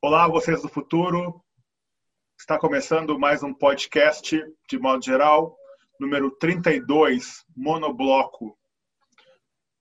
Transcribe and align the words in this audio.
Olá, 0.00 0.28
vocês 0.28 0.62
do 0.62 0.68
futuro. 0.68 1.44
Está 2.38 2.56
começando 2.56 3.18
mais 3.18 3.42
um 3.42 3.52
podcast, 3.52 4.40
de 4.70 4.78
modo 4.78 5.04
geral, 5.04 5.58
número 5.98 6.30
32, 6.38 7.44
Monobloco. 7.56 8.56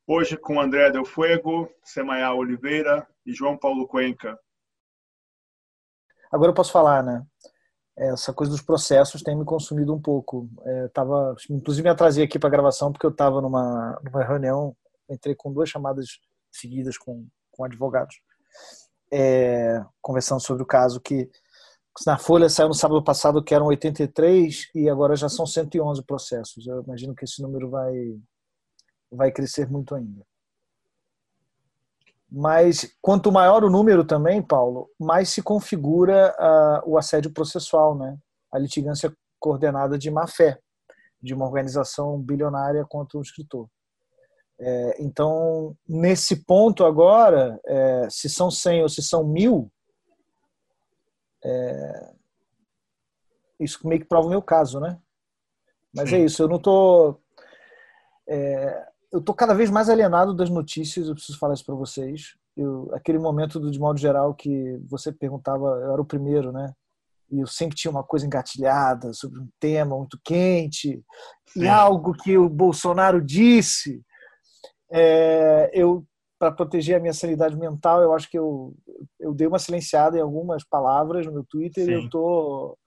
Hoje 0.07 0.35
com 0.35 0.59
André 0.59 0.89
Del 0.89 1.05
Fuego, 1.05 1.69
Semaia 1.83 2.33
Oliveira 2.33 3.07
e 3.27 3.31
João 3.31 3.55
Paulo 3.55 3.87
Cuenca. 3.87 4.35
Agora 6.31 6.49
eu 6.49 6.55
posso 6.55 6.71
falar, 6.71 7.03
né? 7.03 7.23
Essa 7.95 8.33
coisa 8.33 8.51
dos 8.51 8.63
processos 8.63 9.21
tem 9.21 9.37
me 9.37 9.45
consumido 9.45 9.93
um 9.93 10.01
pouco. 10.01 10.49
É, 10.65 10.87
tava, 10.87 11.35
inclusive 11.47 11.83
me 11.83 11.91
atrasei 11.91 12.25
aqui 12.25 12.39
para 12.39 12.49
a 12.49 12.51
gravação 12.51 12.91
porque 12.91 13.05
eu 13.05 13.11
estava 13.11 13.39
numa, 13.39 14.01
numa 14.03 14.23
reunião, 14.23 14.75
entrei 15.07 15.35
com 15.35 15.53
duas 15.53 15.69
chamadas 15.69 16.19
seguidas 16.51 16.97
com, 16.97 17.27
com 17.51 17.63
advogados 17.63 18.19
é, 19.11 19.83
conversando 20.01 20.41
sobre 20.41 20.63
o 20.63 20.65
caso 20.65 20.99
que 20.99 21.29
na 22.05 22.17
Folha 22.17 22.49
saiu 22.49 22.67
no 22.67 22.73
sábado 22.73 23.03
passado 23.03 23.43
que 23.43 23.55
eram 23.55 23.65
83 23.67 24.69
e 24.75 24.89
agora 24.89 25.15
já 25.15 25.29
são 25.29 25.45
111 25.45 26.03
processos. 26.03 26.67
Eu 26.67 26.83
imagino 26.83 27.15
que 27.15 27.25
esse 27.25 27.41
número 27.41 27.69
vai, 27.69 28.19
vai 29.11 29.31
crescer 29.31 29.69
muito 29.69 29.95
ainda. 29.95 30.23
Mas 32.29 32.93
quanto 33.01 33.31
maior 33.31 33.63
o 33.63 33.69
número 33.69 34.03
também, 34.05 34.41
Paulo, 34.41 34.89
mais 34.99 35.29
se 35.29 35.41
configura 35.41 36.35
uh, 36.37 36.91
o 36.91 36.97
assédio 36.97 37.31
processual, 37.31 37.97
né? 37.97 38.17
A 38.51 38.59
litigância 38.59 39.11
coordenada 39.39 39.97
de 39.97 40.11
má 40.11 40.27
fé 40.27 40.59
de 41.21 41.33
uma 41.33 41.45
organização 41.45 42.19
bilionária 42.21 42.85
contra 42.85 43.17
um 43.17 43.21
escritor. 43.21 43.69
É, 44.59 45.03
então, 45.03 45.77
nesse 45.87 46.43
ponto 46.43 46.83
agora, 46.83 47.59
é, 47.65 48.07
se 48.09 48.27
são 48.27 48.49
100 48.49 48.81
ou 48.81 48.89
se 48.89 49.03
são 49.03 49.23
mil, 49.23 49.71
é, 51.43 52.13
isso 53.59 53.87
meio 53.87 54.01
que 54.01 54.07
prova 54.07 54.27
o 54.27 54.29
meu 54.29 54.41
caso, 54.41 54.79
né? 54.79 54.99
Mas 55.93 56.07
é 56.07 56.09
Sim. 56.09 56.15
é 56.17 56.25
isso, 56.25 56.41
eu 56.41 56.47
não 56.47 56.59
tô. 56.59 57.19
É, 58.27 58.87
eu 59.11 59.21
tô 59.21 59.33
cada 59.33 59.53
vez 59.53 59.69
mais 59.69 59.89
alienado 59.89 60.33
das 60.33 60.49
notícias, 60.49 61.07
eu 61.07 61.13
preciso 61.13 61.39
falar 61.39 61.53
isso 61.53 61.65
para 61.65 61.75
vocês. 61.75 62.35
Eu, 62.55 62.89
aquele 62.93 63.19
momento 63.19 63.59
do 63.59 63.71
de 63.71 63.79
modo 63.79 63.99
geral 63.99 64.33
que 64.33 64.77
você 64.89 65.11
perguntava, 65.11 65.65
eu 65.65 65.93
era 65.93 66.01
o 66.01 66.05
primeiro, 66.05 66.51
né? 66.51 66.73
E 67.29 67.39
eu 67.39 67.47
sempre 67.47 67.75
tinha 67.75 67.91
uma 67.91 68.03
coisa 68.03 68.25
engatilhada 68.25 69.13
sobre 69.13 69.39
um 69.39 69.47
tema 69.59 69.97
muito 69.97 70.19
quente 70.23 71.03
Sim. 71.47 71.63
e 71.63 71.67
algo 71.67 72.13
que 72.13 72.37
o 72.37 72.49
Bolsonaro 72.49 73.21
disse 73.21 74.03
é, 74.91 75.69
eu 75.73 76.05
para 76.39 76.51
proteger 76.51 76.97
a 76.97 76.99
minha 76.99 77.13
sanidade 77.13 77.55
mental, 77.55 78.01
eu 78.01 78.13
acho 78.13 78.29
que 78.29 78.37
eu, 78.37 78.75
eu 79.19 79.33
dei 79.33 79.47
uma 79.47 79.57
silenciada 79.57 80.17
em 80.17 80.21
algumas 80.21 80.63
palavras 80.63 81.25
no 81.25 81.33
meu 81.33 81.43
Twitter 81.43 81.85
Sim. 81.85 81.91
e 81.91 81.93
eu 81.95 82.09
tô 82.09 82.77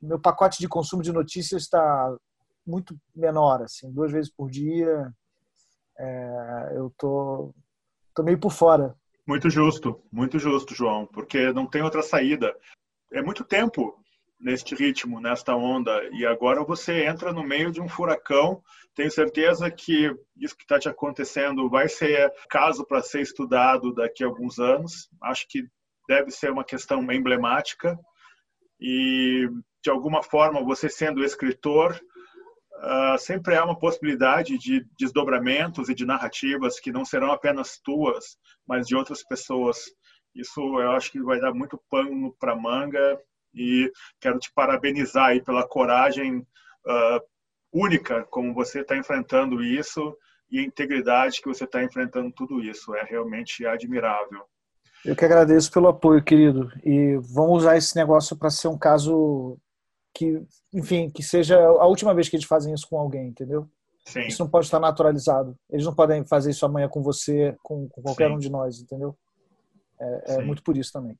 meu 0.00 0.18
pacote 0.18 0.58
de 0.58 0.68
consumo 0.68 1.00
de 1.00 1.12
notícias 1.12 1.62
está 1.62 2.12
muito 2.66 2.96
menor, 3.14 3.62
assim, 3.62 3.90
duas 3.92 4.10
vezes 4.10 4.30
por 4.30 4.50
dia. 4.50 5.12
É, 5.98 6.72
eu 6.74 6.92
tô, 6.98 7.54
tô 8.14 8.22
meio 8.22 8.38
por 8.38 8.50
fora. 8.50 8.96
Muito 9.26 9.48
justo, 9.48 10.02
muito 10.10 10.38
justo, 10.38 10.74
João, 10.74 11.06
porque 11.06 11.52
não 11.52 11.66
tem 11.66 11.82
outra 11.82 12.02
saída. 12.02 12.52
É 13.12 13.22
muito 13.22 13.44
tempo 13.44 14.01
neste 14.42 14.74
ritmo, 14.74 15.20
nesta 15.20 15.54
onda, 15.54 16.02
e 16.12 16.26
agora 16.26 16.64
você 16.64 17.04
entra 17.06 17.32
no 17.32 17.44
meio 17.44 17.70
de 17.70 17.80
um 17.80 17.88
furacão. 17.88 18.60
Tenho 18.94 19.10
certeza 19.10 19.70
que 19.70 20.12
isso 20.36 20.56
que 20.56 20.64
está 20.64 20.80
te 20.80 20.88
acontecendo 20.88 21.70
vai 21.70 21.88
ser 21.88 22.30
caso 22.50 22.84
para 22.84 23.00
ser 23.00 23.20
estudado 23.20 23.94
daqui 23.94 24.24
a 24.24 24.26
alguns 24.26 24.58
anos. 24.58 25.08
Acho 25.22 25.46
que 25.48 25.64
deve 26.08 26.32
ser 26.32 26.50
uma 26.50 26.64
questão 26.64 27.00
emblemática 27.12 27.96
e 28.80 29.48
de 29.82 29.90
alguma 29.90 30.22
forma 30.22 30.64
você 30.64 30.88
sendo 30.88 31.24
escritor 31.24 31.98
uh, 32.82 33.16
sempre 33.18 33.54
há 33.54 33.64
uma 33.64 33.78
possibilidade 33.78 34.58
de 34.58 34.84
desdobramentos 34.98 35.88
e 35.88 35.94
de 35.94 36.04
narrativas 36.04 36.80
que 36.80 36.90
não 36.90 37.04
serão 37.04 37.30
apenas 37.30 37.78
tuas, 37.78 38.36
mas 38.66 38.88
de 38.88 38.96
outras 38.96 39.22
pessoas. 39.22 39.84
Isso 40.34 40.60
eu 40.80 40.90
acho 40.90 41.12
que 41.12 41.22
vai 41.22 41.38
dar 41.38 41.54
muito 41.54 41.80
pano 41.88 42.34
para 42.40 42.56
manga 42.56 43.20
e 43.54 43.90
quero 44.20 44.38
te 44.38 44.50
parabenizar 44.54 45.26
aí 45.26 45.42
pela 45.42 45.66
coragem 45.66 46.38
uh, 46.38 47.20
única 47.72 48.24
como 48.24 48.54
você 48.54 48.80
está 48.80 48.96
enfrentando 48.96 49.62
isso 49.62 50.16
e 50.50 50.58
a 50.58 50.62
integridade 50.62 51.40
que 51.40 51.48
você 51.48 51.64
está 51.64 51.82
enfrentando 51.82 52.30
tudo 52.32 52.60
isso. 52.60 52.94
É 52.94 53.02
realmente 53.04 53.66
admirável. 53.66 54.44
Eu 55.04 55.16
que 55.16 55.24
agradeço 55.24 55.72
pelo 55.72 55.88
apoio, 55.88 56.22
querido. 56.22 56.70
E 56.84 57.16
vamos 57.22 57.62
usar 57.62 57.76
esse 57.76 57.96
negócio 57.96 58.36
para 58.36 58.50
ser 58.50 58.68
um 58.68 58.78
caso 58.78 59.58
que, 60.14 60.42
enfim, 60.72 61.10
que 61.10 61.22
seja 61.22 61.58
a 61.58 61.86
última 61.86 62.14
vez 62.14 62.28
que 62.28 62.36
eles 62.36 62.46
fazem 62.46 62.74
isso 62.74 62.86
com 62.88 62.98
alguém, 62.98 63.28
entendeu? 63.28 63.68
Sim. 64.04 64.26
Isso 64.26 64.42
não 64.42 64.50
pode 64.50 64.66
estar 64.66 64.78
naturalizado. 64.78 65.56
Eles 65.70 65.86
não 65.86 65.94
podem 65.94 66.24
fazer 66.26 66.50
isso 66.50 66.66
amanhã 66.66 66.88
com 66.88 67.02
você, 67.02 67.56
com, 67.62 67.88
com 67.88 68.02
qualquer 68.02 68.28
Sim. 68.28 68.34
um 68.34 68.38
de 68.38 68.50
nós, 68.50 68.80
entendeu? 68.80 69.16
É, 69.98 70.34
é 70.34 70.42
muito 70.42 70.62
por 70.62 70.76
isso 70.76 70.92
também. 70.92 71.18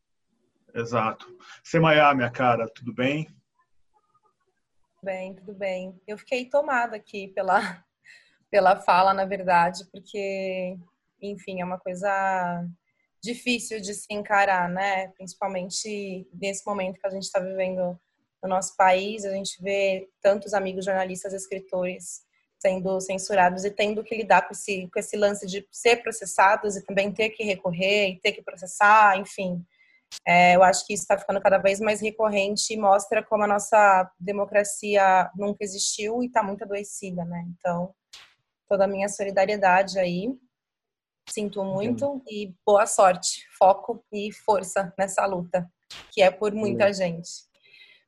Exato. 0.75 1.27
Semaiá, 1.63 2.15
minha 2.15 2.31
cara, 2.31 2.69
tudo 2.75 2.95
bem? 2.95 3.29
Bem, 5.03 5.35
tudo 5.35 5.53
bem. 5.55 6.01
Eu 6.07 6.17
fiquei 6.17 6.49
tomada 6.49 6.97
aqui 6.97 7.29
pela, 7.29 7.61
pela 8.51 8.81
fala, 8.81 9.13
na 9.13 9.25
verdade, 9.25 9.85
porque, 9.93 10.79
enfim, 11.21 11.61
é 11.61 11.65
uma 11.65 11.79
coisa 11.79 12.65
difícil 13.23 13.81
de 13.81 13.95
se 13.95 14.07
encarar, 14.11 14.69
né? 14.69 15.09
Principalmente 15.09 16.27
nesse 16.33 16.67
momento 16.67 16.99
que 16.99 17.07
a 17.07 17.11
gente 17.11 17.25
está 17.25 17.39
vivendo 17.39 17.99
no 18.43 18.49
nosso 18.49 18.77
país, 18.77 19.25
a 19.25 19.31
gente 19.33 19.63
vê 19.63 20.09
tantos 20.21 20.55
amigos 20.55 20.85
jornalistas, 20.85 21.33
escritores 21.33 22.23
sendo 22.61 23.01
censurados 23.01 23.65
e 23.65 23.71
tendo 23.71 24.05
que 24.05 24.17
lidar 24.17 24.43
com 24.43 24.53
esse, 24.53 24.89
com 24.89 24.99
esse 24.99 25.17
lance 25.17 25.47
de 25.47 25.67
ser 25.71 25.97
processados 25.97 26.77
e 26.77 26.85
também 26.85 27.13
ter 27.13 27.31
que 27.31 27.43
recorrer 27.43 28.11
e 28.11 28.21
ter 28.21 28.33
que 28.33 28.43
processar, 28.43 29.19
enfim. 29.19 29.65
É, 30.27 30.55
eu 30.55 30.63
acho 30.63 30.87
que 30.87 30.95
isso 30.95 31.03
está 31.03 31.19
ficando 31.19 31.41
cada 31.41 31.59
vez 31.59 31.81
mais 31.81 32.01
recorrente 32.01 32.73
e 32.73 32.77
mostra 32.77 33.23
como 33.23 33.45
a 33.45 33.47
nossa 33.47 34.11
democracia 34.19 35.31
nunca 35.35 35.65
existiu 35.65 36.23
e 36.23 36.27
está 36.27 36.43
muito 36.43 36.65
adoecida, 36.65 37.25
né? 37.25 37.45
Então, 37.49 37.95
toda 38.69 38.85
a 38.85 38.89
minha 38.89 39.09
solidariedade 39.09 39.99
aí. 39.99 40.33
Sinto 41.29 41.65
muito 41.65 42.21
e 42.29 42.53
boa 42.67 42.85
sorte, 42.85 43.47
foco 43.57 44.05
e 44.13 44.33
força 44.33 44.93
nessa 44.99 45.25
luta, 45.25 45.71
que 46.11 46.21
é 46.21 46.31
por 46.31 46.53
muita 46.53 46.93
gente. 46.93 47.31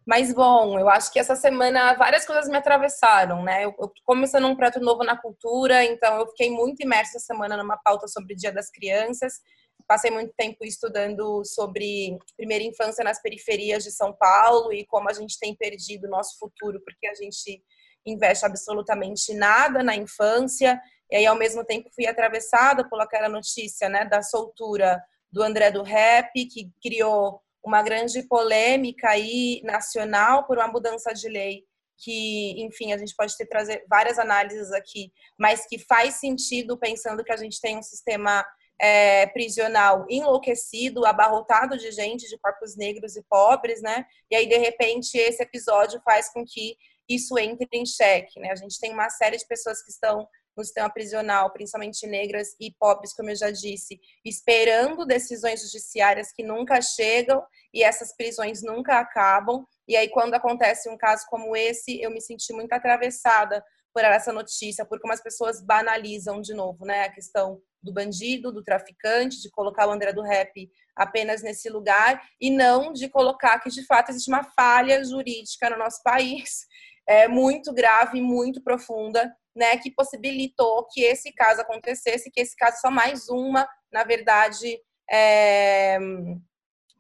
Mas 0.07 0.35
bom, 0.35 0.79
eu 0.79 0.89
acho 0.89 1.13
que 1.13 1.19
essa 1.19 1.35
semana 1.35 1.95
várias 1.95 2.27
coisas 2.27 2.49
me 2.49 2.57
atravessaram, 2.57 3.43
né? 3.43 3.65
Eu, 3.65 3.75
eu 3.79 3.91
começando 4.05 4.47
um 4.47 4.57
projeto 4.57 4.81
novo 4.81 5.05
na 5.05 5.17
cultura, 5.17 5.85
então 5.85 6.19
eu 6.19 6.27
fiquei 6.29 6.51
muito 6.51 6.83
imersa 6.83 7.17
essa 7.17 7.27
semana 7.27 7.57
numa 7.57 7.77
pauta 7.77 8.07
sobre 8.09 8.35
o 8.35 8.37
Dia 8.37 8.53
das 8.53 8.69
Crianças 8.69 9.41
passei 9.87 10.11
muito 10.11 10.33
tempo 10.37 10.65
estudando 10.65 11.45
sobre 11.45 12.19
primeira 12.37 12.65
infância 12.65 13.05
nas 13.05 13.21
periferias 13.21 13.85
de 13.85 13.91
São 13.91 14.13
Paulo 14.13 14.73
e 14.73 14.87
como 14.87 15.09
a 15.09 15.13
gente 15.13 15.39
tem 15.39 15.55
perdido 15.55 16.07
o 16.07 16.11
nosso 16.11 16.39
futuro 16.39 16.81
porque 16.85 17.07
a 17.07 17.15
gente 17.15 17.63
investe 18.07 18.45
absolutamente 18.45 19.33
nada 19.35 19.83
na 19.83 19.97
infância. 19.97 20.81
E 21.11 21.17
aí, 21.17 21.27
ao 21.27 21.37
mesmo 21.37 21.65
tempo, 21.65 21.91
fui 21.95 22.07
atravessada 22.07 22.89
por 22.89 23.01
aquela 23.01 23.29
notícia 23.29 23.89
né, 23.89 24.05
da 24.05 24.23
soltura 24.23 25.03
do 25.31 25.43
André 25.43 25.71
do 25.71 25.83
Rap, 25.83 26.33
que 26.35 26.71
criou 26.83 27.41
uma 27.65 27.83
grande 27.83 28.23
polêmica 28.29 29.09
aí 29.09 29.61
nacional 29.65 30.47
por 30.47 30.59
uma 30.59 30.69
mudança 30.69 31.13
de 31.13 31.29
lei 31.29 31.65
que, 31.97 32.61
enfim, 32.63 32.93
a 32.93 32.99
gente 32.99 33.15
pode 33.17 33.37
ter 33.37 33.47
trazer 33.47 33.85
várias 33.89 34.19
análises 34.19 34.73
aqui, 34.73 35.13
mas 35.39 35.67
que 35.67 35.79
faz 35.79 36.15
sentido 36.15 36.79
pensando 36.79 37.25
que 37.25 37.33
a 37.33 37.37
gente 37.37 37.61
tem 37.61 37.79
um 37.79 37.83
sistema 37.83 38.45
é, 38.85 39.27
prisional 39.29 40.05
enlouquecido, 40.11 41.07
abarrotado 41.07 41.79
de 41.79 41.91
gente, 41.91 42.29
de 42.29 42.37
corpos 42.37 42.77
negros 42.77 43.17
e 43.17 43.23
pobres, 43.23 43.81
né? 43.81 44.05
E 44.31 44.37
aí, 44.37 44.47
de 44.47 44.59
repente, 44.59 45.17
esse 45.17 45.43
episódio 45.43 46.03
faz 46.05 46.31
com 46.31 46.45
que 46.45 46.77
isso 47.09 47.39
entre 47.39 47.67
em 47.73 47.87
xeque, 47.87 48.39
né? 48.39 48.51
A 48.51 48.57
gente 48.57 48.79
tem 48.79 48.93
uma 48.93 49.09
série 49.09 49.39
de 49.39 49.47
pessoas 49.47 49.83
que 49.83 49.91
estão 49.91 50.29
no 50.55 50.63
sistema 50.63 50.91
prisional, 50.91 51.51
principalmente 51.51 52.07
negras 52.07 52.49
e 52.61 52.75
pobres, 52.79 53.15
como 53.15 53.31
eu 53.31 53.37
já 53.37 53.51
disse, 53.51 53.99
esperando 54.23 55.07
decisões 55.07 55.63
judiciárias 55.63 56.31
que 56.31 56.43
nunca 56.43 56.83
chegam 56.83 57.43
e 57.73 57.83
essas 57.83 58.15
prisões 58.15 58.63
nunca 58.63 58.99
acabam. 58.99 59.65
E 59.89 59.97
aí, 59.97 60.11
quando 60.11 60.35
acontece 60.35 60.91
um 60.91 60.99
caso 60.99 61.25
como 61.31 61.57
esse, 61.57 62.03
eu 62.03 62.11
me 62.11 62.21
senti 62.21 62.53
muito 62.53 62.75
atravessada 62.75 63.65
por 63.95 64.05
essa 64.05 64.31
notícia, 64.31 64.85
por 64.85 65.01
como 65.01 65.15
as 65.15 65.23
pessoas 65.23 65.65
banalizam 65.65 66.43
de 66.43 66.53
novo, 66.53 66.85
né? 66.85 67.05
A 67.05 67.11
questão 67.13 67.63
do 67.85 67.93
bandido, 67.93 68.51
do 68.51 68.63
traficante, 68.63 69.41
de 69.41 69.51
colocar 69.51 69.87
o 69.87 69.93
André 69.93 70.13
do 70.13 70.23
Rap 70.23 70.71
apenas 70.97 71.43
nesse 71.43 71.69
lugar 71.69 72.23
e 72.41 72.51
não 72.51 72.93
de 72.93 73.09
colocar 73.09 73.59
que 73.61 73.69
de 73.69 73.85
fato 73.85 74.11
existe 74.11 74.31
uma 74.31 74.43
falha 74.43 75.05
jurídica 75.05 75.71
no 75.71 75.79
nosso 75.79 76.03
país, 76.03 76.67
é, 77.07 77.29
muito 77.29 77.73
grave, 77.73 78.21
muito 78.21 78.63
profunda, 78.63 79.35
né, 79.55 79.77
que 79.77 79.91
possibilitou 79.91 80.87
que 80.91 81.03
esse 81.03 81.33
caso 81.33 81.61
acontecesse, 81.61 82.31
que 82.31 82.41
esse 82.41 82.57
caso 82.57 82.77
é 82.77 82.81
só 82.81 82.91
mais 82.91 83.29
uma, 83.29 83.69
na 83.93 84.03
verdade, 84.03 84.81
é, 85.11 85.99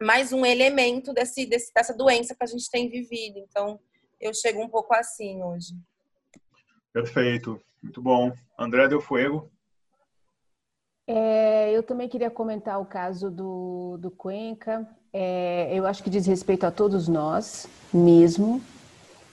mais 0.00 0.32
um 0.32 0.44
elemento 0.44 1.12
desse, 1.12 1.46
desse, 1.46 1.72
dessa 1.72 1.94
doença 1.94 2.34
que 2.34 2.44
a 2.44 2.46
gente 2.46 2.70
tem 2.70 2.88
vivido. 2.88 3.38
Então, 3.38 3.80
eu 4.20 4.32
chego 4.32 4.62
um 4.62 4.68
pouco 4.68 4.94
assim 4.94 5.42
hoje. 5.42 5.74
Perfeito, 6.92 7.60
muito 7.82 8.00
bom. 8.00 8.32
André 8.58 8.86
Del 8.88 9.00
Fuego. 9.00 9.50
É, 11.06 11.70
eu 11.72 11.82
também 11.82 12.08
queria 12.08 12.30
comentar 12.30 12.80
o 12.80 12.86
caso 12.86 13.30
do, 13.30 13.98
do 13.98 14.10
Cuenca. 14.10 14.88
É, 15.12 15.70
eu 15.72 15.86
acho 15.86 16.02
que 16.02 16.10
diz 16.10 16.26
respeito 16.26 16.64
a 16.64 16.70
todos 16.70 17.08
nós 17.08 17.68
mesmo. 17.92 18.60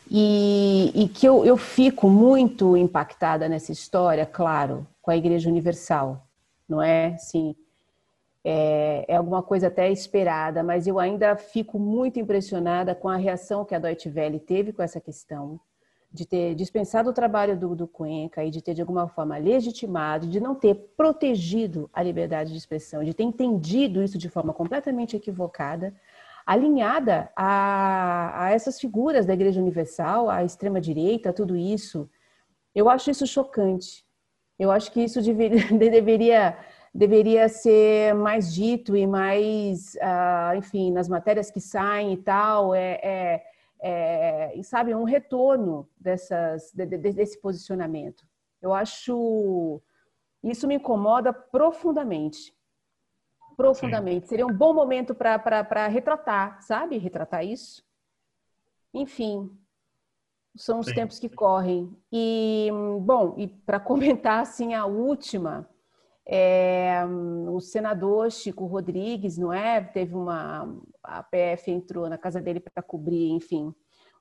E, 0.10 0.92
e 0.94 1.08
que 1.08 1.26
eu, 1.26 1.46
eu 1.46 1.56
fico 1.56 2.10
muito 2.10 2.76
impactada 2.76 3.48
nessa 3.48 3.72
história, 3.72 4.26
claro, 4.26 4.86
com 5.02 5.10
a 5.10 5.16
Igreja 5.16 5.50
Universal, 5.50 6.28
não 6.68 6.82
é? 6.82 7.18
Sim, 7.18 7.56
é, 8.44 9.06
é, 9.08 9.16
alguma 9.16 9.42
coisa 9.42 9.68
até 9.68 9.90
esperada, 9.90 10.64
mas 10.64 10.86
eu 10.86 11.00
ainda 11.00 11.38
fico 11.38 11.80
muito 11.80 12.20
impressionada 12.20 12.94
com 12.94 13.08
a 13.08 13.16
reação 13.16 13.64
que 13.64 13.74
a 13.74 13.80
Deutsche 13.80 14.10
Welle 14.10 14.40
teve 14.40 14.74
com 14.74 14.84
essa 14.84 15.00
questão 15.00 15.60
de 16.13 16.25
ter 16.25 16.56
dispensado 16.56 17.10
o 17.10 17.13
trabalho 17.13 17.58
do, 17.58 17.75
do 17.75 17.88
Cuenca 17.88 18.44
e 18.44 18.50
de 18.50 18.62
ter 18.62 18.74
de 18.74 18.81
alguma 18.81 19.08
forma 19.08 19.38
legitimado, 19.38 20.28
de 20.28 20.40
não 20.42 20.54
ter 20.54 20.75
protegido 20.98 21.90
a 21.94 22.04
liberdade 22.04 22.52
de 22.52 22.58
expressão, 22.58 23.04
de 23.04 23.13
ter 23.13 23.24
entendido 23.24 24.04
isso 24.04 24.18
de 24.18 24.28
forma 24.28 24.54
completamente 24.54 25.16
equivocada, 25.16 25.96
alinhada 26.46 27.31
a, 27.36 28.46
a 28.46 28.52
essas 28.52 28.80
figuras 28.80 29.25
da 29.25 29.34
Igreja 29.34 29.62
Universal, 29.62 30.30
à 30.30 30.44
extrema 30.44 30.81
direita, 30.81 31.31
tudo 31.31 31.56
isso. 31.56 32.10
Eu 32.75 32.90
acho 32.90 33.10
isso 33.10 33.25
chocante. 33.25 34.04
Eu 34.60 34.69
acho 34.69 34.92
que 34.92 35.02
isso 35.02 35.22
deveria, 35.22 35.66
deveria 35.78 36.58
deveria 36.94 37.48
ser 37.48 38.13
mais 38.13 38.54
dito 38.54 38.98
e 38.98 39.08
mais, 39.08 39.96
uh, 39.96 40.58
enfim, 40.58 40.92
nas 40.92 41.08
matérias 41.08 41.50
que 41.50 41.62
saem 41.62 42.13
e 42.13 42.18
tal, 42.18 42.75
é, 42.75 43.00
é 43.02 43.44
é, 43.81 44.56
e 44.56 44.63
sabe, 44.63 44.94
um 44.94 45.04
retorno 45.04 45.89
dessas, 45.98 46.72
de, 46.72 46.86
de, 46.86 46.98
desse 46.98 47.39
posicionamento. 47.42 48.25
Eu 48.62 48.74
acho 48.74 49.81
isso 50.44 50.68
me 50.68 50.75
incomoda 50.75 51.33
profundamente. 51.33 52.56
Profundamente. 53.57 54.25
Sim. 54.25 54.30
Seria 54.30 54.48
um 54.48 54.54
bom 54.54 54.74
momento 54.74 55.13
para 55.13 55.88
retratar, 55.88 56.62
sabe? 56.62 56.98
Retratar 56.98 57.45
isso. 57.45 57.83
Enfim, 58.94 59.56
são 60.56 60.80
os 60.80 60.88
Sim. 60.88 60.94
tempos 60.94 61.19
que 61.19 61.30
correm. 61.30 61.95
E, 62.12 62.69
bom, 63.01 63.36
e 63.38 63.48
para 63.48 63.80
comentar, 63.81 64.42
assim, 64.42 64.74
a 64.74 64.86
última, 64.86 65.69
é, 66.26 67.04
o 67.50 67.60
senador 67.60 68.32
Chico 68.32 68.66
Rodrigues, 68.66 69.38
não 69.38 69.52
é? 69.52 69.82
Teve 69.82 70.16
uma. 70.16 70.78
A 71.04 71.24
PF 71.24 71.72
entrou 71.72 72.10
na 72.10 72.18
casa 72.18 72.40
dele 72.40 72.60
para 72.60 72.84
cobrir, 72.84 73.30
enfim, 73.32 73.74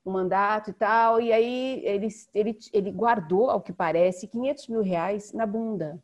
um 0.04 0.12
mandato 0.12 0.70
e 0.70 0.72
tal, 0.72 1.20
e 1.20 1.32
aí 1.32 1.82
ele, 1.84 2.08
ele, 2.34 2.58
ele 2.72 2.90
guardou, 2.90 3.50
ao 3.50 3.60
que 3.60 3.72
parece, 3.72 4.26
500 4.26 4.68
mil 4.68 4.82
reais 4.82 5.32
na 5.32 5.46
bunda. 5.46 6.02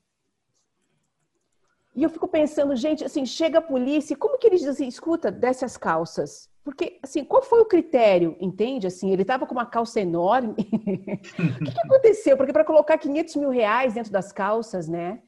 E 1.95 2.03
eu 2.03 2.11
fico 2.11 2.29
pensando, 2.29 2.77
gente, 2.77 3.03
assim, 3.03 3.25
chega 3.25 3.59
a 3.59 3.63
polícia, 3.63 4.15
como 4.15 4.37
que 4.37 4.47
eles 4.47 4.61
dizem, 4.61 4.87
escuta, 4.87 5.33
desce 5.33 5.65
as 5.65 5.79
calças? 5.79 6.51
Porque, 6.63 6.99
assim, 7.03 7.25
qual 7.25 7.43
foi 7.43 7.61
o 7.61 7.65
critério, 7.65 8.37
entende? 8.39 8.87
Assim, 8.87 9.11
ele 9.11 9.23
estava 9.23 9.47
com 9.47 9.55
uma 9.55 9.65
calça 9.65 9.99
enorme. 9.99 10.51
o 10.59 11.65
que, 11.65 11.73
que 11.73 11.81
aconteceu? 11.81 12.37
Porque 12.37 12.53
para 12.53 12.65
colocar 12.67 12.99
500 12.99 13.37
mil 13.37 13.49
reais 13.49 13.95
dentro 13.95 14.13
das 14.13 14.31
calças, 14.31 14.87
né? 14.87 15.23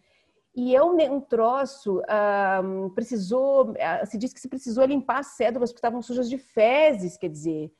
E 0.58 0.74
é 0.74 0.82
um, 0.82 0.96
um 1.14 1.20
troço, 1.20 2.02
um, 2.64 2.90
precisou, 2.90 3.74
ah, 3.80 4.04
se 4.04 4.18
diz 4.18 4.32
que 4.32 4.40
se 4.40 4.48
precisou 4.48 4.84
limpar 4.84 5.20
as 5.20 5.28
cédulas 5.28 5.70
porque 5.70 5.78
estavam 5.78 6.02
sujas 6.02 6.28
de 6.28 6.36
fezes, 6.36 7.16
quer 7.16 7.28
dizer, 7.28 7.72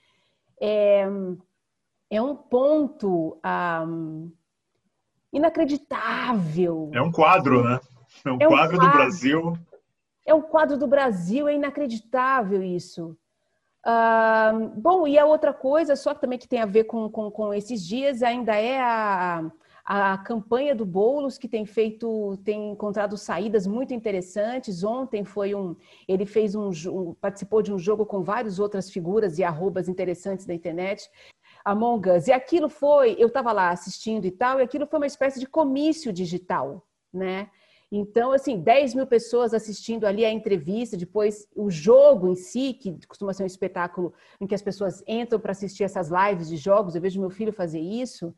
é, 0.60 1.04
é 2.08 2.22
um 2.22 2.36
ponto 2.36 3.36
um, 3.84 4.30
inacreditável. 5.32 6.92
É 6.94 7.02
um 7.02 7.10
quadro, 7.10 7.64
né? 7.64 7.80
É 8.24 8.30
um, 8.30 8.38
é 8.38 8.46
um 8.46 8.50
quadro, 8.50 8.76
quadro, 8.76 8.78
do 8.78 8.96
Brasil. 8.96 9.58
É 10.24 10.32
um 10.32 10.42
quadro 10.42 10.78
do 10.78 10.86
Brasil, 10.86 11.48
é 11.48 11.54
inacreditável 11.56 12.62
isso. 12.62 13.18
bom, 14.76 15.04
e 15.04 15.18
a 15.18 15.26
outra 15.26 15.52
coisa, 15.52 15.96
só 15.96 16.14
também 16.14 16.38
que 16.38 16.46
tem 16.46 16.60
a 16.60 16.66
ver 16.66 16.84
com, 16.84 17.10
com, 17.10 17.28
com 17.28 17.52
esses 17.52 17.84
dias, 17.84 18.22
ainda 18.22 18.54
é 18.54 18.80
a 18.80 19.50
a 19.90 20.18
campanha 20.18 20.74
do 20.74 20.84
Boulos 20.84 21.38
que 21.38 21.48
tem 21.48 21.64
feito, 21.64 22.36
tem 22.44 22.72
encontrado 22.72 23.16
saídas 23.16 23.66
muito 23.66 23.94
interessantes. 23.94 24.84
Ontem 24.84 25.24
foi 25.24 25.54
um, 25.54 25.74
ele 26.06 26.26
fez 26.26 26.54
um, 26.54 26.68
um 26.90 27.14
participou 27.14 27.62
de 27.62 27.72
um 27.72 27.78
jogo 27.78 28.04
com 28.04 28.22
várias 28.22 28.58
outras 28.58 28.90
figuras 28.90 29.38
e 29.38 29.44
arrobas 29.44 29.88
interessantes 29.88 30.44
da 30.44 30.52
internet. 30.52 31.08
Among 31.64 32.06
Us. 32.10 32.28
E 32.28 32.32
aquilo 32.32 32.68
foi, 32.68 33.16
eu 33.18 33.28
estava 33.28 33.50
lá 33.50 33.70
assistindo 33.70 34.26
e 34.26 34.30
tal, 34.30 34.60
e 34.60 34.62
aquilo 34.62 34.86
foi 34.86 34.98
uma 34.98 35.06
espécie 35.06 35.40
de 35.40 35.46
comício 35.46 36.12
digital, 36.12 36.86
né? 37.10 37.48
Então, 37.90 38.32
assim, 38.32 38.60
10 38.60 38.94
mil 38.94 39.06
pessoas 39.06 39.54
assistindo 39.54 40.04
ali 40.04 40.22
a 40.22 40.30
entrevista, 40.30 40.98
depois 40.98 41.48
o 41.56 41.70
jogo 41.70 42.28
em 42.28 42.34
si, 42.34 42.74
que 42.74 42.94
costuma 43.06 43.32
ser 43.32 43.44
um 43.44 43.46
espetáculo 43.46 44.12
em 44.38 44.46
que 44.46 44.54
as 44.54 44.60
pessoas 44.60 45.02
entram 45.08 45.40
para 45.40 45.52
assistir 45.52 45.84
essas 45.84 46.10
lives 46.10 46.48
de 46.50 46.58
jogos, 46.58 46.94
eu 46.94 47.00
vejo 47.00 47.18
meu 47.18 47.30
filho 47.30 47.54
fazer 47.54 47.80
isso 47.80 48.34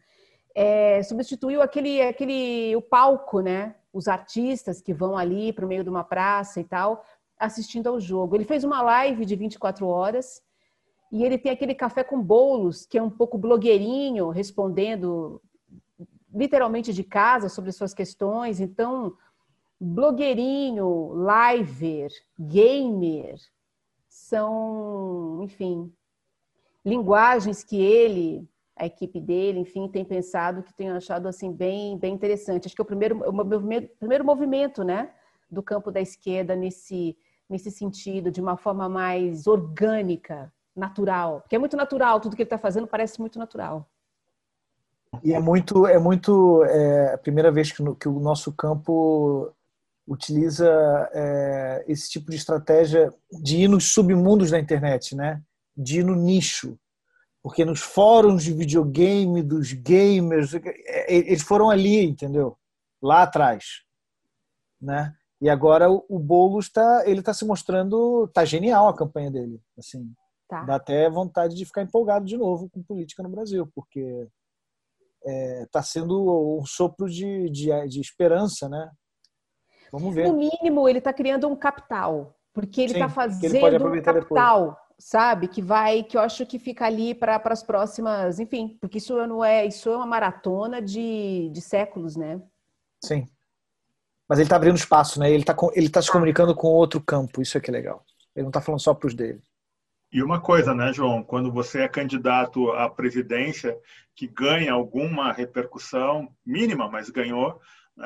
é, 0.54 1.02
substituiu 1.02 1.62
aquele, 1.62 2.02
aquele 2.02 2.74
o 2.76 2.82
palco, 2.82 3.40
né? 3.40 3.74
Os 3.92 4.08
artistas 4.08 4.80
que 4.80 4.92
vão 4.92 5.16
ali 5.16 5.52
para 5.52 5.64
o 5.64 5.68
meio 5.68 5.82
de 5.82 5.90
uma 5.90 6.04
praça 6.04 6.60
e 6.60 6.64
tal, 6.64 7.04
assistindo 7.38 7.88
ao 7.88 8.00
jogo. 8.00 8.36
Ele 8.36 8.44
fez 8.44 8.64
uma 8.64 8.82
live 8.82 9.24
de 9.24 9.36
24 9.36 9.86
horas 9.86 10.42
e 11.10 11.24
ele 11.24 11.38
tem 11.38 11.50
aquele 11.50 11.74
café 11.74 12.04
com 12.04 12.20
bolos, 12.20 12.86
que 12.86 12.98
é 12.98 13.02
um 13.02 13.10
pouco 13.10 13.36
blogueirinho, 13.36 14.28
respondendo 14.28 15.42
literalmente 16.32 16.92
de 16.92 17.02
casa 17.02 17.48
sobre 17.48 17.72
suas 17.72 17.92
questões. 17.92 18.60
Então, 18.60 19.14
blogueirinho, 19.80 21.12
liver, 21.14 22.10
gamer, 22.38 23.36
são, 24.08 25.40
enfim, 25.42 25.92
linguagens 26.84 27.64
que 27.64 27.80
ele 27.80 28.48
a 28.80 28.86
equipe 28.86 29.20
dele, 29.20 29.60
enfim, 29.60 29.88
tem 29.88 30.04
pensado 30.04 30.62
que 30.62 30.72
tem 30.72 30.90
achado 30.90 31.28
assim 31.28 31.52
bem, 31.52 31.98
bem 31.98 32.14
interessante. 32.14 32.66
Acho 32.66 32.74
que 32.74 32.80
é 32.80 32.84
o 32.84 32.86
primeiro, 32.86 33.22
o 33.28 33.32
meu 33.32 33.88
primeiro 33.98 34.24
movimento, 34.24 34.82
né, 34.82 35.10
do 35.50 35.62
campo 35.62 35.90
da 35.90 36.00
esquerda 36.00 36.56
nesse 36.56 37.16
nesse 37.48 37.68
sentido, 37.68 38.30
de 38.30 38.40
uma 38.40 38.56
forma 38.56 38.88
mais 38.88 39.48
orgânica, 39.48 40.52
natural, 40.74 41.40
porque 41.40 41.56
é 41.56 41.58
muito 41.58 41.76
natural, 41.76 42.20
tudo 42.20 42.36
que 42.36 42.42
ele 42.42 42.46
está 42.46 42.56
fazendo 42.56 42.86
parece 42.86 43.18
muito 43.18 43.38
natural. 43.40 43.88
E 45.24 45.34
é 45.34 45.40
muito, 45.40 45.86
é 45.86 45.98
muito 45.98 46.64
é, 46.64 47.14
a 47.14 47.18
primeira 47.18 47.50
vez 47.50 47.72
que, 47.72 47.82
no, 47.82 47.96
que 47.96 48.08
o 48.08 48.20
nosso 48.20 48.52
campo 48.52 49.52
utiliza 50.06 51.10
é, 51.12 51.84
esse 51.88 52.08
tipo 52.08 52.30
de 52.30 52.36
estratégia 52.36 53.12
de 53.42 53.58
ir 53.58 53.68
nos 53.68 53.92
submundos 53.92 54.52
da 54.52 54.58
internet, 54.58 55.16
né? 55.16 55.42
De 55.76 55.98
ir 55.98 56.04
no 56.04 56.14
nicho, 56.14 56.78
porque 57.42 57.64
nos 57.64 57.80
fóruns 57.80 58.44
de 58.44 58.52
videogame 58.52 59.42
dos 59.42 59.72
gamers, 59.72 60.54
é, 60.54 60.60
é, 60.64 61.14
eles 61.14 61.42
foram 61.42 61.70
ali, 61.70 62.04
entendeu? 62.04 62.56
Lá 63.02 63.22
atrás, 63.22 63.82
né? 64.80 65.14
E 65.40 65.48
agora 65.48 65.90
o, 65.90 66.18
Boulos 66.18 66.66
está, 66.66 67.02
ele 67.06 67.20
está 67.20 67.32
se 67.32 67.46
mostrando, 67.46 68.28
tá 68.28 68.44
genial 68.44 68.88
a 68.88 68.96
campanha 68.96 69.30
dele, 69.30 69.58
assim. 69.78 70.12
Tá. 70.46 70.64
Dá 70.64 70.74
até 70.74 71.08
vontade 71.08 71.54
de 71.54 71.64
ficar 71.64 71.82
empolgado 71.82 72.26
de 72.26 72.36
novo 72.36 72.68
com 72.68 72.82
política 72.82 73.22
no 73.22 73.30
Brasil, 73.30 73.70
porque 73.74 74.28
está 75.20 75.30
é, 75.30 75.66
tá 75.72 75.82
sendo 75.82 76.58
um 76.58 76.66
sopro 76.66 77.08
de, 77.08 77.48
de, 77.48 77.70
de, 77.88 78.00
esperança, 78.00 78.68
né? 78.68 78.90
Vamos 79.90 80.14
ver. 80.14 80.28
No 80.28 80.36
mínimo, 80.36 80.86
ele 80.88 80.98
está 80.98 81.12
criando 81.12 81.48
um 81.48 81.56
capital, 81.56 82.36
porque 82.52 82.82
ele 82.82 82.92
está 82.92 83.08
fazendo 83.08 83.56
um 83.56 84.02
capital. 84.02 84.60
Depois 84.60 84.79
sabe? 85.00 85.48
Que 85.48 85.62
vai, 85.62 86.02
que 86.02 86.16
eu 86.16 86.20
acho 86.20 86.44
que 86.46 86.58
fica 86.58 86.84
ali 86.84 87.14
para 87.14 87.40
as 87.44 87.62
próximas, 87.62 88.38
enfim, 88.38 88.76
porque 88.80 88.98
isso 88.98 89.14
não 89.26 89.44
é, 89.44 89.66
isso 89.66 89.88
é 89.88 89.96
uma 89.96 90.06
maratona 90.06 90.80
de, 90.80 91.48
de 91.50 91.60
séculos, 91.60 92.14
né? 92.14 92.40
Sim. 93.02 93.26
Mas 94.28 94.38
ele 94.38 94.46
está 94.46 94.56
abrindo 94.56 94.76
espaço, 94.76 95.18
né? 95.18 95.30
Ele 95.30 95.42
está 95.42 95.56
ele 95.74 95.88
tá 95.88 96.00
se 96.00 96.08
tá. 96.08 96.12
comunicando 96.12 96.54
com 96.54 96.68
outro 96.68 97.00
campo, 97.00 97.42
isso 97.42 97.56
é 97.56 97.60
que 97.60 97.70
é 97.70 97.72
legal. 97.72 98.04
Ele 98.36 98.44
não 98.44 98.50
está 98.50 98.60
falando 98.60 98.80
só 98.80 98.94
para 98.94 99.08
os 99.08 99.14
dele. 99.14 99.42
E 100.12 100.22
uma 100.22 100.40
coisa, 100.40 100.74
né, 100.74 100.92
João? 100.92 101.22
Quando 101.22 101.50
você 101.52 101.82
é 101.82 101.88
candidato 101.88 102.70
à 102.72 102.88
presidência 102.88 103.76
que 104.14 104.26
ganha 104.26 104.72
alguma 104.72 105.32
repercussão 105.32 106.28
mínima, 106.44 106.88
mas 106.88 107.08
ganhou, 107.10 107.60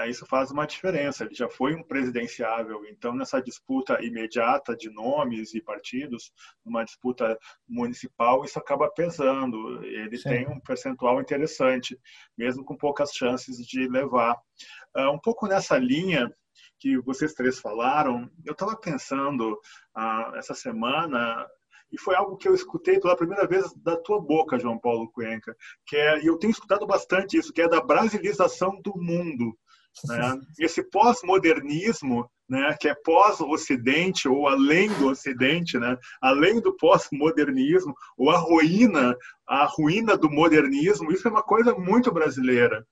isso 0.08 0.26
faz 0.26 0.50
uma 0.50 0.66
diferença. 0.66 1.24
Ele 1.24 1.34
já 1.34 1.48
foi 1.48 1.74
um 1.74 1.82
presidenciável, 1.82 2.84
então 2.86 3.14
nessa 3.14 3.40
disputa 3.40 4.02
imediata 4.02 4.76
de 4.76 4.90
nomes 4.90 5.54
e 5.54 5.60
partidos, 5.60 6.32
numa 6.64 6.84
disputa 6.84 7.38
municipal, 7.68 8.44
isso 8.44 8.58
acaba 8.58 8.90
pesando. 8.90 9.84
Ele 9.84 10.16
Sim. 10.16 10.28
tem 10.28 10.48
um 10.48 10.60
percentual 10.60 11.20
interessante, 11.20 11.98
mesmo 12.36 12.64
com 12.64 12.76
poucas 12.76 13.12
chances 13.12 13.58
de 13.66 13.88
levar. 13.88 14.36
Uh, 14.96 15.10
um 15.10 15.18
pouco 15.18 15.46
nessa 15.46 15.78
linha 15.78 16.28
que 16.78 16.98
vocês 16.98 17.32
três 17.32 17.58
falaram, 17.60 18.30
eu 18.44 18.52
estava 18.52 18.76
pensando 18.76 19.58
ah, 19.94 20.32
essa 20.36 20.54
semana 20.54 21.46
e 21.94 21.98
foi 21.98 22.16
algo 22.16 22.36
que 22.36 22.48
eu 22.48 22.54
escutei 22.54 22.98
pela 22.98 23.16
primeira 23.16 23.46
vez 23.46 23.72
da 23.76 23.96
tua 23.96 24.20
boca, 24.20 24.58
João 24.58 24.78
Paulo 24.78 25.10
Cuenca, 25.12 25.56
que 25.86 25.96
é, 25.96 26.20
e 26.22 26.26
eu 26.26 26.36
tenho 26.36 26.50
escutado 26.50 26.86
bastante 26.86 27.36
isso, 27.36 27.52
que 27.52 27.62
é 27.62 27.68
da 27.68 27.80
brasilização 27.80 28.80
do 28.82 28.92
mundo. 28.96 29.56
Né? 30.04 30.40
Esse 30.58 30.82
pós-modernismo, 30.82 32.28
né, 32.48 32.76
que 32.78 32.88
é 32.88 32.94
pós-Ocidente 32.94 34.28
ou 34.28 34.48
além 34.48 34.88
do 34.94 35.08
Ocidente, 35.08 35.78
né, 35.78 35.96
além 36.20 36.60
do 36.60 36.76
pós-modernismo, 36.76 37.94
ou 38.16 38.30
a 38.30 38.36
ruína, 38.36 39.16
a 39.46 39.64
ruína 39.64 40.16
do 40.16 40.30
modernismo, 40.30 41.12
isso 41.12 41.26
é 41.28 41.30
uma 41.30 41.42
coisa 41.42 41.74
muito 41.74 42.12
brasileira. 42.12 42.84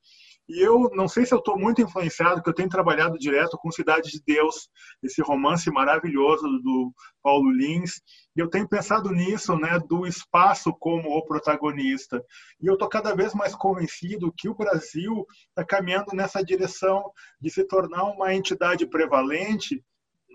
E 0.49 0.61
eu 0.61 0.91
não 0.95 1.09
sei 1.09 1.25
se 1.25 1.33
eu 1.33 1.39
estou 1.39 1.59
muito 1.59 1.81
influenciado, 1.81 2.37
porque 2.37 2.51
eu 2.51 2.55
tenho 2.55 2.69
trabalhado 2.69 3.19
direto 3.19 3.57
com 3.57 3.71
Cidade 3.71 4.11
de 4.11 4.23
Deus, 4.27 4.69
esse 5.03 5.23
romance 5.23 5.71
maravilhoso 5.71 6.43
do 6.63 6.93
Paulo 7.23 7.51
Lins, 7.51 8.03
e 8.37 8.41
eu 8.41 8.49
tenho 8.49 8.69
pensado 8.69 9.11
nisso, 9.11 9.57
né, 9.57 9.79
do 9.89 10.07
espaço 10.07 10.73
como 10.79 11.11
o 11.11 11.25
protagonista. 11.25 12.23
E 12.61 12.67
eu 12.67 12.75
estou 12.75 12.89
cada 12.89 13.15
vez 13.15 13.35
mais 13.35 13.55
convencido 13.55 14.33
que 14.37 14.49
o 14.49 14.55
Brasil 14.55 15.27
está 15.49 15.65
caminhando 15.65 16.15
nessa 16.15 16.43
direção 16.43 17.11
de 17.41 17.51
se 17.51 17.65
tornar 17.65 18.05
uma 18.05 18.35
entidade 18.35 18.87
prevalente 18.87 19.83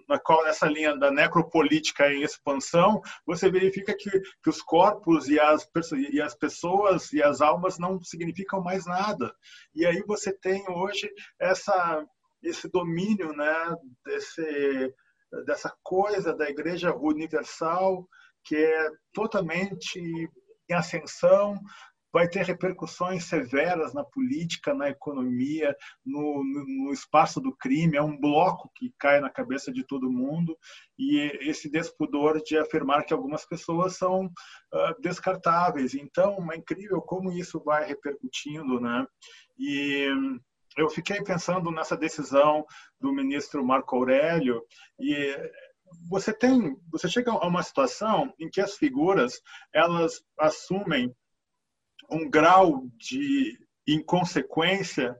na 0.08 0.20
qual 0.20 0.44
nessa 0.44 0.68
linha 0.68 0.96
da 0.96 1.12
necropolítica 1.12 2.12
em 2.12 2.24
expansão, 2.24 3.02
você 3.26 3.50
verifica 3.50 3.96
que, 3.96 4.10
que 4.44 4.50
os 4.50 4.62
corpos 4.62 5.28
e 5.28 5.40
as, 5.40 5.68
e 6.12 6.22
as 6.22 6.36
pessoas 6.36 7.12
e 7.12 7.22
as 7.22 7.42
almas 7.42 7.78
não 7.78 8.02
significam 8.04 8.62
mais 8.62 8.86
nada. 8.86 9.34
E 9.76 9.86
aí 9.86 10.02
você 10.08 10.32
tem 10.32 10.64
hoje 10.70 11.12
essa, 11.40 12.06
esse 12.42 12.70
domínio 12.70 13.34
né, 13.34 13.76
desse, 14.06 14.94
dessa 15.46 15.76
coisa 15.84 16.34
da 16.34 16.50
Igreja 16.50 16.96
Universal 16.96 18.08
que 18.44 18.56
é 18.56 18.90
totalmente 19.14 20.00
em 20.70 20.74
ascensão, 20.74 21.60
vai 22.18 22.28
ter 22.28 22.44
repercussões 22.44 23.26
severas 23.26 23.94
na 23.94 24.04
política, 24.04 24.74
na 24.74 24.90
economia, 24.90 25.76
no, 26.04 26.44
no, 26.44 26.86
no, 26.86 26.92
espaço 26.92 27.40
do 27.40 27.56
crime. 27.56 27.96
É 27.96 28.02
um 28.02 28.20
bloco 28.20 28.72
que 28.74 28.92
cai 28.98 29.22
na 29.22 29.30
cabeça 29.30 29.72
de 29.72 29.86
todo 29.86 30.10
mundo 30.10 30.58
e 30.98 31.20
esse 31.42 31.70
despudor 31.70 32.42
de 32.42 32.58
afirmar 32.58 33.06
que 33.06 33.14
algumas 33.14 33.46
pessoas 33.46 33.98
são 33.98 34.26
uh, 34.26 35.00
descartáveis. 35.00 35.94
Então, 35.94 36.52
é 36.52 36.58
incrível 36.58 37.00
como 37.04 37.32
isso 37.32 37.62
vai 37.64 37.86
repercutindo, 37.86 38.80
né? 38.80 39.06
E 39.56 40.10
eu 40.76 40.90
fiquei 40.90 41.22
pensando 41.22 41.70
nessa 41.70 41.96
decisão 41.96 42.66
do 43.00 43.14
ministro 43.14 43.64
Marco 43.64 43.96
Aurélio 43.96 44.64
e 45.00 45.36
você 46.10 46.34
tem, 46.34 46.76
você 46.92 47.08
chega 47.08 47.32
a 47.32 47.48
uma 47.48 47.62
situação 47.62 48.34
em 48.40 48.50
que 48.50 48.60
as 48.60 48.76
figuras 48.76 49.40
elas 49.72 50.20
assumem 50.40 51.16
um 52.10 52.30
grau 52.30 52.84
de 52.98 53.58
inconsequência, 53.88 55.16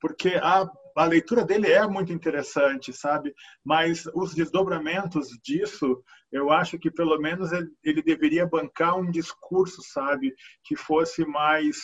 porque 0.00 0.30
a, 0.42 0.68
a 0.96 1.04
leitura 1.04 1.44
dele 1.44 1.70
é 1.70 1.86
muito 1.86 2.12
interessante, 2.12 2.92
sabe? 2.92 3.34
Mas 3.64 4.04
os 4.14 4.34
desdobramentos 4.34 5.28
disso, 5.42 6.02
eu 6.30 6.50
acho 6.50 6.78
que 6.78 6.90
pelo 6.90 7.18
menos 7.18 7.52
ele, 7.52 7.68
ele 7.82 8.02
deveria 8.02 8.46
bancar 8.46 8.98
um 8.98 9.10
discurso, 9.10 9.82
sabe? 9.82 10.34
Que 10.64 10.76
fosse 10.76 11.24
mais. 11.24 11.76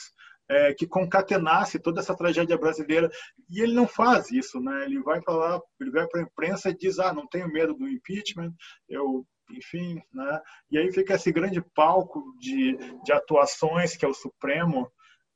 É, 0.48 0.72
que 0.72 0.86
concatenasse 0.86 1.76
toda 1.76 1.98
essa 1.98 2.14
tragédia 2.14 2.56
brasileira 2.56 3.10
e 3.50 3.60
ele 3.60 3.74
não 3.74 3.88
faz 3.88 4.30
isso, 4.30 4.60
né? 4.60 4.84
Ele 4.84 5.02
vai 5.02 5.20
para 5.20 5.34
lá, 5.34 5.60
ele 5.80 5.90
vai 5.90 6.06
para 6.06 6.20
a 6.20 6.22
imprensa 6.22 6.70
e 6.70 6.76
diz: 6.76 7.00
ah, 7.00 7.12
não 7.12 7.26
tenho 7.26 7.48
medo 7.48 7.74
do 7.74 7.88
impeachment, 7.88 8.52
eu 8.88 9.26
enfim, 9.50 10.00
né? 10.12 10.40
E 10.70 10.78
aí 10.78 10.92
fica 10.92 11.14
esse 11.14 11.32
grande 11.32 11.60
palco 11.74 12.22
de, 12.38 12.76
de 13.04 13.12
atuações 13.12 13.96
que 13.96 14.04
é 14.04 14.08
o 14.08 14.14
Supremo 14.14 14.90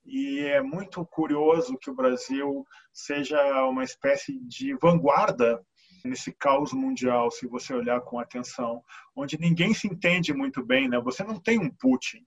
e 0.04 0.40
é 0.40 0.62
muito 0.62 1.04
curioso 1.06 1.78
que 1.78 1.90
o 1.90 1.94
Brasil 1.94 2.64
seja 2.92 3.64
uma 3.66 3.84
espécie 3.84 4.38
de 4.40 4.74
vanguarda 4.74 5.60
nesse 6.04 6.32
caos 6.32 6.72
mundial, 6.72 7.30
se 7.30 7.46
você 7.46 7.74
olhar 7.74 8.00
com 8.00 8.18
atenção, 8.18 8.82
onde 9.14 9.38
ninguém 9.38 9.74
se 9.74 9.86
entende 9.86 10.32
muito 10.32 10.64
bem, 10.64 10.88
né? 10.88 10.98
Você 11.00 11.22
não 11.22 11.38
tem 11.38 11.58
um 11.58 11.70
Putin, 11.70 12.24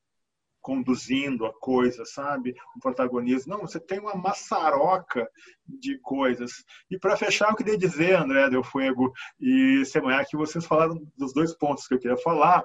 conduzindo 0.64 1.46
a 1.46 1.54
coisa, 1.54 2.06
sabe? 2.06 2.56
Um 2.76 2.80
protagonismo. 2.80 3.54
Não, 3.54 3.62
você 3.62 3.80
tem 3.80 4.00
uma 4.00 4.16
maçaroca 4.16 5.30
de 5.68 6.00
coisas. 6.00 6.64
E 6.90 6.98
para 6.98 7.18
fechar, 7.18 7.50
eu 7.50 7.56
queria 7.56 7.78
dizer, 7.78 8.16
André 8.16 8.50
Del 8.50 8.64
Fuego 8.64 9.12
e 9.40 9.84
Semanhar, 9.86 10.26
que 10.26 10.38
vocês 10.38 10.66
falaram 10.66 10.98
dos 11.18 11.34
dois 11.34 11.54
pontos 11.54 11.86
que 11.86 11.94
eu 11.94 12.00
queria 12.00 12.18
falar, 12.18 12.64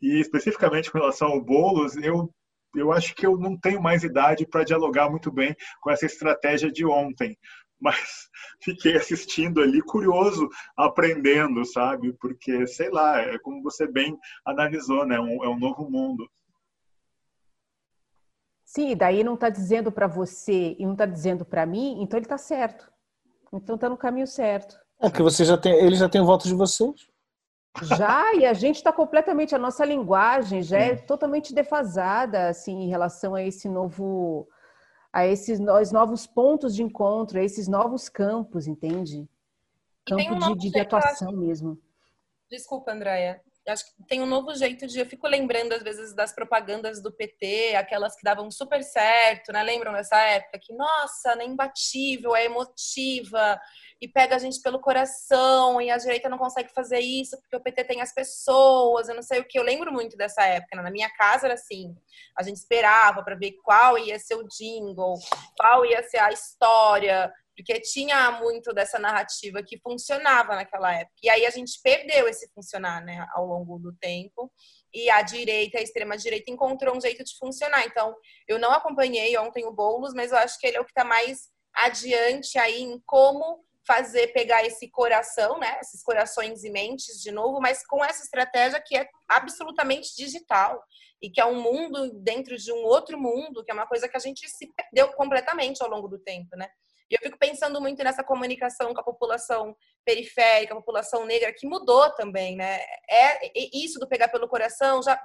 e 0.00 0.20
especificamente 0.20 0.92
com 0.92 0.98
relação 0.98 1.28
ao 1.28 1.42
Boulos, 1.42 1.96
eu 1.96 2.32
eu 2.76 2.92
acho 2.92 3.14
que 3.14 3.26
eu 3.26 3.38
não 3.38 3.58
tenho 3.58 3.82
mais 3.82 4.04
idade 4.04 4.46
para 4.46 4.62
dialogar 4.62 5.08
muito 5.08 5.32
bem 5.32 5.56
com 5.80 5.90
essa 5.90 6.04
estratégia 6.04 6.70
de 6.70 6.84
ontem, 6.84 7.36
mas 7.80 8.28
fiquei 8.62 8.94
assistindo 8.94 9.62
ali 9.62 9.80
curioso, 9.80 10.48
aprendendo, 10.76 11.64
sabe? 11.64 12.12
Porque 12.20 12.66
sei 12.66 12.90
lá, 12.90 13.20
é 13.20 13.38
como 13.38 13.62
você 13.62 13.90
bem 13.90 14.16
analisou, 14.44 15.06
né? 15.06 15.16
É 15.16 15.48
um 15.48 15.58
novo 15.58 15.90
mundo. 15.90 16.28
Sim, 18.78 18.94
daí 18.94 19.24
não 19.24 19.34
está 19.34 19.48
dizendo 19.48 19.90
para 19.90 20.06
você 20.06 20.76
e 20.78 20.86
não 20.86 20.92
está 20.92 21.04
dizendo 21.04 21.44
para 21.44 21.66
mim, 21.66 22.00
então 22.00 22.16
ele 22.16 22.26
está 22.26 22.38
certo. 22.38 22.88
Então 23.52 23.74
está 23.74 23.88
no 23.88 23.96
caminho 23.96 24.28
certo. 24.28 24.78
É 25.00 25.10
que 25.10 25.20
você 25.20 25.44
já 25.44 25.58
tem, 25.58 25.72
ele 25.72 25.96
já 25.96 26.08
tem 26.08 26.20
o 26.20 26.24
voto 26.24 26.46
de 26.46 26.54
vocês. 26.54 27.08
Já, 27.82 28.32
e 28.36 28.46
a 28.46 28.52
gente 28.52 28.76
está 28.76 28.92
completamente, 28.92 29.52
a 29.52 29.58
nossa 29.58 29.84
linguagem 29.84 30.62
já 30.62 30.78
é 30.78 30.94
totalmente 30.94 31.52
defasada, 31.52 32.50
assim, 32.50 32.84
em 32.84 32.88
relação 32.88 33.34
a 33.34 33.42
esse 33.42 33.68
novo, 33.68 34.46
a 35.12 35.26
esses 35.26 35.58
novos 35.58 36.24
pontos 36.24 36.72
de 36.72 36.84
encontro, 36.84 37.40
a 37.40 37.42
esses 37.42 37.66
novos 37.66 38.08
campos, 38.08 38.68
entende? 38.68 39.28
Campo 40.06 40.34
um 40.34 40.56
de, 40.56 40.70
de 40.70 40.78
atuação 40.78 41.32
mesmo. 41.32 41.76
Desculpa, 42.48 42.92
Andréia 42.92 43.42
acho 43.68 43.84
que 43.84 44.02
tem 44.06 44.20
um 44.20 44.26
novo 44.26 44.54
jeito 44.54 44.86
de. 44.86 44.98
Eu 44.98 45.06
fico 45.06 45.26
lembrando, 45.26 45.72
às 45.72 45.82
vezes, 45.82 46.14
das 46.14 46.32
propagandas 46.32 47.02
do 47.02 47.12
PT, 47.12 47.74
aquelas 47.76 48.16
que 48.16 48.22
davam 48.22 48.50
super 48.50 48.82
certo, 48.82 49.52
né? 49.52 49.62
Lembram 49.62 49.92
dessa 49.92 50.16
época? 50.16 50.58
Que, 50.60 50.72
nossa, 50.74 51.32
é 51.32 51.44
imbatível, 51.44 52.34
é 52.34 52.44
emotiva 52.44 53.60
e 54.00 54.06
pega 54.06 54.36
a 54.36 54.38
gente 54.38 54.60
pelo 54.62 54.80
coração 54.80 55.80
e 55.80 55.90
a 55.90 55.96
direita 55.96 56.28
não 56.28 56.38
consegue 56.38 56.72
fazer 56.72 57.00
isso 57.00 57.36
porque 57.40 57.56
o 57.56 57.60
PT 57.60 57.84
tem 57.84 58.00
as 58.00 58.14
pessoas, 58.14 59.08
eu 59.08 59.14
não 59.14 59.22
sei 59.22 59.40
o 59.40 59.44
que. 59.44 59.58
Eu 59.58 59.64
lembro 59.64 59.92
muito 59.92 60.16
dessa 60.16 60.42
época. 60.44 60.76
Né? 60.76 60.82
Na 60.82 60.90
minha 60.90 61.10
casa 61.10 61.46
era 61.46 61.54
assim: 61.54 61.94
a 62.38 62.42
gente 62.42 62.56
esperava 62.56 63.22
para 63.22 63.36
ver 63.36 63.52
qual 63.62 63.98
ia 63.98 64.18
ser 64.18 64.36
o 64.36 64.46
jingle, 64.46 65.14
qual 65.58 65.84
ia 65.84 66.02
ser 66.02 66.18
a 66.18 66.30
história 66.30 67.32
porque 67.58 67.80
tinha 67.80 68.30
muito 68.30 68.72
dessa 68.72 69.00
narrativa 69.00 69.64
que 69.64 69.80
funcionava 69.80 70.54
naquela 70.54 70.94
época. 70.94 71.16
E 71.20 71.28
aí 71.28 71.44
a 71.44 71.50
gente 71.50 71.80
perdeu 71.82 72.28
esse 72.28 72.48
funcionar, 72.54 73.04
né, 73.04 73.26
ao 73.34 73.44
longo 73.44 73.80
do 73.80 73.92
tempo. 73.96 74.48
E 74.94 75.10
a 75.10 75.22
direita, 75.22 75.76
a 75.76 75.82
extrema 75.82 76.16
direita 76.16 76.52
encontrou 76.52 76.96
um 76.96 77.00
jeito 77.00 77.24
de 77.24 77.36
funcionar. 77.36 77.84
Então, 77.84 78.14
eu 78.46 78.60
não 78.60 78.70
acompanhei 78.70 79.36
ontem 79.36 79.66
o 79.66 79.72
Boulos, 79.72 80.14
mas 80.14 80.30
eu 80.30 80.38
acho 80.38 80.56
que 80.60 80.68
ele 80.68 80.76
é 80.76 80.80
o 80.80 80.84
que 80.84 80.92
está 80.92 81.04
mais 81.04 81.48
adiante 81.74 82.56
aí 82.60 82.80
em 82.80 83.02
como 83.04 83.64
fazer 83.84 84.28
pegar 84.28 84.64
esse 84.64 84.88
coração, 84.88 85.58
né, 85.58 85.78
esses 85.80 86.00
corações 86.04 86.62
e 86.62 86.70
mentes 86.70 87.20
de 87.20 87.32
novo, 87.32 87.60
mas 87.60 87.84
com 87.84 88.04
essa 88.04 88.22
estratégia 88.22 88.80
que 88.80 88.96
é 88.96 89.08
absolutamente 89.28 90.14
digital 90.14 90.80
e 91.20 91.28
que 91.28 91.40
é 91.40 91.44
um 91.44 91.60
mundo 91.60 92.12
dentro 92.22 92.56
de 92.56 92.70
um 92.72 92.84
outro 92.84 93.18
mundo, 93.18 93.64
que 93.64 93.70
é 93.72 93.74
uma 93.74 93.86
coisa 93.86 94.08
que 94.08 94.16
a 94.16 94.20
gente 94.20 94.48
se 94.48 94.72
perdeu 94.74 95.12
completamente 95.14 95.82
ao 95.82 95.88
longo 95.88 96.06
do 96.06 96.20
tempo, 96.20 96.54
né? 96.56 96.68
E 97.10 97.14
eu 97.14 97.20
fico 97.22 97.38
pensando 97.38 97.80
muito 97.80 98.02
nessa 98.04 98.22
comunicação 98.22 98.92
com 98.92 99.00
a 99.00 99.04
população 99.04 99.74
periférica, 100.04 100.74
a 100.74 100.76
população 100.76 101.24
negra, 101.24 101.52
que 101.52 101.66
mudou 101.66 102.10
também, 102.14 102.56
né? 102.56 102.80
É, 103.08 103.50
isso 103.72 103.98
do 103.98 104.08
pegar 104.08 104.28
pelo 104.28 104.48
coração 104.48 105.02
já, 105.02 105.18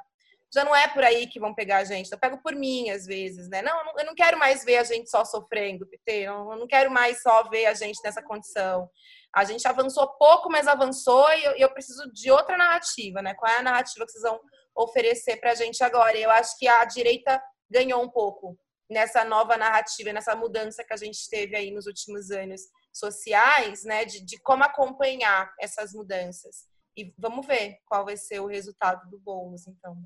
já 0.54 0.64
não 0.64 0.74
é 0.74 0.88
por 0.88 1.04
aí 1.04 1.28
que 1.28 1.40
vão 1.40 1.54
pegar 1.54 1.78
a 1.78 1.84
gente. 1.84 2.10
Eu 2.12 2.18
pego 2.18 2.42
por 2.42 2.56
mim, 2.56 2.90
às 2.90 3.06
vezes, 3.06 3.50
né? 3.50 3.62
Não, 3.62 3.94
eu 3.98 4.06
não 4.06 4.16
quero 4.16 4.38
mais 4.40 4.64
ver 4.64 4.78
a 4.78 4.84
gente 4.84 5.10
só 5.10 5.26
sofrendo, 5.26 5.88
PT. 5.88 6.12
Eu 6.22 6.56
não 6.56 6.68
quero 6.68 6.90
mais 6.90 7.22
só 7.22 7.44
ver 7.50 7.66
a 7.66 7.74
gente 7.74 8.00
nessa 8.02 8.24
condição. 8.24 8.90
A 9.36 9.44
gente 9.44 9.68
avançou 9.68 10.08
pouco, 10.18 10.50
mas 10.50 10.68
avançou 10.68 11.28
e 11.34 11.44
eu, 11.44 11.52
eu 11.54 11.70
preciso 11.74 12.10
de 12.14 12.32
outra 12.32 12.56
narrativa, 12.56 13.22
né? 13.22 13.34
Qual 13.34 13.52
é 13.52 13.58
a 13.58 13.64
narrativa 13.64 14.06
que 14.06 14.12
vocês 14.12 14.24
vão 14.24 14.40
oferecer 14.76 15.38
para 15.38 15.52
a 15.52 15.56
gente 15.56 15.84
agora? 15.84 16.18
Eu 16.18 16.32
acho 16.32 16.58
que 16.58 16.68
a 16.68 16.86
direita 16.86 17.42
ganhou 17.70 18.02
um 18.02 18.10
pouco 18.10 18.58
nessa 18.94 19.26
nova 19.26 19.58
narrativa, 19.58 20.14
nessa 20.14 20.36
mudança 20.36 20.84
que 20.84 20.94
a 20.94 20.98
gente 20.98 21.30
teve 21.30 21.56
aí 21.56 21.72
nos 21.72 21.88
últimos 21.88 22.32
anos 22.32 22.62
sociais, 22.94 23.84
né, 23.84 24.06
de, 24.06 24.24
de 24.24 24.40
como 24.40 24.64
acompanhar 24.64 25.52
essas 25.60 25.94
mudanças. 25.94 26.68
E 26.96 27.14
vamos 27.18 27.46
ver 27.46 27.80
qual 27.88 28.06
vai 28.06 28.16
ser 28.16 28.40
o 28.40 28.46
resultado 28.46 29.10
do 29.10 29.20
Boulos, 29.20 29.68
então. 29.68 29.98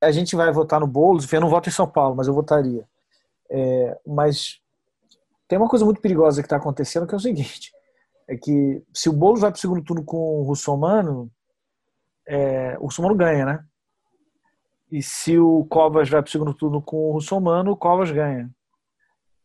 A 0.00 0.12
gente 0.12 0.36
vai 0.36 0.50
votar 0.52 0.80
no 0.80 0.86
Boulos, 0.86 1.30
eu 1.30 1.40
não 1.40 1.50
voto 1.50 1.68
em 1.68 1.72
São 1.72 1.88
Paulo, 1.88 2.14
mas 2.14 2.28
eu 2.28 2.34
votaria. 2.34 2.88
É, 3.50 4.00
mas 4.06 4.60
tem 5.48 5.58
uma 5.58 5.68
coisa 5.68 5.84
muito 5.84 6.00
perigosa 6.00 6.40
que 6.40 6.46
está 6.46 6.56
acontecendo, 6.56 7.06
que 7.06 7.14
é 7.14 7.16
o 7.16 7.20
seguinte: 7.20 7.72
é 8.28 8.36
que 8.36 8.82
se 8.94 9.08
o 9.08 9.12
Boulos 9.12 9.40
vai 9.40 9.50
para 9.50 9.58
o 9.58 9.60
segundo 9.60 9.84
turno 9.84 10.04
com 10.04 10.40
o 10.40 10.42
Russomano, 10.44 11.30
é, 12.26 12.78
o 12.78 12.84
Russomano 12.84 13.14
ganha, 13.14 13.44
né? 13.44 13.64
E 14.92 15.02
se 15.02 15.38
o 15.38 15.64
Covas 15.64 16.10
vai 16.10 16.20
para 16.20 16.28
o 16.28 16.30
segundo 16.30 16.52
turno 16.52 16.82
com 16.82 17.08
o 17.08 17.12
Russomano, 17.12 17.72
o 17.72 17.76
Covas 17.76 18.10
ganha. 18.10 18.50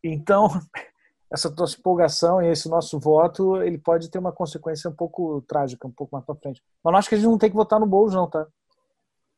Então, 0.04 0.46
essa 1.32 1.48
nossa 1.48 1.78
empolgação 1.78 2.42
e 2.42 2.48
esse 2.48 2.68
nosso 2.68 3.00
voto, 3.00 3.62
ele 3.62 3.78
pode 3.78 4.10
ter 4.10 4.18
uma 4.18 4.30
consequência 4.30 4.90
um 4.90 4.94
pouco 4.94 5.40
trágica, 5.48 5.88
um 5.88 5.90
pouco 5.90 6.14
mais 6.14 6.26
para 6.26 6.34
frente. 6.34 6.62
Mas 6.84 6.92
não 6.92 6.98
acho 6.98 7.08
que 7.08 7.14
a 7.14 7.18
gente 7.18 7.30
não 7.30 7.38
tem 7.38 7.48
que 7.48 7.56
votar 7.56 7.80
no 7.80 7.86
Boulos, 7.86 8.12
não, 8.12 8.28
tá? 8.28 8.46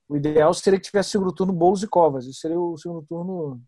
O 0.08 0.16
ideal 0.16 0.52
seria 0.52 0.80
que 0.80 0.86
tivesse 0.86 1.10
segundo 1.10 1.32
turno 1.32 1.52
Boulos 1.52 1.84
e 1.84 1.86
Covas. 1.86 2.26
Isso 2.26 2.40
seria 2.40 2.58
o 2.58 2.76
segundo 2.76 3.06
turno. 3.06 3.62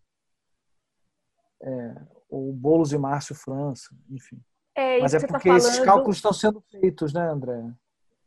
É, 1.61 1.95
o 2.29 2.51
Boulos 2.51 2.91
e 2.91 2.97
Márcio 2.97 3.33
França, 3.33 3.95
enfim. 4.09 4.37
É, 4.75 4.99
Mas 4.99 5.13
é 5.13 5.19
tá 5.21 5.27
porque 5.27 5.47
tá 5.47 5.55
esses 5.55 5.77
falando... 5.77 5.85
cálculos 5.85 6.17
estão 6.17 6.33
sendo 6.33 6.61
feitos, 6.69 7.13
né, 7.13 7.25
André? 7.25 7.73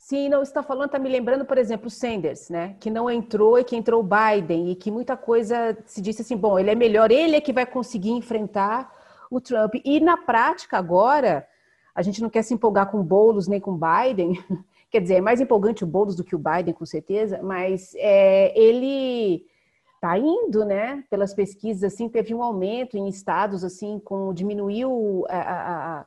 Sim, 0.09 0.29
não, 0.29 0.41
está 0.41 0.63
falando, 0.63 0.87
está 0.87 1.01
me 1.01 1.09
lembrando, 1.09 1.45
por 1.45 1.59
exemplo, 1.59 1.89
o 1.89 1.91
Sanders, 1.91 2.49
né? 2.49 2.77
Que 2.79 2.89
não 2.89 3.11
entrou 3.11 3.59
e 3.59 3.65
que 3.65 3.75
entrou 3.75 4.01
o 4.01 4.09
Biden, 4.09 4.71
e 4.71 4.77
que 4.77 4.89
muita 4.89 5.17
coisa 5.17 5.77
se 5.85 6.01
disse 6.01 6.23
assim, 6.23 6.37
bom, 6.37 6.57
ele 6.57 6.71
é 6.71 6.77
melhor, 6.77 7.11
ele 7.11 7.35
é 7.35 7.41
que 7.41 7.53
vai 7.53 7.67
conseguir 7.67 8.13
enfrentar 8.13 8.89
o 9.29 9.41
Trump. 9.41 9.75
E 9.85 9.99
na 9.99 10.17
prática, 10.17 10.79
agora, 10.79 11.45
a 11.93 12.03
gente 12.03 12.23
não 12.23 12.31
quer 12.31 12.43
se 12.43 12.55
empolgar 12.55 12.89
com 12.89 13.03
Boulos 13.03 13.49
nem 13.49 13.59
com 13.59 13.77
Biden, 13.77 14.41
quer 14.93 15.01
dizer, 15.01 15.15
é 15.15 15.21
mais 15.21 15.41
empolgante 15.41 15.83
o 15.83 15.89
Boulos 15.89 16.15
do 16.15 16.23
que 16.23 16.37
o 16.37 16.39
Biden, 16.39 16.73
com 16.73 16.87
certeza, 16.87 17.43
mas 17.43 17.93
é, 17.97 18.57
ele 18.57 19.45
está 19.97 20.17
indo, 20.17 20.65
né? 20.65 21.03
Pelas 21.11 21.35
pesquisas, 21.35 21.83
assim, 21.93 22.09
teve 22.09 22.33
um 22.33 22.45
aumento 22.45 22.97
em 22.97 23.09
estados, 23.09 23.65
assim, 23.65 23.99
com 23.99 24.33
diminuiu 24.33 25.25
a, 25.29 25.37
a, 25.37 25.99
a 25.99 26.07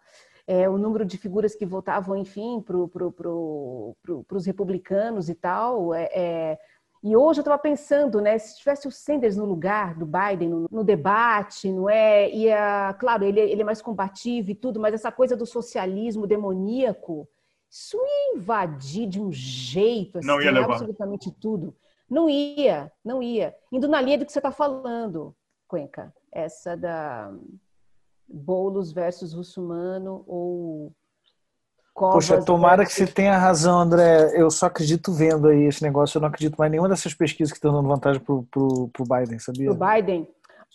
é, 0.49 0.67
o 0.67 0.79
número 0.79 1.05
de 1.05 1.15
figuras 1.15 1.53
que 1.53 1.63
votavam, 1.63 2.15
enfim, 2.15 2.59
para 2.59 2.75
pro, 2.87 3.11
pro, 3.11 3.95
pro, 4.01 4.25
os 4.31 4.47
republicanos 4.47 5.29
e 5.29 5.35
tal. 5.35 5.93
É, 5.93 6.09
é... 6.11 6.59
E 7.03 7.15
hoje 7.15 7.39
eu 7.39 7.43
estava 7.43 7.59
pensando, 7.59 8.19
né, 8.19 8.35
se 8.39 8.57
tivesse 8.57 8.87
o 8.87 8.91
Sanders 8.91 9.37
no 9.37 9.45
lugar 9.45 9.93
do 9.93 10.07
Biden 10.07 10.49
no, 10.49 10.67
no 10.71 10.83
debate, 10.83 11.71
não 11.71 11.87
é? 11.87 12.31
Ia, 12.31 12.95
claro, 12.99 13.23
ele, 13.23 13.39
ele 13.39 13.61
é 13.61 13.63
mais 13.63 13.79
combativo 13.79 14.49
e 14.49 14.55
tudo, 14.55 14.79
mas 14.79 14.95
essa 14.95 15.11
coisa 15.11 15.37
do 15.37 15.45
socialismo 15.45 16.25
demoníaco, 16.25 17.29
isso 17.69 17.97
ia 17.97 18.35
invadir 18.35 19.07
de 19.07 19.21
um 19.21 19.31
jeito, 19.31 20.17
assim, 20.17 20.27
não 20.27 20.41
ia 20.41 20.49
levar. 20.49 20.73
absolutamente 20.73 21.31
tudo. 21.31 21.75
Não 22.09 22.27
ia, 22.27 22.91
não 23.05 23.21
ia. 23.21 23.55
Indo 23.71 23.87
na 23.87 24.01
linha 24.01 24.17
do 24.17 24.25
que 24.25 24.31
você 24.31 24.39
está 24.39 24.51
falando, 24.51 25.35
Cuenca, 25.67 26.11
essa 26.31 26.75
da 26.75 27.31
Boulos 28.31 28.91
versus 28.91 29.33
Russumano 29.33 30.23
ou 30.27 30.91
Covas 31.93 32.29
Poxa, 32.29 32.45
tomara 32.45 32.77
versus... 32.77 32.95
que 32.95 33.05
você 33.05 33.11
tenha 33.11 33.37
razão, 33.37 33.79
André. 33.79 34.31
Eu 34.33 34.49
só 34.49 34.67
acredito 34.67 35.11
vendo 35.11 35.47
aí 35.47 35.63
esse 35.63 35.83
negócio. 35.83 36.17
Eu 36.17 36.21
não 36.21 36.29
acredito 36.29 36.55
mais 36.57 36.69
em 36.69 36.71
nenhuma 36.71 36.87
dessas 36.87 37.13
pesquisas 37.13 37.51
que 37.51 37.57
estão 37.57 37.73
dando 37.73 37.89
vantagem 37.89 38.21
pro, 38.21 38.43
pro, 38.43 38.89
pro 38.93 39.03
Biden, 39.03 39.39
sabia? 39.39 39.73
Pro 39.73 39.87
Biden? 39.87 40.27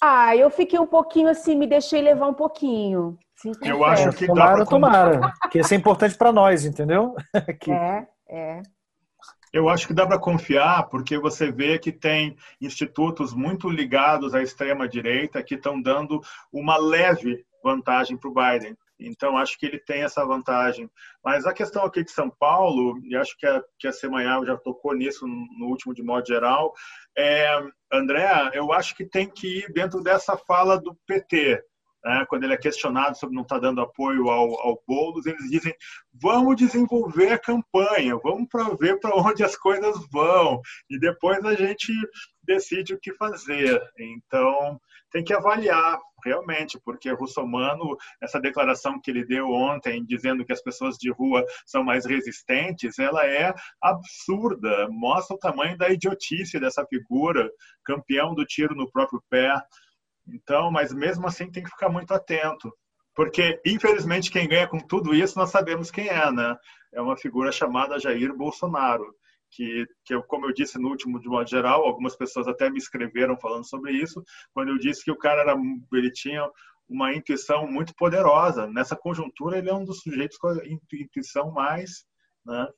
Ah, 0.02 0.36
eu 0.36 0.50
fiquei 0.50 0.78
um 0.78 0.86
pouquinho 0.86 1.28
assim, 1.28 1.56
me 1.56 1.66
deixei 1.66 2.02
levar 2.02 2.26
um 2.26 2.34
pouquinho. 2.34 3.16
Sim, 3.36 3.52
eu 3.62 3.84
acho 3.84 4.12
que 4.12 4.26
tomara, 4.26 4.50
dá 4.50 4.56
pra... 4.56 4.66
tomara. 4.66 5.32
que 5.50 5.60
isso 5.60 5.72
é 5.72 5.76
importante 5.76 6.16
para 6.16 6.32
nós, 6.32 6.64
entendeu? 6.64 7.14
que... 7.60 7.70
É, 7.70 8.06
é. 8.28 8.62
Eu 9.54 9.68
acho 9.68 9.86
que 9.86 9.94
dá 9.94 10.04
para 10.04 10.18
confiar, 10.18 10.88
porque 10.88 11.16
você 11.16 11.48
vê 11.48 11.78
que 11.78 11.92
tem 11.92 12.36
institutos 12.60 13.32
muito 13.32 13.70
ligados 13.70 14.34
à 14.34 14.42
extrema-direita 14.42 15.44
que 15.44 15.54
estão 15.54 15.80
dando 15.80 16.20
uma 16.52 16.76
leve 16.76 17.46
vantagem 17.62 18.16
para 18.16 18.28
o 18.28 18.34
Biden. 18.34 18.76
Então, 18.98 19.36
acho 19.36 19.56
que 19.56 19.64
ele 19.64 19.78
tem 19.78 20.02
essa 20.02 20.26
vantagem. 20.26 20.90
Mas 21.22 21.46
a 21.46 21.52
questão 21.52 21.84
aqui 21.84 22.02
de 22.02 22.10
São 22.10 22.28
Paulo, 22.28 22.98
e 23.04 23.14
acho 23.14 23.38
que 23.38 23.46
a, 23.46 23.62
que 23.78 23.86
a 23.86 23.92
Semanhal 23.92 24.44
já 24.44 24.56
tocou 24.56 24.92
nisso 24.92 25.24
no 25.24 25.66
último 25.66 25.94
de 25.94 26.02
modo 26.02 26.26
geral, 26.26 26.72
é, 27.16 27.48
André, 27.92 28.50
eu 28.54 28.72
acho 28.72 28.96
que 28.96 29.04
tem 29.04 29.30
que 29.30 29.60
ir 29.60 29.72
dentro 29.72 30.02
dessa 30.02 30.36
fala 30.36 30.76
do 30.76 30.96
PT 31.06 31.62
né, 32.04 32.24
quando 32.28 32.44
ele 32.44 32.54
é 32.54 32.58
questionado 32.58 33.16
sobre 33.16 33.34
não 33.34 33.42
estar 33.42 33.56
tá 33.56 33.62
dando 33.62 33.80
apoio 33.80 34.28
ao, 34.28 34.60
ao 34.60 34.82
Boulos, 34.86 35.26
eles 35.26 35.50
dizem: 35.50 35.74
vamos 36.12 36.56
desenvolver 36.56 37.32
a 37.32 37.38
campanha, 37.38 38.16
vamos 38.22 38.48
para 38.48 38.74
ver 38.74 39.00
para 39.00 39.16
onde 39.16 39.42
as 39.42 39.56
coisas 39.56 39.96
vão, 40.12 40.60
e 40.90 40.98
depois 40.98 41.44
a 41.44 41.54
gente 41.54 41.92
decide 42.42 42.94
o 42.94 43.00
que 43.00 43.12
fazer. 43.14 43.80
Então, 43.98 44.78
tem 45.10 45.24
que 45.24 45.32
avaliar 45.32 45.98
realmente, 46.24 46.80
porque 46.84 47.10
Russomano, 47.10 47.96
essa 48.20 48.40
declaração 48.40 49.00
que 49.00 49.10
ele 49.10 49.24
deu 49.24 49.48
ontem, 49.50 50.04
dizendo 50.04 50.44
que 50.44 50.52
as 50.52 50.62
pessoas 50.62 50.96
de 50.96 51.10
rua 51.10 51.44
são 51.64 51.84
mais 51.84 52.04
resistentes, 52.04 52.98
ela 52.98 53.24
é 53.26 53.54
absurda, 53.80 54.88
mostra 54.90 55.36
o 55.36 55.38
tamanho 55.38 55.76
da 55.76 55.90
idiotice 55.90 56.58
dessa 56.58 56.84
figura, 56.86 57.48
campeão 57.84 58.34
do 58.34 58.44
tiro 58.44 58.74
no 58.74 58.90
próprio 58.90 59.22
pé. 59.30 59.54
Então, 60.26 60.70
mas 60.70 60.92
mesmo 60.92 61.26
assim 61.26 61.50
tem 61.50 61.62
que 61.62 61.70
ficar 61.70 61.88
muito 61.88 62.12
atento, 62.12 62.72
porque 63.14 63.60
infelizmente 63.64 64.30
quem 64.30 64.48
ganha 64.48 64.66
com 64.66 64.78
tudo 64.78 65.14
isso 65.14 65.38
nós 65.38 65.50
sabemos 65.50 65.90
quem 65.90 66.08
é, 66.08 66.30
né? 66.32 66.56
É 66.92 67.00
uma 67.00 67.16
figura 67.16 67.52
chamada 67.52 67.98
Jair 67.98 68.34
Bolsonaro, 68.34 69.14
que, 69.50 69.86
que 70.04 70.14
eu, 70.14 70.22
como 70.22 70.46
eu 70.46 70.52
disse 70.52 70.78
no 70.78 70.88
último 70.88 71.20
de 71.20 71.28
modo 71.28 71.48
geral, 71.48 71.84
algumas 71.84 72.16
pessoas 72.16 72.48
até 72.48 72.70
me 72.70 72.78
escreveram 72.78 73.36
falando 73.36 73.68
sobre 73.68 73.92
isso, 73.92 74.22
quando 74.52 74.70
eu 74.70 74.78
disse 74.78 75.04
que 75.04 75.10
o 75.10 75.18
cara 75.18 75.42
era, 75.42 75.56
ele 75.92 76.10
tinha 76.10 76.48
uma 76.88 77.14
intuição 77.14 77.66
muito 77.66 77.94
poderosa. 77.94 78.66
Nessa 78.66 78.96
conjuntura, 78.96 79.58
ele 79.58 79.70
é 79.70 79.74
um 79.74 79.84
dos 79.84 80.00
sujeitos 80.00 80.36
com 80.36 80.48
a 80.48 80.58
intuição 80.92 81.50
mais, 81.50 82.04
né? 82.44 82.68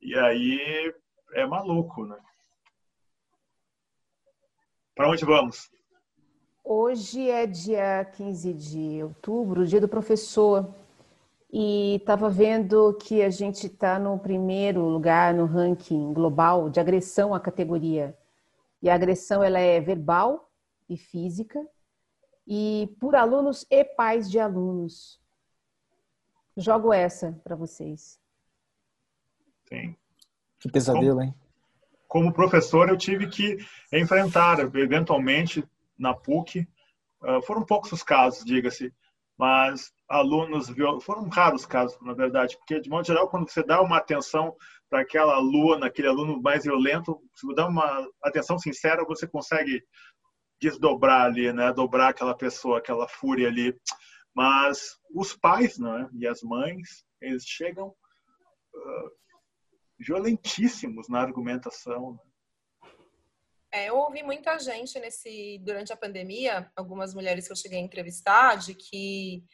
E 0.00 0.16
aí 0.18 0.92
é 1.34 1.46
maluco, 1.46 2.06
né? 2.06 2.18
Para 4.94 5.08
onde 5.08 5.24
vamos? 5.24 5.70
Hoje 6.68 7.30
é 7.30 7.46
dia 7.46 8.04
15 8.04 8.52
de 8.52 9.00
outubro, 9.00 9.64
dia 9.64 9.80
do 9.80 9.86
professor, 9.86 10.74
e 11.48 11.94
estava 11.94 12.28
vendo 12.28 12.92
que 12.94 13.22
a 13.22 13.30
gente 13.30 13.68
está 13.68 14.00
no 14.00 14.18
primeiro 14.18 14.80
lugar 14.80 15.32
no 15.32 15.46
ranking 15.46 16.12
global 16.12 16.68
de 16.68 16.80
agressão 16.80 17.32
à 17.32 17.38
categoria. 17.38 18.18
E 18.82 18.90
a 18.90 18.96
agressão 18.96 19.44
ela 19.44 19.60
é 19.60 19.80
verbal 19.80 20.50
e 20.88 20.96
física, 20.96 21.64
e 22.44 22.92
por 22.98 23.14
alunos 23.14 23.64
e 23.70 23.84
pais 23.84 24.28
de 24.28 24.40
alunos. 24.40 25.20
Jogo 26.56 26.92
essa 26.92 27.40
para 27.44 27.54
vocês. 27.54 28.18
Sim. 29.68 29.94
Que 30.58 30.68
pesadelo, 30.68 31.22
hein? 31.22 31.32
Como 32.08 32.32
professor, 32.32 32.88
eu 32.88 32.96
tive 32.96 33.28
que 33.28 33.56
enfrentar, 33.92 34.58
eventualmente, 34.58 35.64
na 35.98 36.14
PUC. 36.14 36.66
Uh, 37.22 37.42
foram 37.42 37.64
poucos 37.64 37.92
os 37.92 38.02
casos, 38.02 38.44
diga-se, 38.44 38.92
mas 39.38 39.92
alunos 40.08 40.68
foram 41.02 41.28
raros 41.28 41.66
casos, 41.66 41.98
na 42.00 42.14
verdade, 42.14 42.56
porque 42.56 42.80
de 42.80 42.88
modo 42.88 43.06
geral, 43.06 43.28
quando 43.28 43.48
você 43.48 43.62
dá 43.62 43.82
uma 43.82 43.98
atenção 43.98 44.54
para 44.88 45.00
aquela 45.00 45.34
aluna, 45.34 45.86
aquele 45.86 46.08
aluno 46.08 46.40
mais 46.40 46.64
violento, 46.64 47.20
se 47.34 47.46
você 47.46 47.54
dá 47.54 47.66
uma 47.66 48.06
atenção 48.22 48.58
sincera, 48.58 49.04
você 49.04 49.26
consegue 49.26 49.82
desdobrar 50.60 51.26
ali, 51.26 51.52
né, 51.52 51.72
dobrar 51.72 52.08
aquela 52.08 52.34
pessoa, 52.34 52.78
aquela 52.78 53.06
fúria 53.08 53.48
ali. 53.48 53.78
Mas 54.34 54.98
os 55.14 55.34
pais, 55.34 55.78
né, 55.78 56.08
e 56.14 56.26
as 56.26 56.42
mães, 56.42 57.04
eles 57.20 57.44
chegam 57.44 57.88
uh, 57.88 59.10
violentíssimos 59.98 61.08
na 61.08 61.20
argumentação. 61.20 62.12
Né? 62.12 62.18
É, 63.72 63.88
eu 63.88 63.96
ouvi 63.96 64.22
muita 64.22 64.58
gente 64.58 64.98
nesse 64.98 65.58
durante 65.64 65.92
a 65.92 65.96
pandemia, 65.96 66.70
algumas 66.76 67.14
mulheres 67.14 67.46
que 67.46 67.52
eu 67.52 67.56
cheguei 67.56 67.78
a 67.78 67.82
entrevistar, 67.82 68.56
de 68.56 68.74
que 68.74 69.44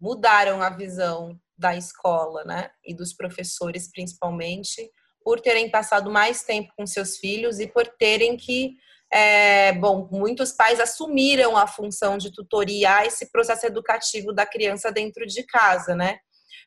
mudaram 0.00 0.62
a 0.62 0.70
visão 0.70 1.38
da 1.58 1.76
escola, 1.76 2.42
né, 2.44 2.70
e 2.84 2.94
dos 2.94 3.12
professores 3.12 3.90
principalmente, 3.90 4.90
por 5.22 5.40
terem 5.40 5.70
passado 5.70 6.10
mais 6.10 6.42
tempo 6.42 6.72
com 6.76 6.86
seus 6.86 7.18
filhos 7.18 7.60
e 7.60 7.66
por 7.66 7.86
terem 7.86 8.36
que, 8.36 8.76
é, 9.12 9.72
bom, 9.72 10.08
muitos 10.10 10.52
pais 10.52 10.80
assumiram 10.80 11.56
a 11.56 11.66
função 11.66 12.16
de 12.16 12.32
tutoriar 12.32 13.04
esse 13.04 13.30
processo 13.30 13.66
educativo 13.66 14.32
da 14.32 14.46
criança 14.46 14.90
dentro 14.90 15.26
de 15.26 15.42
casa, 15.42 15.94
né? 15.94 16.18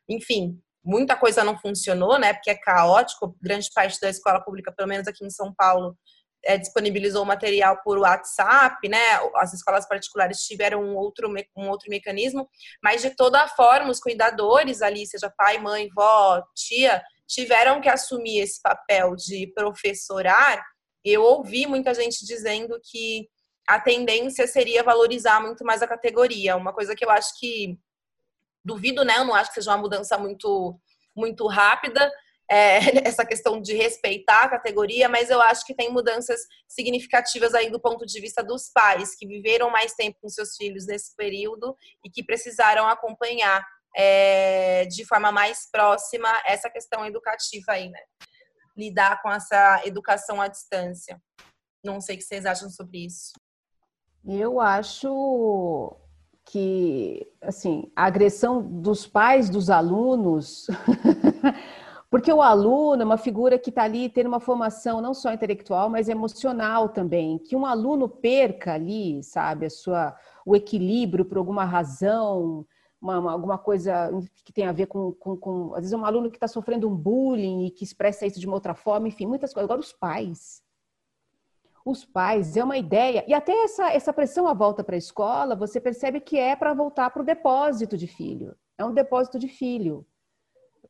Enfim, 0.08 0.60
muita 0.84 1.16
coisa 1.16 1.42
não 1.42 1.58
funcionou, 1.58 2.18
né? 2.18 2.34
Porque 2.34 2.50
é 2.50 2.54
caótico. 2.54 3.36
Grande 3.42 3.68
parte 3.74 3.98
da 4.00 4.10
escola 4.10 4.40
pública, 4.44 4.72
pelo 4.72 4.88
menos 4.88 5.08
aqui 5.08 5.24
em 5.24 5.30
São 5.30 5.52
Paulo, 5.52 5.96
é, 6.44 6.58
disponibilizou 6.58 7.22
o 7.22 7.26
material 7.26 7.80
por 7.82 7.98
WhatsApp, 7.98 8.88
né? 8.88 9.18
As 9.36 9.52
escolas 9.52 9.86
particulares 9.86 10.44
tiveram 10.46 10.82
um 10.82 10.94
outro, 10.94 11.32
um 11.56 11.68
outro 11.68 11.90
mecanismo, 11.90 12.48
mas 12.82 13.02
de 13.02 13.10
toda 13.10 13.48
forma, 13.48 13.90
os 13.90 14.00
cuidadores 14.00 14.82
ali, 14.82 15.06
seja 15.06 15.32
pai, 15.36 15.58
mãe, 15.58 15.88
vó, 15.94 16.42
tia, 16.54 17.02
tiveram 17.26 17.80
que 17.80 17.88
assumir 17.88 18.40
esse 18.40 18.60
papel 18.60 19.16
de 19.16 19.46
professorar. 19.54 20.64
Eu 21.04 21.22
ouvi 21.22 21.66
muita 21.66 21.92
gente 21.94 22.24
dizendo 22.24 22.78
que 22.90 23.28
a 23.68 23.80
tendência 23.80 24.46
seria 24.46 24.82
valorizar 24.82 25.40
muito 25.40 25.64
mais 25.64 25.82
a 25.82 25.88
categoria, 25.88 26.56
uma 26.56 26.72
coisa 26.72 26.94
que 26.94 27.04
eu 27.04 27.10
acho 27.10 27.38
que 27.38 27.78
duvido, 28.64 29.04
né? 29.04 29.18
Eu 29.18 29.24
não 29.24 29.34
acho 29.34 29.50
que 29.50 29.54
seja 29.54 29.70
uma 29.70 29.78
mudança 29.78 30.16
muito, 30.18 30.78
muito 31.14 31.46
rápida. 31.46 32.10
É, 32.50 32.78
essa 33.08 33.24
questão 33.24 33.60
de 33.60 33.74
respeitar 33.74 34.44
a 34.44 34.48
categoria, 34.48 35.08
mas 35.08 35.30
eu 35.30 35.40
acho 35.40 35.64
que 35.64 35.74
tem 35.74 35.90
mudanças 35.90 36.40
significativas 36.68 37.54
aí 37.54 37.70
do 37.70 37.80
ponto 37.80 38.04
de 38.04 38.20
vista 38.20 38.42
dos 38.42 38.70
pais 38.70 39.14
que 39.14 39.26
viveram 39.26 39.70
mais 39.70 39.94
tempo 39.94 40.18
com 40.20 40.28
seus 40.28 40.56
filhos 40.56 40.86
nesse 40.86 41.14
período 41.16 41.76
e 42.04 42.10
que 42.10 42.22
precisaram 42.22 42.86
acompanhar 42.86 43.64
é, 43.96 44.84
de 44.86 45.04
forma 45.06 45.30
mais 45.30 45.68
próxima 45.70 46.28
essa 46.44 46.68
questão 46.68 47.06
educativa 47.06 47.72
aí, 47.72 47.88
né? 47.88 48.00
Lidar 48.76 49.22
com 49.22 49.30
essa 49.30 49.82
educação 49.84 50.40
à 50.40 50.48
distância. 50.48 51.20
Não 51.84 52.00
sei 52.00 52.16
o 52.16 52.18
que 52.18 52.24
vocês 52.24 52.44
acham 52.44 52.68
sobre 52.68 53.06
isso. 53.06 53.32
Eu 54.26 54.58
acho 54.58 55.96
que, 56.46 57.26
assim, 57.40 57.90
a 57.94 58.04
agressão 58.04 58.62
dos 58.62 59.06
pais 59.06 59.48
dos 59.48 59.70
alunos, 59.70 60.66
porque 62.14 62.32
o 62.32 62.40
aluno 62.40 63.02
é 63.02 63.04
uma 63.04 63.16
figura 63.16 63.58
que 63.58 63.70
está 63.70 63.82
ali 63.82 64.08
tendo 64.08 64.28
uma 64.28 64.38
formação 64.38 65.00
não 65.00 65.12
só 65.12 65.32
intelectual, 65.32 65.90
mas 65.90 66.08
emocional 66.08 66.88
também. 66.88 67.38
Que 67.38 67.56
um 67.56 67.66
aluno 67.66 68.08
perca 68.08 68.74
ali, 68.74 69.20
sabe, 69.24 69.66
a 69.66 69.70
sua, 69.70 70.16
o 70.46 70.54
equilíbrio 70.54 71.24
por 71.24 71.38
alguma 71.38 71.64
razão, 71.64 72.64
uma, 73.02 73.18
uma, 73.18 73.32
alguma 73.32 73.58
coisa 73.58 74.12
que 74.44 74.52
tem 74.52 74.64
a 74.64 74.70
ver 74.70 74.86
com, 74.86 75.10
com, 75.10 75.36
com 75.36 75.74
às 75.74 75.80
vezes 75.80 75.92
um 75.92 76.04
aluno 76.04 76.30
que 76.30 76.36
está 76.36 76.46
sofrendo 76.46 76.88
um 76.88 76.94
bullying 76.94 77.66
e 77.66 77.70
que 77.72 77.82
expressa 77.82 78.24
isso 78.24 78.38
de 78.38 78.46
uma 78.46 78.54
outra 78.54 78.74
forma, 78.74 79.08
enfim, 79.08 79.26
muitas 79.26 79.52
coisas. 79.52 79.68
Agora 79.68 79.80
os 79.80 79.92
pais, 79.92 80.62
os 81.84 82.04
pais, 82.04 82.56
é 82.56 82.62
uma 82.62 82.78
ideia, 82.78 83.24
e 83.26 83.34
até 83.34 83.64
essa, 83.64 83.90
essa 83.90 84.12
pressão 84.12 84.46
à 84.46 84.54
volta 84.54 84.84
para 84.84 84.94
a 84.94 84.98
escola, 84.98 85.56
você 85.56 85.80
percebe 85.80 86.20
que 86.20 86.38
é 86.38 86.54
para 86.54 86.74
voltar 86.74 87.10
para 87.10 87.22
o 87.22 87.24
depósito 87.24 87.96
de 87.96 88.06
filho. 88.06 88.54
É 88.78 88.84
um 88.84 88.94
depósito 88.94 89.36
de 89.36 89.48
filho. 89.48 90.06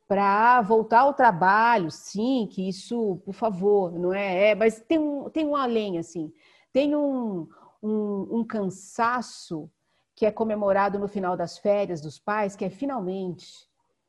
Para 0.07 0.61
voltar 0.61 1.01
ao 1.01 1.13
trabalho, 1.13 1.89
sim, 1.89 2.47
que 2.51 2.67
isso, 2.67 3.21
por 3.25 3.33
favor, 3.33 3.91
não 3.97 4.13
é? 4.13 4.49
é 4.49 4.55
mas 4.55 4.79
tem 4.79 4.99
um, 4.99 5.29
tem 5.29 5.45
um 5.45 5.55
além, 5.55 5.97
assim. 5.97 6.31
Tem 6.71 6.95
um, 6.95 7.47
um, 7.81 8.39
um 8.39 8.43
cansaço 8.43 9.69
que 10.15 10.25
é 10.25 10.31
comemorado 10.31 10.97
no 10.99 11.07
final 11.07 11.35
das 11.35 11.57
férias 11.57 12.01
dos 12.01 12.19
pais, 12.19 12.55
que 12.55 12.63
é 12.63 12.69
finalmente, 12.69 13.47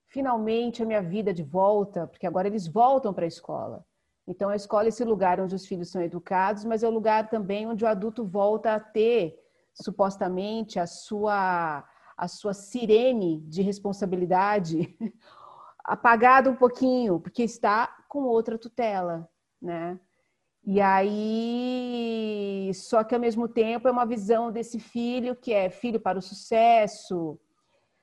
finalmente 0.09 0.83
a 0.83 0.87
minha 0.87 1.03
vida 1.03 1.35
de 1.35 1.43
volta, 1.43 2.07
porque 2.07 2.27
agora 2.27 2.47
eles 2.47 2.67
voltam 2.67 3.13
para 3.13 3.25
a 3.25 3.29
escola. 3.29 3.85
Então, 4.27 4.49
a 4.49 4.57
escola 4.57 4.85
é 4.85 4.89
esse 4.89 5.05
lugar 5.05 5.41
onde 5.41 5.55
os 5.55 5.67
filhos 5.67 5.91
são 5.91 6.03
educados, 6.03 6.65
mas 6.65 6.83
é 6.83 6.89
o 6.89 6.93
lugar 6.93 7.29
também 7.29 7.67
onde 7.67 7.85
o 7.85 7.89
adulto 7.89 8.25
volta 8.25 8.75
a 8.75 8.81
ter, 8.81 9.39
supostamente, 9.73 10.79
a 10.79 10.87
sua, 10.87 11.85
a 12.17 12.29
sua 12.29 12.53
sirene 12.53 13.41
de 13.43 13.63
responsabilidade 13.63 14.97
apagada 15.87 16.51
um 16.51 16.57
pouquinho, 16.57 17.20
porque 17.20 17.44
está 17.44 17.87
com 18.09 18.25
outra 18.25 18.59
tutela, 18.59 19.29
né? 19.62 19.99
E 20.64 20.81
aí, 20.81 22.72
só 22.75 23.05
que 23.05 23.14
ao 23.14 23.20
mesmo 23.20 23.46
tempo 23.46 23.87
é 23.87 23.90
uma 23.90 24.05
visão 24.05 24.51
desse 24.51 24.81
filho 24.81 25.37
que 25.37 25.53
é 25.53 25.70
filho 25.70 26.01
para 26.01 26.18
o 26.18 26.22
sucesso, 26.22 27.38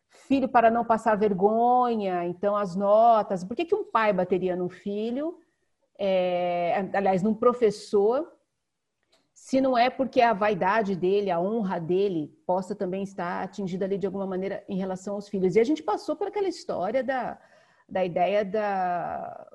filho 0.10 0.48
para 0.48 0.72
não 0.72 0.86
passar 0.86 1.18
vergonha, 1.18 2.26
então 2.26 2.56
as 2.56 2.74
notas. 2.74 3.44
Por 3.44 3.54
que, 3.54 3.66
que 3.66 3.76
um 3.76 3.84
pai 3.84 4.14
bateria 4.14 4.56
num 4.56 4.70
filho? 4.70 5.38
É, 6.00 6.90
aliás, 6.94 7.22
num 7.22 7.34
professor, 7.34 8.32
se 9.34 9.60
não 9.60 9.78
é 9.78 9.90
porque 9.90 10.22
a 10.22 10.32
vaidade 10.32 10.96
dele, 10.96 11.30
a 11.30 11.42
honra 11.42 11.82
dele, 11.82 12.34
possa 12.46 12.74
também 12.74 13.04
estar 13.04 13.44
atingida 13.44 13.84
ali 13.84 13.98
de 13.98 14.06
alguma 14.06 14.26
maneira 14.26 14.64
em 14.70 14.78
relação 14.78 15.16
aos 15.16 15.28
filhos. 15.28 15.58
E 15.58 15.60
a 15.60 15.66
gente 15.66 15.84
passou 15.84 16.16
por 16.16 16.30
aquela 16.30 16.48
história 16.48 17.04
da, 17.04 17.38
da 17.94 18.04
ideia 18.04 18.44
da, 18.44 19.48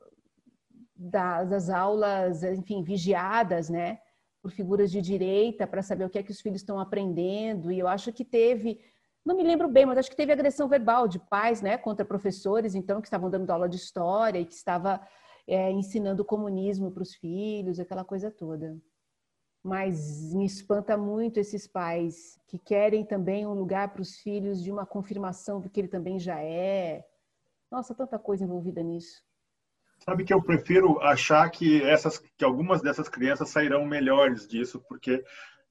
das 0.95 1.69
aulas, 1.69 2.45
enfim, 2.45 2.85
vigiadas, 2.85 3.69
né, 3.69 3.99
por 4.41 4.53
figuras 4.53 4.93
de 4.93 5.03
direita 5.03 5.67
para 5.67 5.83
saber 5.83 6.05
o 6.05 6.11
que 6.11 6.19
é 6.19 6.23
que 6.23 6.31
os 6.31 6.41
filhos 6.41 6.61
estão 6.61 6.79
aprendendo. 6.79 7.73
E 7.73 7.81
eu 7.81 7.89
acho 7.89 8.13
que 8.13 8.25
teve, 8.25 8.81
não 9.27 9.37
me 9.37 9.43
lembro 9.43 9.69
bem, 9.69 9.85
mas 9.85 9.99
acho 9.99 10.11
que 10.11 10.17
teve 10.17 10.33
agressão 10.33 10.69
verbal 10.69 11.09
de 11.09 11.19
pais, 11.19 11.61
né, 11.61 11.77
contra 11.77 12.05
professores, 12.05 12.77
então 12.77 13.01
que 13.01 13.09
estavam 13.09 13.29
dando 13.29 13.51
aula 13.51 13.69
de 13.69 13.77
história 13.77 14.39
e 14.39 14.47
que 14.47 14.55
estava 14.55 15.01
é, 15.45 15.73
ensinando 15.73 16.25
comunismo 16.25 16.93
para 16.93 17.03
os 17.03 17.15
filhos, 17.17 17.81
aquela 17.81 18.05
coisa 18.05 18.31
toda. 18.31 18.79
Mas 19.65 20.33
me 20.33 20.47
espanta 20.47 20.97
muito 20.97 21.41
esses 21.41 21.67
pais 21.67 22.39
que 22.47 22.57
querem 22.57 23.05
também 23.05 23.45
um 23.45 23.55
lugar 23.55 23.93
para 23.93 24.01
os 24.01 24.15
filhos 24.19 24.63
de 24.63 24.71
uma 24.71 24.87
confirmação 24.87 25.61
do 25.61 25.69
que 25.69 25.81
ele 25.81 25.89
também 25.89 26.21
já 26.21 26.41
é. 26.41 27.05
Nossa, 27.71 27.95
tanta 27.95 28.19
coisa 28.19 28.45
envolvida 28.45 28.83
nisso. 28.83 29.23
Sabe 29.99 30.25
que 30.25 30.33
eu 30.33 30.43
prefiro 30.43 31.01
achar 31.01 31.51
que 31.51 31.83
essas, 31.83 32.19
que 32.37 32.45
algumas 32.45 32.81
dessas 32.81 33.09
crianças 33.09 33.51
sairão 33.51 33.85
melhores 33.85 34.47
disso, 34.47 34.83
porque 34.89 35.23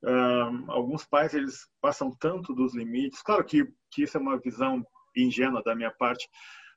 um, 0.04 0.72
alguns 0.72 1.06
pais 1.06 1.34
eles 1.34 1.68
passam 1.82 2.12
tanto 2.12 2.54
dos 2.54 2.76
limites. 2.76 3.22
Claro 3.22 3.44
que, 3.44 3.66
que 3.92 4.04
isso 4.04 4.18
é 4.18 4.20
uma 4.20 4.38
visão 4.38 4.86
ingênua 5.16 5.64
da 5.64 5.76
minha 5.76 5.92
parte, 5.92 6.30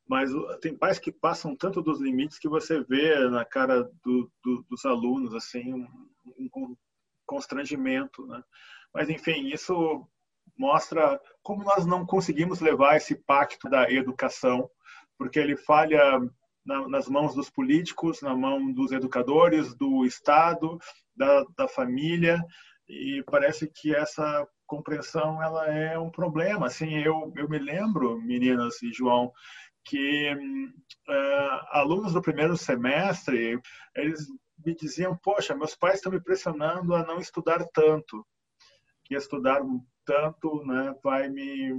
mas 0.08 0.30
tem 0.60 0.76
pais 0.76 0.98
que 0.98 1.12
passam 1.12 1.54
tanto 1.54 1.82
dos 1.82 2.00
limites 2.00 2.38
que 2.38 2.48
você 2.48 2.82
vê 2.82 3.28
na 3.28 3.44
cara 3.44 3.82
do, 4.02 4.30
do, 4.42 4.64
dos 4.68 4.84
alunos 4.84 5.34
assim 5.34 5.74
um, 5.74 5.86
um 6.38 6.76
constrangimento, 7.26 8.26
né? 8.26 8.42
Mas 8.92 9.08
enfim, 9.08 9.48
isso 9.52 10.04
mostra 10.58 11.20
como 11.42 11.62
nós 11.62 11.86
não 11.86 12.04
conseguimos 12.04 12.60
levar 12.60 12.96
esse 12.96 13.14
pacto 13.14 13.68
da 13.68 13.90
educação, 13.90 14.68
porque 15.20 15.38
ele 15.38 15.54
falha 15.54 16.18
na, 16.64 16.88
nas 16.88 17.06
mãos 17.06 17.34
dos 17.34 17.50
políticos, 17.50 18.22
na 18.22 18.34
mão 18.34 18.72
dos 18.72 18.90
educadores, 18.90 19.74
do 19.74 20.06
Estado, 20.06 20.78
da, 21.14 21.44
da 21.54 21.68
família, 21.68 22.42
e 22.88 23.22
parece 23.30 23.68
que 23.68 23.94
essa 23.94 24.48
compreensão 24.66 25.42
ela 25.42 25.66
é 25.66 25.98
um 25.98 26.10
problema. 26.10 26.68
Assim, 26.68 27.00
eu, 27.00 27.30
eu 27.36 27.46
me 27.50 27.58
lembro, 27.58 28.18
meninas 28.22 28.82
e 28.82 28.94
João, 28.94 29.30
que 29.84 30.32
uh, 30.34 31.66
alunos 31.68 32.14
do 32.14 32.22
primeiro 32.22 32.56
semestre, 32.56 33.60
eles 33.94 34.26
me 34.64 34.74
diziam, 34.74 35.14
poxa, 35.18 35.54
meus 35.54 35.76
pais 35.76 35.96
estão 35.96 36.10
me 36.10 36.22
pressionando 36.22 36.94
a 36.94 37.04
não 37.04 37.18
estudar 37.18 37.62
tanto, 37.74 38.26
que 39.04 39.14
estudar 39.14 39.60
tanto 40.06 40.64
né, 40.64 40.94
vai 41.04 41.28
me, 41.28 41.78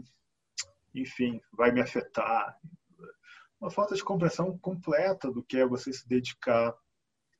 enfim, 0.94 1.42
vai 1.52 1.72
me 1.72 1.82
afetar 1.82 2.56
uma 3.62 3.70
falta 3.70 3.94
de 3.94 4.04
compreensão 4.04 4.58
completa 4.58 5.32
do 5.32 5.44
que 5.44 5.58
é 5.58 5.66
você 5.66 5.94
se 5.94 6.08
dedicar, 6.10 6.74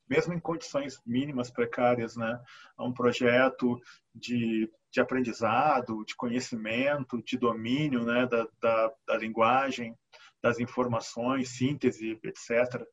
mesmo 0.08 0.34
em 0.34 0.40
condições 0.40 1.02
mínimas 1.04 1.50
precárias, 1.50 2.16
né, 2.16 2.40
a 2.78 2.86
um 2.86 2.94
projeto 2.94 3.82
de, 4.14 4.72
de 4.92 5.02
aprendizado, 5.02 6.06
de 6.06 6.16
conhecimento, 6.16 7.24
de 7.24 7.38
domínio 7.38 8.06
né, 8.06 8.28
da, 8.28 8.48
da, 8.62 8.94
da 9.08 9.18
linguagem, 9.18 9.98
das 10.44 10.60
informações, 10.60 11.50
síntese, 11.50 12.20
etc. 12.24 12.86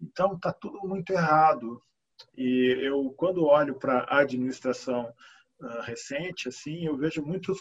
Então, 0.00 0.34
está 0.34 0.52
tudo 0.52 0.80
muito 0.80 1.12
errado. 1.12 1.80
E 2.36 2.78
eu, 2.80 3.12
quando 3.16 3.44
olho 3.44 3.78
para 3.78 4.00
a 4.04 4.20
administração 4.20 5.12
uh, 5.60 5.80
recente, 5.82 6.48
assim, 6.48 6.86
eu 6.86 6.96
vejo 6.96 7.22
muitos 7.22 7.60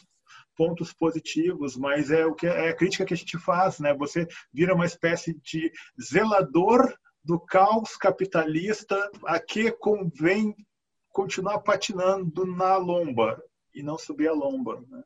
pontos 0.56 0.94
positivos, 0.94 1.76
mas 1.76 2.12
é 2.12 2.26
o 2.26 2.36
que 2.36 2.48
é 2.48 2.70
a 2.70 2.76
crítica 2.76 3.06
que 3.06 3.13
a 3.13 3.17
gente 3.17 3.38
faz, 3.39 3.80
né? 3.80 3.94
Você 3.96 4.28
vira 4.54 4.76
uma 4.76 4.86
espécie 4.86 5.34
de 5.41 5.72
zelador 6.02 6.94
do 7.24 7.39
caos 7.39 7.96
capitalista 7.98 9.10
a 9.26 9.39
que 9.39 9.72
convém 9.72 10.56
continuar 11.10 11.60
patinando 11.60 12.46
na 12.46 12.78
lomba 12.78 13.41
e 13.74 13.84
não 13.84 13.98
subir 13.98 14.28
a 14.28 14.34
lomba. 14.34 14.82
Né? 14.89 15.04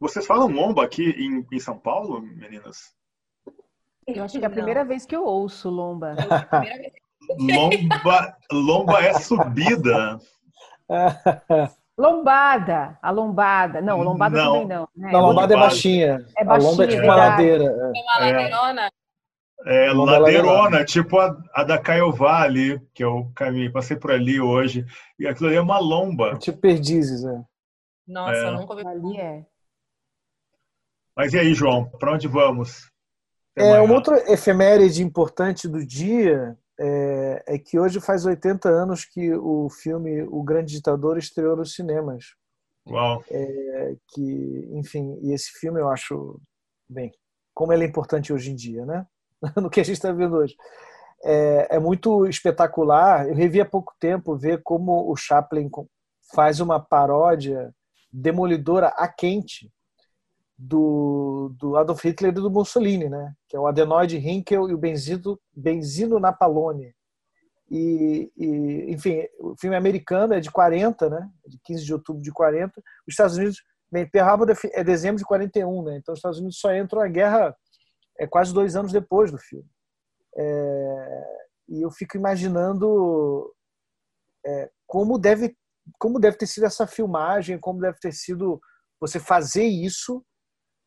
Vocês 0.00 0.26
falam 0.26 0.48
lomba 0.48 0.84
aqui 0.84 1.10
em, 1.10 1.46
em, 1.50 1.60
São 1.60 1.78
Paulo, 1.78 2.20
meninas? 2.20 2.94
Eu 4.06 4.24
acho 4.24 4.38
que 4.38 4.44
é 4.44 4.48
a 4.48 4.50
primeira 4.50 4.84
vez 4.84 5.06
que 5.06 5.16
eu 5.16 5.24
ouço 5.24 5.70
lomba. 5.70 6.14
lomba, 7.38 8.36
lomba 8.52 9.00
é 9.02 9.14
subida. 9.14 10.18
Lombada, 11.96 12.98
a 13.00 13.10
lombada. 13.10 13.80
Não, 13.80 14.00
lombada 14.02 14.36
não. 14.36 14.52
também 14.52 14.66
não. 14.66 14.88
Né? 14.96 15.12
Não, 15.12 15.20
lombada 15.20 15.54
é 15.54 15.56
baixinha. 15.56 16.26
É 16.36 16.44
baixinha. 16.44 16.68
A 16.68 16.70
lomba 16.70 16.84
é 16.84 16.88
tipo 16.88 17.02
uma 17.04 17.16
ladeira. 17.16 17.64
É 17.64 18.00
uma 18.00 18.18
ladeirona. 18.18 18.90
É, 19.66 19.86
é 19.86 19.92
ladeirona, 19.92 20.84
tipo 20.84 21.18
a, 21.18 21.40
a 21.54 21.64
da 21.64 21.78
Caiová 21.78 22.42
ali, 22.42 22.80
que 22.92 23.04
eu 23.04 23.30
caminhei, 23.34 23.70
passei 23.70 23.96
por 23.96 24.10
ali 24.10 24.40
hoje. 24.40 24.84
E 25.18 25.26
aquilo 25.26 25.48
ali 25.48 25.56
é 25.56 25.60
uma 25.60 25.78
lomba. 25.78 26.32
É 26.32 26.38
tipo 26.38 26.58
perdizes, 26.58 27.24
é. 27.24 27.42
Nossa, 28.06 28.34
é. 28.34 28.46
eu 28.48 28.52
nunca 28.52 28.74
ouvi. 28.74 28.86
Ali 28.86 29.20
é. 29.20 29.46
Mas 31.16 31.32
e 31.32 31.38
aí, 31.38 31.54
João, 31.54 31.88
para 31.98 32.12
onde 32.12 32.26
vamos? 32.26 32.90
é, 33.56 33.80
uma 33.80 33.94
outra 33.94 34.32
efeméride 34.32 35.02
importante 35.02 35.68
do 35.68 35.86
dia 35.86 36.58
é, 36.78 37.44
é, 37.46 37.58
que 37.58 37.78
hoje 37.78 38.00
faz 38.00 38.24
80 38.24 38.68
anos 38.68 39.04
que 39.04 39.32
o 39.34 39.68
filme 39.70 40.22
O 40.24 40.42
Grande 40.42 40.72
Ditador 40.72 41.18
estreou 41.18 41.56
nos 41.56 41.74
cinemas. 41.74 42.34
Uau. 42.86 43.22
É, 43.30 43.96
que, 44.08 44.68
enfim, 44.72 45.18
e 45.22 45.32
esse 45.32 45.50
filme 45.58 45.80
eu 45.80 45.88
acho, 45.88 46.40
bem, 46.88 47.12
como 47.54 47.72
ele 47.72 47.84
é 47.84 47.86
importante 47.86 48.32
hoje 48.32 48.50
em 48.50 48.54
dia, 48.54 48.84
né? 48.84 49.06
no 49.56 49.70
que 49.70 49.80
a 49.80 49.84
gente 49.84 49.96
está 49.96 50.12
vendo 50.12 50.36
hoje. 50.36 50.54
É, 51.24 51.76
é, 51.76 51.78
muito 51.78 52.26
espetacular. 52.26 53.28
Eu 53.28 53.34
revi 53.34 53.60
há 53.60 53.64
pouco 53.64 53.94
tempo 53.98 54.36
ver 54.36 54.62
como 54.62 55.10
o 55.10 55.16
Chaplin 55.16 55.70
faz 56.34 56.60
uma 56.60 56.80
paródia 56.80 57.74
demolidora 58.12 58.88
a 58.88 59.08
quente 59.08 59.72
do, 60.66 61.54
do 61.58 61.76
Adolf 61.76 62.02
Hitler 62.02 62.32
e 62.32 62.34
do 62.34 62.50
Mussolini, 62.50 63.08
né? 63.08 63.34
Que 63.48 63.56
é 63.56 63.60
o 63.60 63.66
adenoide 63.66 64.16
Hinkel 64.16 64.70
e 64.70 64.74
o 64.74 64.78
benzino, 64.78 65.38
benzino 65.54 66.18
Napalone. 66.18 66.94
E, 67.70 68.32
e, 68.36 68.92
enfim, 68.92 69.22
o 69.38 69.54
filme 69.56 69.76
americano 69.76 70.32
é 70.32 70.40
de 70.40 70.50
40, 70.50 71.10
né? 71.10 71.30
De 71.46 71.58
15 71.64 71.84
de 71.84 71.92
outubro 71.92 72.22
de 72.22 72.32
40. 72.32 72.72
Os 73.06 73.12
Estados 73.12 73.36
Unidos, 73.36 73.62
bem, 73.92 74.08
Pearl 74.08 74.28
Harbor 74.28 74.56
é 74.72 74.82
dezembro 74.82 75.18
de 75.18 75.24
41, 75.24 75.82
né? 75.82 75.98
Então 75.98 76.12
os 76.14 76.18
Estados 76.18 76.38
Unidos 76.38 76.58
só 76.58 76.74
entram 76.74 77.02
na 77.02 77.08
guerra 77.08 77.54
é 78.18 78.26
quase 78.26 78.54
dois 78.54 78.76
anos 78.76 78.92
depois 78.92 79.30
do 79.30 79.38
filme. 79.38 79.68
É, 80.36 81.24
e 81.68 81.82
eu 81.82 81.90
fico 81.90 82.16
imaginando 82.16 83.52
é, 84.46 84.70
como 84.86 85.18
deve 85.18 85.56
como 85.98 86.18
deve 86.18 86.38
ter 86.38 86.46
sido 86.46 86.64
essa 86.64 86.86
filmagem, 86.86 87.58
como 87.58 87.80
deve 87.80 87.98
ter 87.98 88.12
sido 88.12 88.58
você 88.98 89.20
fazer 89.20 89.64
isso 89.64 90.24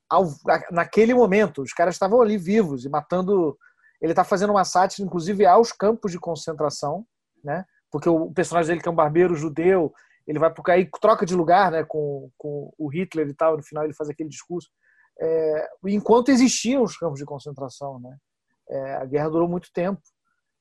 ao, 0.10 0.26
naquele 0.72 1.14
momento. 1.14 1.62
Os 1.62 1.74
caras 1.74 1.96
estavam 1.96 2.22
ali 2.22 2.38
vivos 2.38 2.86
e 2.86 2.90
matando. 2.90 3.58
Ele 4.02 4.12
está 4.12 4.24
fazendo 4.24 4.52
uma 4.52 4.64
sátira, 4.64 5.06
inclusive, 5.06 5.46
aos 5.46 5.72
campos 5.72 6.12
de 6.12 6.20
concentração, 6.20 7.06
né? 7.44 7.66
Porque 7.92 8.10
o 8.10 8.32
personagem 8.32 8.70
dele, 8.70 8.82
que 8.82 8.88
é 8.88 8.92
um 8.92 8.96
barbeiro 8.96 9.36
judeu, 9.36 9.94
ele 10.28 10.40
vai 10.40 10.54
porque 10.54 10.72
aí 10.72 10.90
troca 11.02 11.26
de 11.26 11.36
lugar, 11.36 11.72
né? 11.72 11.84
Com, 11.84 12.30
com 12.38 12.74
o 12.78 12.88
Hitler 12.88 13.28
e 13.28 13.34
tal. 13.34 13.58
No 13.58 13.64
final 13.64 13.84
ele 13.84 13.94
faz 13.94 14.10
aquele 14.10 14.30
discurso. 14.30 14.70
É, 15.20 15.70
enquanto 15.88 16.30
existiam 16.30 16.84
os 16.84 16.98
campos 16.98 17.20
de 17.20 17.26
concentração, 17.26 18.00
né? 18.00 18.16
É, 18.70 18.96
a 18.96 19.06
guerra 19.06 19.30
durou 19.30 19.48
muito 19.48 19.72
tempo. 19.74 20.02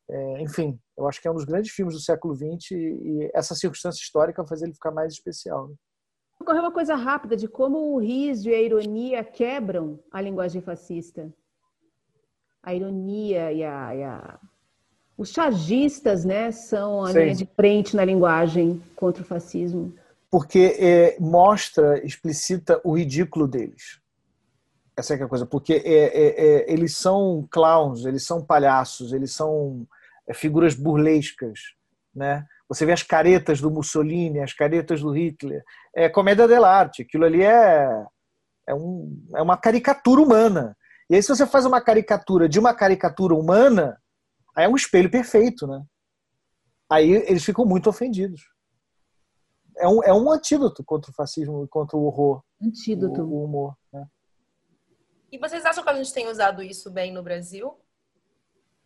É, 0.08 0.40
enfim, 0.40 0.78
eu 0.96 1.08
acho 1.08 1.20
que 1.20 1.26
é 1.26 1.30
um 1.30 1.34
dos 1.34 1.44
grandes 1.44 1.72
filmes 1.72 1.94
do 1.94 2.00
século 2.00 2.34
XX 2.34 2.70
e, 2.70 2.74
e 2.76 3.30
essa 3.34 3.56
circunstância 3.56 4.00
histórica 4.00 4.46
faz 4.46 4.62
ele 4.62 4.72
ficar 4.72 4.92
mais 4.92 5.12
especial. 5.12 5.68
Né? 5.68 5.74
Ocorreu 6.46 6.62
uma 6.62 6.70
coisa 6.70 6.94
rápida 6.94 7.36
de 7.36 7.48
como 7.48 7.92
o 7.92 7.98
riso 7.98 8.48
e 8.48 8.54
a 8.54 8.62
ironia 8.62 9.24
quebram 9.24 9.98
a 10.12 10.20
linguagem 10.20 10.62
fascista. 10.62 11.28
A 12.62 12.72
ironia 12.72 13.50
e 13.50 13.64
a, 13.64 13.96
e 13.96 14.04
a... 14.04 14.38
os 15.18 15.30
chargistas, 15.30 16.24
né, 16.24 16.52
são 16.52 17.02
a 17.02 17.10
Sim. 17.10 17.18
linha 17.18 17.34
de 17.34 17.46
frente 17.46 17.96
na 17.96 18.04
linguagem 18.04 18.80
contra 18.94 19.24
o 19.24 19.26
fascismo. 19.26 19.92
Porque 20.30 20.76
é, 20.78 21.16
mostra, 21.18 21.98
explicita 22.06 22.80
o 22.84 22.96
ridículo 22.96 23.48
deles. 23.48 24.00
Essa 24.96 25.14
é, 25.14 25.18
é 25.18 25.24
a 25.24 25.26
coisa, 25.26 25.46
porque 25.46 25.72
é, 25.72 25.94
é, 25.94 26.46
é, 26.46 26.72
eles 26.72 26.96
são 26.96 27.44
clowns, 27.50 28.04
eles 28.04 28.22
são 28.22 28.40
palhaços, 28.40 29.12
eles 29.12 29.32
são 29.32 29.84
é, 30.28 30.32
figuras 30.32 30.76
burlescas, 30.76 31.74
né? 32.16 32.44
Você 32.68 32.84
vê 32.84 32.92
as 32.92 33.02
caretas 33.02 33.60
do 33.60 33.70
Mussolini, 33.70 34.40
as 34.40 34.52
caretas 34.52 35.00
do 35.00 35.10
Hitler, 35.10 35.62
é 35.94 36.08
comédia 36.08 36.48
dell'arte. 36.48 37.02
Aquilo 37.02 37.24
ali 37.24 37.42
é 37.42 38.04
é, 38.68 38.74
um, 38.74 39.24
é 39.34 39.42
uma 39.42 39.56
caricatura 39.56 40.20
humana. 40.20 40.76
E 41.08 41.14
aí 41.14 41.22
se 41.22 41.28
você 41.28 41.46
faz 41.46 41.64
uma 41.64 41.80
caricatura 41.80 42.48
de 42.48 42.58
uma 42.58 42.74
caricatura 42.74 43.34
humana, 43.34 44.00
aí 44.56 44.64
é 44.64 44.68
um 44.68 44.74
espelho 44.74 45.10
perfeito, 45.10 45.66
né? 45.66 45.80
Aí 46.90 47.10
eles 47.10 47.44
ficam 47.44 47.64
muito 47.64 47.88
ofendidos. 47.88 48.42
É 49.78 49.86
um, 49.86 50.02
é 50.02 50.12
um 50.12 50.30
antídoto 50.30 50.82
contra 50.84 51.10
o 51.10 51.14
fascismo 51.14 51.64
e 51.64 51.68
contra 51.68 51.96
o 51.96 52.04
horror. 52.04 52.42
Antídoto. 52.60 53.22
O, 53.22 53.34
o 53.34 53.44
humor. 53.44 53.76
Né? 53.92 54.06
E 55.30 55.38
vocês 55.38 55.64
acham 55.64 55.84
que 55.84 55.90
a 55.90 55.94
gente 55.94 56.12
tem 56.12 56.28
usado 56.28 56.62
isso 56.62 56.90
bem 56.90 57.12
no 57.12 57.22
Brasil? 57.22 57.78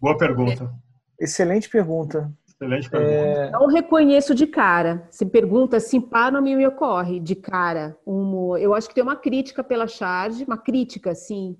Boa 0.00 0.16
pergunta. 0.16 0.74
Excelente 1.18 1.68
pergunta. 1.68 2.32
Excelente 2.60 2.90
pergunta. 2.90 3.40
É... 3.40 3.50
Não 3.50 3.66
reconheço 3.66 4.34
de 4.34 4.46
cara. 4.46 5.08
Se 5.10 5.24
pergunta 5.24 5.78
assim, 5.78 5.98
para 5.98 6.30
não 6.30 6.42
me 6.42 6.66
ocorre 6.66 7.18
de 7.18 7.34
cara. 7.34 7.96
Um, 8.06 8.54
eu 8.58 8.74
acho 8.74 8.86
que 8.86 8.94
tem 8.94 9.02
uma 9.02 9.16
crítica 9.16 9.64
pela 9.64 9.86
charge, 9.86 10.44
uma 10.44 10.58
crítica, 10.58 11.14
sim, 11.14 11.56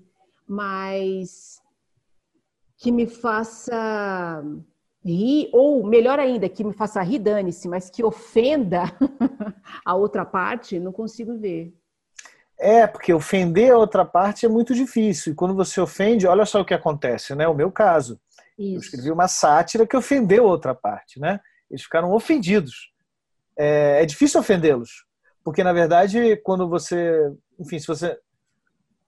mas 0.47 1.59
que 2.77 2.91
me 2.91 3.07
faça 3.07 4.43
rir, 5.03 5.49
ou 5.51 5.83
melhor 5.83 6.19
ainda, 6.19 6.47
que 6.47 6.63
me 6.63 6.73
faça 6.73 7.01
rir, 7.01 7.17
dane-se, 7.17 7.67
mas 7.67 7.89
que 7.89 8.03
ofenda 8.03 8.83
a 9.83 9.95
outra 9.95 10.23
parte, 10.23 10.79
não 10.79 10.91
consigo 10.91 11.35
ver. 11.35 11.73
É, 12.59 12.85
porque 12.85 13.11
ofender 13.11 13.71
a 13.71 13.77
outra 13.77 14.05
parte 14.05 14.45
é 14.45 14.49
muito 14.49 14.75
difícil. 14.75 15.33
E 15.33 15.35
quando 15.35 15.55
você 15.55 15.81
ofende, 15.81 16.27
olha 16.27 16.45
só 16.45 16.61
o 16.61 16.65
que 16.65 16.75
acontece, 16.75 17.33
né? 17.33 17.47
O 17.47 17.55
meu 17.55 17.71
caso. 17.71 18.19
Isso. 18.61 18.75
Eu 18.75 18.79
escrevi 18.79 19.11
uma 19.11 19.27
sátira 19.27 19.87
que 19.87 19.97
ofendeu 19.97 20.45
outra 20.45 20.75
parte, 20.75 21.19
né? 21.19 21.39
Eles 21.69 21.83
ficaram 21.83 22.11
ofendidos. 22.13 22.91
É, 23.57 24.03
é 24.03 24.05
difícil 24.05 24.39
ofendê-los, 24.39 25.05
porque 25.43 25.63
na 25.63 25.73
verdade, 25.73 26.37
quando 26.37 26.69
você, 26.69 27.31
enfim, 27.59 27.79
se 27.79 27.87
você, 27.87 28.17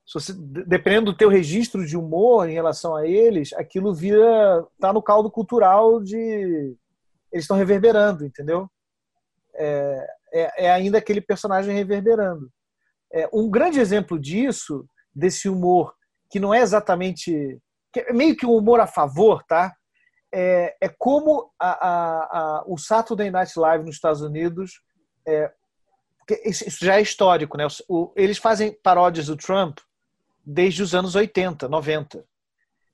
se 0.06 0.14
você, 0.14 0.34
dependendo 0.34 1.12
do 1.12 1.18
teu 1.18 1.30
registro 1.30 1.86
de 1.86 1.98
humor 1.98 2.50
em 2.50 2.54
relação 2.54 2.96
a 2.96 3.08
eles, 3.08 3.54
aquilo 3.54 3.94
vira, 3.94 4.66
tá 4.80 4.92
no 4.92 5.02
caldo 5.02 5.32
cultural 5.32 6.02
de, 6.02 6.76
eles 7.32 7.46
estão 7.46 7.58
reverberando, 7.58 8.26
entendeu? 8.26 8.70
É, 9.56 10.08
é, 10.34 10.66
é 10.66 10.72
ainda 10.72 10.98
aquele 10.98 11.22
personagem 11.22 11.74
reverberando. 11.74 12.50
É, 13.12 13.30
um 13.34 13.50
grande 13.50 13.80
exemplo 13.80 14.20
disso, 14.20 14.86
desse 15.14 15.48
humor, 15.48 15.94
que 16.30 16.40
não 16.40 16.54
é 16.54 16.62
exatamente. 16.62 17.60
É 18.00 18.14
meio 18.14 18.36
que 18.36 18.46
um 18.46 18.56
humor 18.56 18.80
a 18.80 18.88
favor, 18.88 19.44
tá? 19.44 19.74
É, 20.34 20.76
é 20.82 20.90
como 20.90 21.52
a, 21.60 21.88
a, 21.88 22.24
a, 22.24 22.64
o 22.66 22.78
Saturday 22.78 23.30
Night 23.30 23.58
Live 23.58 23.86
nos 23.86 23.96
Estados 23.96 24.22
Unidos. 24.22 24.82
É, 25.28 25.52
isso 26.46 26.84
já 26.84 26.98
é 26.98 27.02
histórico, 27.02 27.58
né? 27.58 27.68
O, 27.88 28.12
eles 28.16 28.38
fazem 28.38 28.74
paródias 28.82 29.28
do 29.28 29.38
Trump 29.38 29.80
desde 30.46 30.82
os 30.82 30.96
anos 30.96 31.16
80, 31.16 31.68
90. 31.68 32.26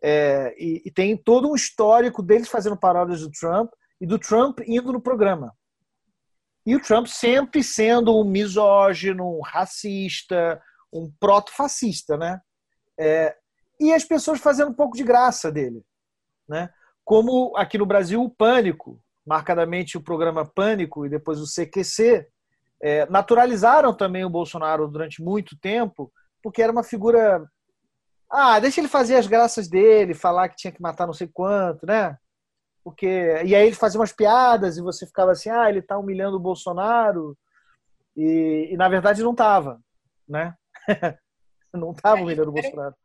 É, 0.01 0.55
e, 0.57 0.81
e, 0.85 0.91
tem 0.91 1.17
todo 1.17 1.49
um 1.49 1.55
histórico 1.55 2.23
deles 2.23 2.47
fazendo 2.47 2.77
paródias 2.77 3.21
do 3.21 3.31
Trump 3.31 3.71
e 3.99 4.05
do 4.05 4.17
Trump 4.17 4.59
indo 4.65 4.93
no 4.93 5.01
programa. 5.01 5.53
E 6.65 6.75
o 6.75 6.81
Trump 6.81 7.07
sempre 7.07 7.63
sendo 7.63 8.17
um 8.17 8.23
misógino, 8.23 9.37
um 9.37 9.41
racista, 9.41 10.61
um 10.91 11.11
proto-fascista, 11.19 12.17
né? 12.17 12.39
É, 12.97 13.35
e 13.79 13.93
as 13.93 14.03
pessoas 14.03 14.39
fazendo 14.39 14.71
um 14.71 14.73
pouco 14.73 14.95
de 14.95 15.03
graça 15.03 15.51
dele, 15.51 15.83
né? 16.47 16.69
Como 17.03 17.55
aqui 17.55 17.77
no 17.77 17.85
Brasil 17.85 18.21
o 18.21 18.29
Pânico, 18.29 18.99
marcadamente 19.25 19.97
o 19.97 20.03
programa 20.03 20.45
Pânico 20.45 21.05
e 21.05 21.09
depois 21.09 21.39
o 21.39 21.45
CQC, 21.45 22.27
é, 22.81 23.05
naturalizaram 23.09 23.93
também 23.93 24.23
o 24.25 24.29
Bolsonaro 24.29 24.87
durante 24.87 25.21
muito 25.21 25.57
tempo, 25.59 26.11
porque 26.41 26.61
era 26.61 26.71
uma 26.71 26.83
figura. 26.83 27.45
Ah, 28.29 28.59
deixa 28.59 28.79
ele 28.79 28.87
fazer 28.87 29.15
as 29.15 29.27
graças 29.27 29.67
dele, 29.67 30.13
falar 30.13 30.49
que 30.49 30.55
tinha 30.55 30.71
que 30.71 30.81
matar 30.81 31.07
não 31.07 31.13
sei 31.13 31.27
quanto, 31.27 31.85
né? 31.85 32.17
porque 32.89 33.07
e 33.45 33.55
aí 33.55 33.67
ele 33.67 33.75
fazia 33.75 33.99
umas 33.99 34.11
piadas 34.11 34.77
e 34.77 34.81
você 34.81 35.05
ficava 35.05 35.31
assim, 35.31 35.49
ah, 35.49 35.69
ele 35.69 35.79
está 35.79 35.97
humilhando 35.97 36.37
o 36.37 36.41
Bolsonaro 36.41 37.37
e, 38.15 38.69
e 38.71 38.77
na 38.77 38.89
verdade 38.89 39.23
não 39.23 39.31
estava, 39.31 39.79
né? 40.27 40.55
não 41.73 41.91
estava 41.91 42.19
é, 42.19 42.23
humilhando 42.23 42.49
o 42.49 42.53
Bolsonaro. 42.53 42.95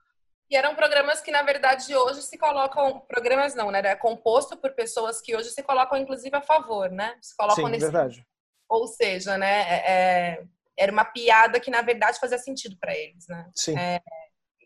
E 0.51 0.57
eram 0.57 0.75
programas 0.75 1.21
que, 1.21 1.31
na 1.31 1.43
verdade, 1.43 1.95
hoje 1.97 2.23
se 2.23 2.37
colocam. 2.37 3.01
Programas 3.01 3.55
não, 3.55 3.71
né? 3.71 3.81
É 3.85 3.97
composto 3.97 4.57
por 4.57 4.73
pessoas 4.73 5.21
que 5.21 5.35
hoje 5.35 5.51
se 5.51 5.63
colocam, 5.63 5.99
inclusive, 5.99 6.37
a 6.37 6.43
favor, 6.43 6.91
né? 6.91 7.17
Se 7.21 7.35
colocam 7.37 7.65
Sim, 7.65 7.71
nesse. 7.71 7.85
Verdade. 7.85 8.27
Ou 8.69 8.87
seja, 8.87 9.39
né? 9.39 9.63
É, 9.63 9.93
é 9.93 10.45
era 10.77 10.91
uma 10.91 11.05
piada 11.05 11.61
que, 11.61 11.71
na 11.71 11.83
verdade, 11.83 12.19
fazia 12.19 12.39
sentido 12.39 12.77
para 12.79 12.97
eles, 12.97 13.27
né? 13.29 13.49
Sim. 13.55 13.79
É, 13.79 14.01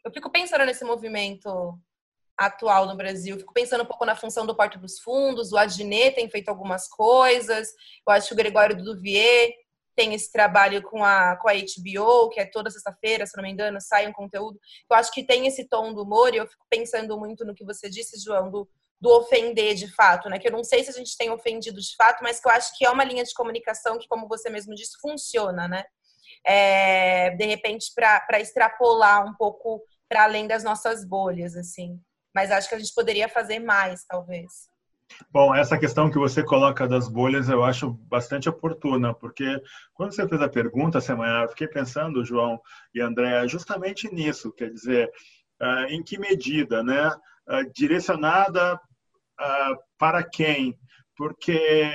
eu 0.05 0.11
fico 0.11 0.31
pensando 0.31 0.65
nesse 0.65 0.85
movimento 0.85 1.79
atual 2.37 2.87
no 2.87 2.97
Brasil. 2.97 3.37
Fico 3.39 3.53
pensando 3.53 3.83
um 3.83 3.87
pouco 3.87 4.05
na 4.05 4.17
função 4.17 4.47
do 4.47 4.57
Porto 4.57 4.79
dos 4.79 5.01
Fundos, 5.01 5.53
o 5.53 5.59
Adnet 5.59 6.15
tem 6.15 6.31
feito 6.31 6.49
algumas 6.49 6.89
coisas, 6.89 7.69
eu 8.07 8.13
acho 8.13 8.29
que 8.29 8.35
o 8.35 8.37
Gregório 8.37 8.77
Duvier 8.83 9.53
tem 9.99 10.15
esse 10.15 10.31
trabalho 10.31 10.81
com 10.81 11.05
a, 11.05 11.37
com 11.37 11.49
a 11.49 11.53
HBO, 11.55 12.31
que 12.31 12.39
é 12.39 12.47
toda 12.47 12.71
sexta-feira, 12.71 13.27
se 13.27 13.37
não 13.37 13.43
me 13.43 13.51
engano, 13.51 13.81
sai 13.81 14.07
um 14.07 14.13
conteúdo. 14.13 14.59
Eu 14.89 14.97
acho 14.97 15.11
que 15.11 15.25
tem 15.25 15.47
esse 15.47 15.69
tom 15.69 15.93
do 15.93 16.03
humor, 16.03 16.33
e 16.33 16.37
eu 16.37 16.47
fico 16.47 16.65
pensando 16.71 17.19
muito 17.19 17.45
no 17.45 17.55
que 17.55 17.65
você 17.65 17.91
disse, 17.91 18.23
João, 18.23 18.49
do, 18.49 18.69
do 19.01 19.11
ofender 19.11 19.75
de 19.75 19.93
fato, 19.93 20.29
né? 20.29 20.39
Que 20.39 20.47
eu 20.47 20.53
não 20.53 20.63
sei 20.63 20.85
se 20.85 20.91
a 20.91 20.95
gente 20.95 21.17
tem 21.17 21.31
ofendido 21.31 21.81
de 21.81 21.97
fato, 21.97 22.23
mas 22.23 22.39
que 22.39 22.47
eu 22.47 22.53
acho 22.53 22.79
que 22.79 22.87
é 22.87 22.91
uma 22.91 23.03
linha 23.03 23.25
de 23.25 23.35
comunicação 23.35 23.99
que, 23.99 24.07
como 24.07 24.29
você 24.29 24.49
mesmo 24.49 24.75
disse, 24.75 25.01
funciona, 25.01 25.67
né? 25.67 25.85
É, 26.47 27.31
de 27.31 27.45
repente, 27.45 27.93
para 27.93 28.41
extrapolar 28.41 29.27
um 29.27 29.35
pouco 29.35 29.83
para 30.09 30.23
além 30.23 30.47
das 30.47 30.63
nossas 30.63 31.05
bolhas, 31.05 31.57
assim 31.57 32.01
mas 32.39 32.53
acho 32.53 32.69
que 32.69 32.75
a 32.77 32.79
gente 32.79 32.95
poderia 32.95 33.29
fazer 33.29 33.59
mais, 33.59 34.05
talvez. 34.05 34.69
Bom, 35.31 35.55
essa 35.55 35.79
questão 35.79 36.11
que 36.11 36.19
você 36.19 36.43
coloca 36.43 36.87
das 36.87 37.09
bolhas 37.09 37.49
eu 37.49 37.65
acho 37.65 37.91
bastante 37.91 38.49
oportuna, 38.49 39.15
porque 39.15 39.61
quando 39.95 40.13
você 40.13 40.29
fez 40.29 40.41
a 40.41 40.49
pergunta, 40.49 41.01
semana, 41.01 41.45
eu 41.45 41.49
fiquei 41.49 41.67
pensando, 41.67 42.25
João 42.25 42.61
e 42.95 43.01
André, 43.01 43.47
justamente 43.49 44.13
nisso, 44.13 44.53
quer 44.53 44.71
dizer, 44.71 45.11
ah, 45.61 45.87
em 45.89 46.03
que 46.03 46.19
medida, 46.19 46.83
né? 46.83 47.11
Ah, 47.47 47.63
direcionada 47.75 48.81
ah, 49.39 49.75
para 49.99 50.23
quem? 50.23 50.79
Porque 51.17 51.91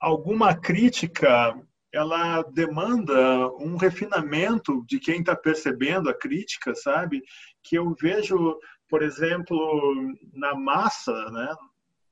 alguma 0.00 0.54
crítica 0.54 1.54
ela 1.92 2.42
demanda 2.42 3.48
um 3.58 3.76
refinamento 3.76 4.84
de 4.86 5.00
quem 5.00 5.20
está 5.20 5.34
percebendo 5.34 6.10
a 6.10 6.14
crítica, 6.14 6.74
sabe? 6.74 7.22
Que 7.62 7.76
eu 7.76 7.94
vejo, 7.98 8.58
por 8.88 9.02
exemplo, 9.02 9.94
na 10.32 10.54
massa, 10.54 11.12
né? 11.30 11.54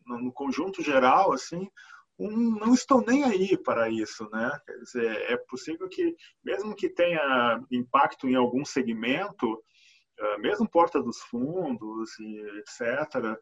no 0.07 0.33
conjunto 0.33 0.83
geral, 0.83 1.33
assim, 1.33 1.69
um, 2.19 2.59
não 2.59 2.75
estão 2.75 3.01
nem 3.01 3.25
aí 3.25 3.57
para 3.57 3.89
isso, 3.89 4.29
né? 4.31 4.51
Quer 4.67 4.79
dizer, 4.79 5.31
é 5.31 5.37
possível 5.49 5.89
que, 5.89 6.15
mesmo 6.45 6.75
que 6.75 6.89
tenha 6.89 7.61
impacto 7.71 8.29
em 8.29 8.35
algum 8.35 8.65
segmento, 8.65 9.63
ah, 10.21 10.39
mesmo 10.39 10.69
Porta 10.69 11.03
dos 11.03 11.21
Fundos 11.23 12.19
e 12.21 12.41
etc., 12.59 13.37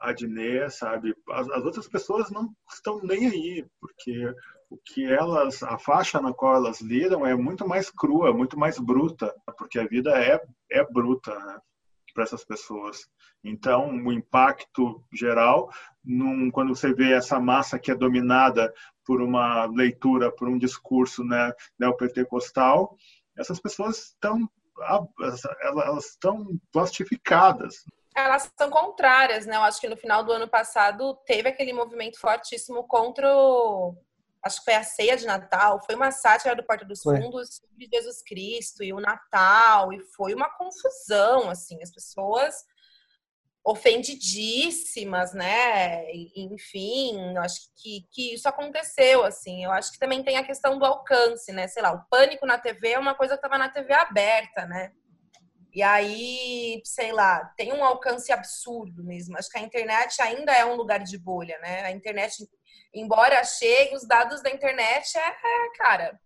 Adnet, 0.00 0.70
sabe? 0.70 1.14
As, 1.30 1.48
as, 1.50 1.64
outras 1.64 1.88
pessoas 1.88 2.30
não 2.30 2.50
estão 2.70 3.00
nem 3.02 3.26
aí, 3.26 3.66
porque 3.80 4.34
o 4.68 4.78
que 4.78 5.04
elas, 5.04 5.62
a 5.62 5.78
faixa 5.78 6.20
na 6.20 6.32
qual 6.34 6.56
elas 6.56 6.80
lidam 6.80 7.26
é 7.26 7.34
muito 7.34 7.66
mais 7.66 7.90
crua, 7.90 8.32
muito 8.32 8.58
mais 8.58 8.78
bruta, 8.78 9.34
porque 9.58 9.78
a 9.78 9.86
vida 9.86 10.10
é, 10.18 10.40
é 10.70 10.84
bruta 10.84 11.34
né? 11.38 11.58
Para 12.16 12.24
essas 12.24 12.42
pessoas. 12.42 13.06
Então, 13.44 13.90
o 13.90 14.10
impacto 14.10 15.04
geral, 15.12 15.70
num, 16.02 16.50
quando 16.50 16.74
você 16.74 16.94
vê 16.94 17.12
essa 17.12 17.38
massa 17.38 17.78
que 17.78 17.90
é 17.90 17.94
dominada 17.94 18.72
por 19.04 19.20
uma 19.20 19.66
leitura, 19.66 20.32
por 20.32 20.48
um 20.48 20.58
discurso 20.58 21.22
né, 21.22 21.52
neopentecostal, 21.78 22.96
essas 23.36 23.60
pessoas 23.60 23.98
estão 23.98 24.48
elas 25.62 26.10
estão 26.10 26.60
plastificadas 26.70 27.82
elas 28.16 28.50
são 28.56 28.70
contrárias, 28.70 29.44
né? 29.44 29.56
Eu 29.56 29.62
acho 29.62 29.78
que 29.78 29.88
no 29.88 29.96
final 29.96 30.24
do 30.24 30.32
ano 30.32 30.48
passado 30.48 31.14
teve 31.26 31.50
aquele 31.50 31.72
movimento 31.72 32.18
fortíssimo 32.18 32.82
contra 32.84 33.30
o. 33.36 33.94
Acho 34.46 34.58
que 34.58 34.64
foi 34.64 34.74
a 34.74 34.84
ceia 34.84 35.16
de 35.16 35.26
Natal, 35.26 35.82
foi 35.84 35.94
uma 35.94 36.10
sátira 36.10 36.54
do 36.54 36.64
Porta 36.64 36.84
dos 36.84 37.02
foi. 37.02 37.20
Fundos 37.20 37.56
sobre 37.56 37.88
Jesus 37.92 38.22
Cristo 38.22 38.82
e 38.82 38.92
o 38.92 39.00
Natal, 39.00 39.92
e 39.92 40.00
foi 40.16 40.34
uma 40.34 40.48
confusão, 40.56 41.50
assim, 41.50 41.82
as 41.82 41.92
pessoas 41.92 42.54
ofendidíssimas, 43.66 45.34
né? 45.34 46.04
Enfim, 46.36 47.36
acho 47.38 47.62
que, 47.76 48.06
que 48.12 48.34
isso 48.34 48.48
aconteceu, 48.48 49.24
assim. 49.24 49.64
Eu 49.64 49.72
acho 49.72 49.90
que 49.90 49.98
também 49.98 50.22
tem 50.22 50.36
a 50.36 50.46
questão 50.46 50.78
do 50.78 50.84
alcance, 50.84 51.52
né? 51.52 51.66
Sei 51.66 51.82
lá, 51.82 51.92
o 51.92 52.04
pânico 52.08 52.46
na 52.46 52.58
TV 52.58 52.90
é 52.90 52.98
uma 52.98 53.16
coisa 53.16 53.34
que 53.34 53.44
estava 53.44 53.58
na 53.58 53.68
TV 53.68 53.92
aberta, 53.92 54.64
né? 54.66 54.92
E 55.74 55.82
aí, 55.82 56.80
sei 56.84 57.12
lá, 57.12 57.44
tem 57.56 57.72
um 57.72 57.84
alcance 57.84 58.32
absurdo 58.32 59.02
mesmo. 59.04 59.36
Acho 59.36 59.50
que 59.50 59.58
a 59.58 59.62
internet 59.62 60.22
ainda 60.22 60.52
é 60.52 60.64
um 60.64 60.76
lugar 60.76 61.00
de 61.00 61.18
bolha, 61.18 61.58
né? 61.58 61.82
A 61.82 61.90
internet, 61.90 62.48
embora 62.94 63.44
chegue, 63.44 63.94
os 63.94 64.06
dados 64.06 64.42
da 64.42 64.50
internet 64.50 65.16
é, 65.16 65.20
é 65.20 65.70
cara, 65.76 66.20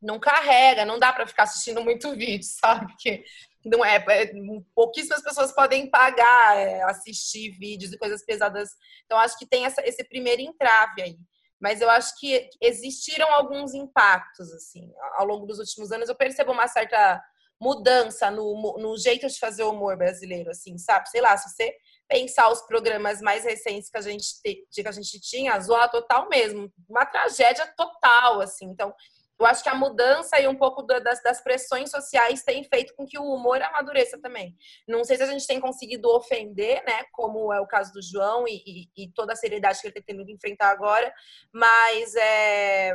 não 0.00 0.18
carrega, 0.18 0.84
não 0.84 0.98
dá 0.98 1.12
para 1.12 1.26
ficar 1.26 1.44
assistindo 1.44 1.82
muito 1.82 2.12
vídeo, 2.16 2.44
sabe? 2.44 2.86
Porque 2.86 3.24
não 3.64 3.84
é, 3.84 3.96
é, 3.96 4.32
pouquíssimas 4.74 5.22
pessoas 5.22 5.52
podem 5.52 5.90
pagar 5.90 6.56
é, 6.56 6.82
assistir 6.82 7.50
vídeos 7.58 7.92
e 7.92 7.98
coisas 7.98 8.24
pesadas. 8.24 8.70
Então 9.04 9.18
acho 9.18 9.38
que 9.38 9.46
tem 9.46 9.64
essa, 9.64 9.82
esse 9.86 10.04
primeiro 10.04 10.42
entrave 10.42 11.02
aí. 11.02 11.18
Mas 11.60 11.80
eu 11.80 11.88
acho 11.88 12.18
que 12.20 12.48
existiram 12.60 13.32
alguns 13.32 13.72
impactos 13.72 14.52
assim 14.52 14.92
ao 15.16 15.26
longo 15.26 15.46
dos 15.46 15.58
últimos 15.58 15.90
anos. 15.90 16.08
Eu 16.08 16.14
percebo 16.14 16.52
uma 16.52 16.68
certa 16.68 17.20
mudança 17.60 18.30
no, 18.30 18.76
no 18.78 18.96
jeito 18.98 19.26
de 19.26 19.38
fazer 19.38 19.64
humor 19.64 19.96
brasileiro, 19.96 20.50
assim, 20.50 20.76
sabe? 20.76 21.08
Sei 21.08 21.20
lá, 21.20 21.36
se 21.36 21.50
você 21.50 21.74
pensar 22.08 22.50
os 22.50 22.62
programas 22.62 23.20
mais 23.20 23.44
recentes 23.44 23.90
que 23.90 23.98
a 23.98 24.00
gente, 24.00 24.40
te, 24.40 24.66
que 24.70 24.86
a 24.86 24.92
gente 24.92 25.20
tinha, 25.20 25.58
Zoa 25.60 25.88
Total 25.88 26.28
mesmo, 26.28 26.72
uma 26.88 27.04
tragédia 27.04 27.66
total, 27.76 28.40
assim. 28.40 28.66
Então, 28.66 28.94
eu 29.38 29.44
acho 29.44 29.62
que 29.62 29.68
a 29.68 29.74
mudança 29.74 30.40
e 30.40 30.48
um 30.48 30.56
pouco 30.56 30.82
das, 30.82 31.22
das 31.22 31.42
pressões 31.42 31.90
sociais 31.90 32.42
tem 32.42 32.64
feito 32.64 32.94
com 32.96 33.04
que 33.04 33.18
o 33.18 33.24
humor 33.24 33.60
amadureça 33.60 34.18
também. 34.18 34.56
Não 34.88 35.04
sei 35.04 35.16
se 35.16 35.22
a 35.22 35.26
gente 35.26 35.46
tem 35.46 35.60
conseguido 35.60 36.08
ofender, 36.08 36.82
né, 36.86 37.04
como 37.12 37.52
é 37.52 37.60
o 37.60 37.66
caso 37.66 37.92
do 37.92 38.02
João 38.02 38.48
e, 38.48 38.62
e, 38.96 39.04
e 39.04 39.12
toda 39.12 39.34
a 39.34 39.36
seriedade 39.36 39.80
que 39.80 39.86
ele 39.88 39.94
tem 39.94 40.02
tendo 40.02 40.24
que 40.24 40.32
enfrentar 40.32 40.70
agora, 40.70 41.12
mas 41.52 42.14
é, 42.14 42.92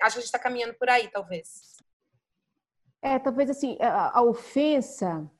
acho 0.00 0.14
que 0.14 0.18
a 0.18 0.20
gente 0.20 0.24
está 0.24 0.38
caminhando 0.38 0.74
por 0.74 0.88
aí, 0.88 1.10
talvez. 1.10 1.74
É, 3.02 3.18
talvez 3.18 3.50
assim, 3.50 3.76
a, 3.80 4.18
a 4.18 4.22
ofensa, 4.22 5.30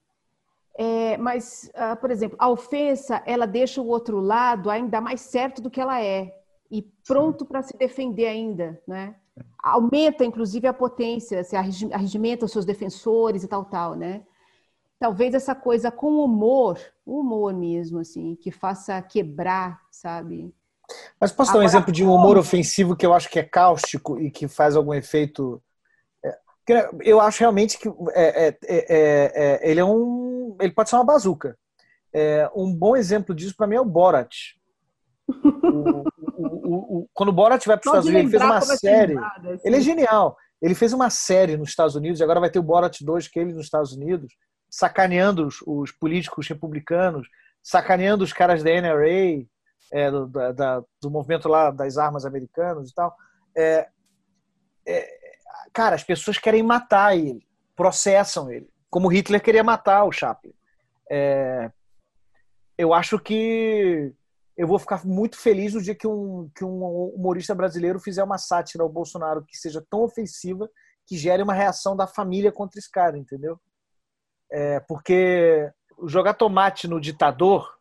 é, 0.76 1.16
mas, 1.16 1.70
uh, 1.74 1.96
por 1.96 2.10
exemplo, 2.10 2.37
a 2.40 2.48
ofensa, 2.48 3.22
ela 3.24 3.46
deixa 3.46 3.80
o 3.80 3.87
outro 3.87 4.20
lado 4.20 4.68
ainda 4.68 5.00
mais 5.00 5.20
certo 5.20 5.62
do 5.62 5.70
que 5.70 5.80
ela 5.80 6.02
é 6.02 6.34
e 6.70 6.82
pronto 7.06 7.44
para 7.44 7.62
se 7.62 7.76
defender 7.76 8.26
ainda, 8.26 8.80
né? 8.87 9.14
Aumenta, 9.62 10.24
inclusive, 10.24 10.66
a 10.66 10.72
potência, 10.72 11.44
se 11.44 11.56
arregimenta 11.56 12.44
os 12.44 12.52
seus 12.52 12.64
defensores 12.64 13.44
e 13.44 13.48
tal, 13.48 13.64
tal, 13.64 13.94
né? 13.94 14.22
Talvez 14.98 15.34
essa 15.34 15.54
coisa 15.54 15.90
com 15.90 16.24
humor, 16.24 16.78
humor 17.06 17.52
mesmo, 17.52 17.98
assim, 17.98 18.37
que 18.37 18.50
faça 18.50 19.00
quebrar, 19.02 19.80
sabe? 19.90 20.52
Mas 21.20 21.32
posso 21.32 21.52
dar 21.52 21.60
um 21.60 21.62
exemplo 21.62 21.92
de 21.92 22.04
um 22.04 22.12
humor 22.12 22.37
ofensivo 22.37 22.96
que 22.96 23.06
eu 23.06 23.14
acho 23.14 23.30
que 23.30 23.38
é 23.38 23.42
cáustico 23.42 24.20
e 24.20 24.30
que 24.30 24.48
faz 24.48 24.76
algum 24.76 24.94
efeito 24.94 25.62
eu 27.02 27.20
acho 27.20 27.40
realmente 27.40 27.78
que 27.78 27.88
é, 28.14 28.48
é, 28.48 28.56
é, 28.66 29.70
ele 29.70 29.80
é 29.80 29.84
um. 29.84 30.33
Ele 30.60 30.72
pode 30.72 30.90
ser 30.90 30.96
uma 30.96 31.04
bazuca. 31.04 31.56
um 32.54 32.74
bom 32.74 32.96
exemplo 32.96 33.34
disso 33.34 33.54
para 33.56 33.66
mim 33.66 33.76
é 33.76 33.80
o 33.80 33.84
Borat. 33.84 34.34
O, 35.26 36.04
o, 36.36 36.98
o, 36.98 37.08
quando 37.12 37.30
o 37.30 37.32
Borat 37.32 37.64
vai 37.66 37.76
para 37.76 37.88
os 37.88 37.92
Estados 37.92 38.08
Unidos, 38.08 38.32
ele 38.32 38.38
fez 38.38 38.42
uma 38.42 38.60
série. 38.60 39.18
Assim. 39.18 39.60
Ele 39.64 39.76
é 39.76 39.80
genial. 39.80 40.36
Ele 40.60 40.74
fez 40.74 40.92
uma 40.92 41.10
série 41.10 41.56
nos 41.56 41.70
Estados 41.70 41.94
Unidos, 41.94 42.20
e 42.20 42.22
agora 42.22 42.40
vai 42.40 42.50
ter 42.50 42.58
o 42.58 42.62
Borat 42.62 43.00
2, 43.00 43.28
que 43.28 43.38
ele 43.38 43.52
nos 43.52 43.64
Estados 43.64 43.92
Unidos, 43.92 44.34
sacaneando 44.70 45.46
os, 45.46 45.56
os 45.66 45.92
políticos 45.92 46.48
republicanos, 46.48 47.28
sacaneando 47.62 48.24
os 48.24 48.32
caras 48.32 48.62
da 48.62 48.70
NRA, 48.70 49.46
é, 49.92 50.10
do, 50.10 50.26
da, 50.26 50.82
do 51.00 51.10
movimento 51.10 51.48
lá 51.48 51.70
das 51.70 51.98
armas 51.98 52.24
americanas 52.24 52.90
e 52.90 52.94
tal. 52.94 53.14
É, 53.56 53.88
é, 54.86 55.18
cara, 55.72 55.94
as 55.94 56.04
pessoas 56.04 56.38
querem 56.38 56.62
matar 56.62 57.16
ele, 57.16 57.46
processam 57.76 58.50
ele, 58.50 58.68
como 58.94 59.09
Hitler 59.09 59.42
queria 59.42 59.64
matar 59.64 60.04
o 60.04 60.12
Chaplin. 60.12 60.54
É, 61.11 61.68
eu 62.78 62.94
acho 62.94 63.18
que 63.18 64.14
eu 64.57 64.68
vou 64.68 64.78
ficar 64.78 65.04
muito 65.04 65.37
feliz 65.37 65.74
no 65.74 65.83
dia 65.83 65.96
que 65.96 66.07
um, 66.07 66.48
que 66.54 66.64
um 66.64 67.09
humorista 67.12 67.57
brasileiro 67.57 67.98
fizer 67.98 68.22
uma 68.22 68.38
sátira 68.38 68.85
ao 68.85 68.88
Bolsonaro 68.88 69.44
que 69.44 69.57
seja 69.57 69.85
tão 69.90 70.04
ofensiva 70.04 70.70
que 71.09 71.18
gere 71.18 71.42
uma 71.42 71.52
reação 71.52 71.96
da 71.96 72.07
família 72.07 72.52
contra 72.52 72.78
esse 72.78 72.88
cara, 72.88 73.18
entendeu? 73.18 73.61
É, 74.48 74.78
porque 74.78 75.68
jogar 76.07 76.35
tomate 76.35 76.87
no 76.87 77.00
ditador, 77.00 77.76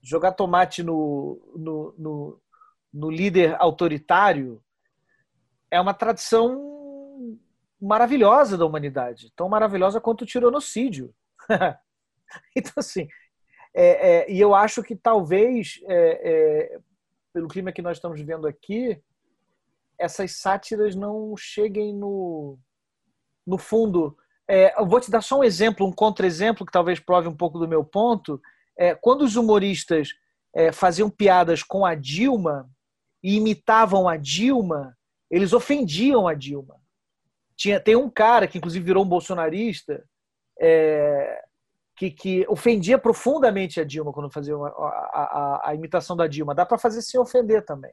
jogar 0.00 0.30
tomate 0.30 0.80
no, 0.80 1.42
no, 1.56 1.94
no, 1.98 2.42
no 2.94 3.10
líder 3.10 3.56
autoritário, 3.60 4.62
é 5.68 5.80
uma 5.80 5.92
tradição 5.92 6.77
maravilhosa 7.80 8.56
da 8.56 8.66
humanidade, 8.66 9.32
tão 9.36 9.48
maravilhosa 9.48 10.00
quanto 10.00 10.22
o 10.22 10.26
tironocídio. 10.26 11.14
então, 12.56 12.72
assim, 12.76 13.08
é, 13.74 14.10
é, 14.10 14.30
e 14.30 14.40
eu 14.40 14.54
acho 14.54 14.82
que 14.82 14.96
talvez, 14.96 15.80
é, 15.86 16.30
é, 16.74 16.80
pelo 17.32 17.48
clima 17.48 17.72
que 17.72 17.82
nós 17.82 17.96
estamos 17.96 18.18
vivendo 18.18 18.46
aqui, 18.46 19.00
essas 19.98 20.32
sátiras 20.32 20.94
não 20.94 21.36
cheguem 21.36 21.94
no, 21.94 22.58
no 23.46 23.58
fundo. 23.58 24.16
É, 24.48 24.80
eu 24.80 24.86
vou 24.86 25.00
te 25.00 25.10
dar 25.10 25.20
só 25.20 25.38
um 25.38 25.44
exemplo, 25.44 25.86
um 25.86 25.92
contra-exemplo, 25.92 26.66
que 26.66 26.72
talvez 26.72 26.98
prove 26.98 27.28
um 27.28 27.36
pouco 27.36 27.58
do 27.58 27.68
meu 27.68 27.84
ponto. 27.84 28.40
É, 28.76 28.94
quando 28.94 29.22
os 29.22 29.36
humoristas 29.36 30.10
faziam 30.72 31.08
piadas 31.08 31.62
com 31.62 31.86
a 31.86 31.94
Dilma 31.94 32.68
e 33.22 33.36
imitavam 33.36 34.08
a 34.08 34.16
Dilma, 34.16 34.96
eles 35.30 35.52
ofendiam 35.52 36.26
a 36.26 36.34
Dilma. 36.34 36.80
Tinha, 37.58 37.80
tem 37.80 37.96
um 37.96 38.08
cara 38.08 38.46
que, 38.46 38.56
inclusive, 38.56 38.84
virou 38.84 39.04
um 39.04 39.08
bolsonarista, 39.08 40.04
é, 40.60 41.42
que, 41.96 42.08
que, 42.08 42.46
ofendia 42.48 42.96
profundamente 42.96 43.80
a 43.80 43.84
Dilma 43.84 44.12
quando 44.12 44.30
fazia 44.30 44.54
a, 44.54 44.60
a, 44.60 45.70
a 45.70 45.74
imitação 45.74 46.16
da 46.16 46.28
Dilma. 46.28 46.54
Dá 46.54 46.64
para 46.64 46.78
fazer 46.78 47.02
sem 47.02 47.20
ofender 47.20 47.64
também. 47.64 47.92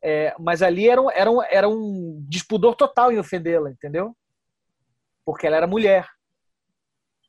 É, 0.00 0.32
mas 0.38 0.62
ali 0.62 0.88
era 0.88 1.02
um, 1.02 1.10
era, 1.10 1.28
um, 1.28 1.42
era 1.42 1.68
um 1.68 2.24
despudor 2.28 2.76
total 2.76 3.10
em 3.10 3.18
ofendê-la, 3.18 3.68
entendeu? 3.68 4.16
Porque 5.24 5.48
ela 5.48 5.56
era 5.56 5.66
mulher. 5.66 6.06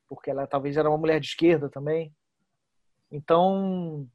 Porque 0.08 0.30
ela 0.30 0.46
talvez 0.46 0.78
era 0.78 0.88
uma 0.88 1.00
mulher 1.00 1.20
de 1.20 1.28
esquerda 1.28 1.68
também. 1.68 2.14
Então, 3.12 4.08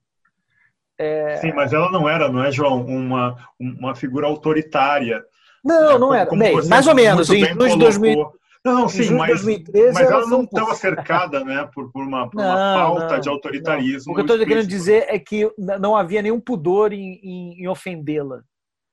É... 0.96 1.38
Sim, 1.38 1.52
mas 1.52 1.72
ela 1.72 1.90
não 1.90 2.08
era, 2.08 2.28
não 2.28 2.44
é, 2.44 2.52
João, 2.52 2.86
uma, 2.86 3.36
uma 3.58 3.96
figura 3.96 4.28
autoritária. 4.28 5.24
Não, 5.64 5.98
não 5.98 6.14
era. 6.14 6.30
Bem, 6.30 6.66
mais 6.68 6.86
ou 6.86 6.94
menos. 6.94 7.30
Em 7.30 7.56
2000, 7.56 8.32
não, 8.64 8.88
sim, 8.88 9.10
mas, 9.10 9.28
2013, 9.42 9.92
mas 9.92 10.10
ela 10.10 10.26
não 10.26 10.44
estava 10.44 10.72
cercada 10.74 11.44
né, 11.44 11.68
por, 11.74 11.92
por 11.92 12.02
uma, 12.02 12.30
por 12.30 12.40
uma 12.40 12.54
não, 12.54 12.80
pauta 12.80 13.14
não, 13.14 13.20
de 13.20 13.28
autoritarismo. 13.28 14.12
O 14.12 14.14
que 14.14 14.22
eu 14.22 14.24
estou 14.24 14.46
querendo 14.46 14.66
dizer 14.66 15.04
é 15.08 15.18
que 15.18 15.52
não 15.58 15.94
havia 15.94 16.22
nenhum 16.22 16.40
pudor 16.40 16.94
em, 16.94 17.20
em, 17.22 17.62
em 17.62 17.68
ofendê-la. 17.68 18.42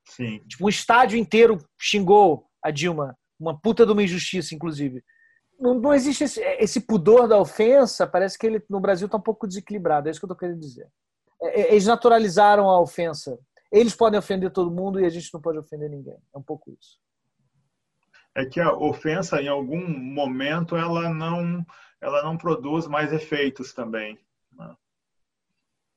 Sim. 0.10 0.40
Tipo, 0.46 0.66
um 0.66 0.70
estádio 0.70 1.18
inteiro 1.18 1.58
xingou 1.80 2.46
a 2.62 2.70
Dilma. 2.70 3.16
Uma 3.40 3.58
puta 3.58 3.86
de 3.86 3.92
uma 3.94 4.04
injustiça, 4.04 4.54
inclusive. 4.54 5.02
Não, 5.58 5.76
não 5.76 5.94
existe 5.94 6.26
esse, 6.26 6.42
esse, 6.42 6.82
pudor 6.82 7.28
da 7.28 7.38
ofensa, 7.38 8.06
parece 8.06 8.38
que 8.38 8.46
ele 8.46 8.62
no 8.70 8.80
Brasil 8.80 9.06
está 9.06 9.18
um 9.18 9.22
pouco 9.22 9.48
desequilibrado, 9.48 10.08
é 10.08 10.12
isso 10.12 10.20
que 10.20 10.26
eu 10.26 10.28
estou 10.28 10.38
querendo 10.38 10.60
dizer. 10.60 10.88
É, 11.42 11.62
é, 11.62 11.72
eles 11.72 11.86
naturalizaram 11.86 12.70
a 12.70 12.80
ofensa. 12.80 13.40
Eles 13.72 13.96
podem 13.96 14.20
ofender 14.20 14.52
todo 14.52 14.70
mundo 14.70 15.00
e 15.00 15.06
a 15.06 15.10
gente 15.10 15.34
não 15.34 15.42
pode 15.42 15.58
ofender 15.58 15.90
ninguém. 15.90 16.18
É 16.34 16.38
um 16.38 16.44
pouco 16.44 16.72
isso 16.72 17.00
é 18.36 18.46
que 18.46 18.60
a 18.60 18.74
ofensa, 18.74 19.42
em 19.42 19.48
algum 19.48 19.88
momento, 19.88 20.76
ela 20.76 21.10
não, 21.10 21.66
ela 22.00 22.24
não 22.24 22.38
produz 22.38 22.88
mais 22.88 23.12
efeitos 23.12 23.74
também. 23.74 24.18
Né? 24.54 24.76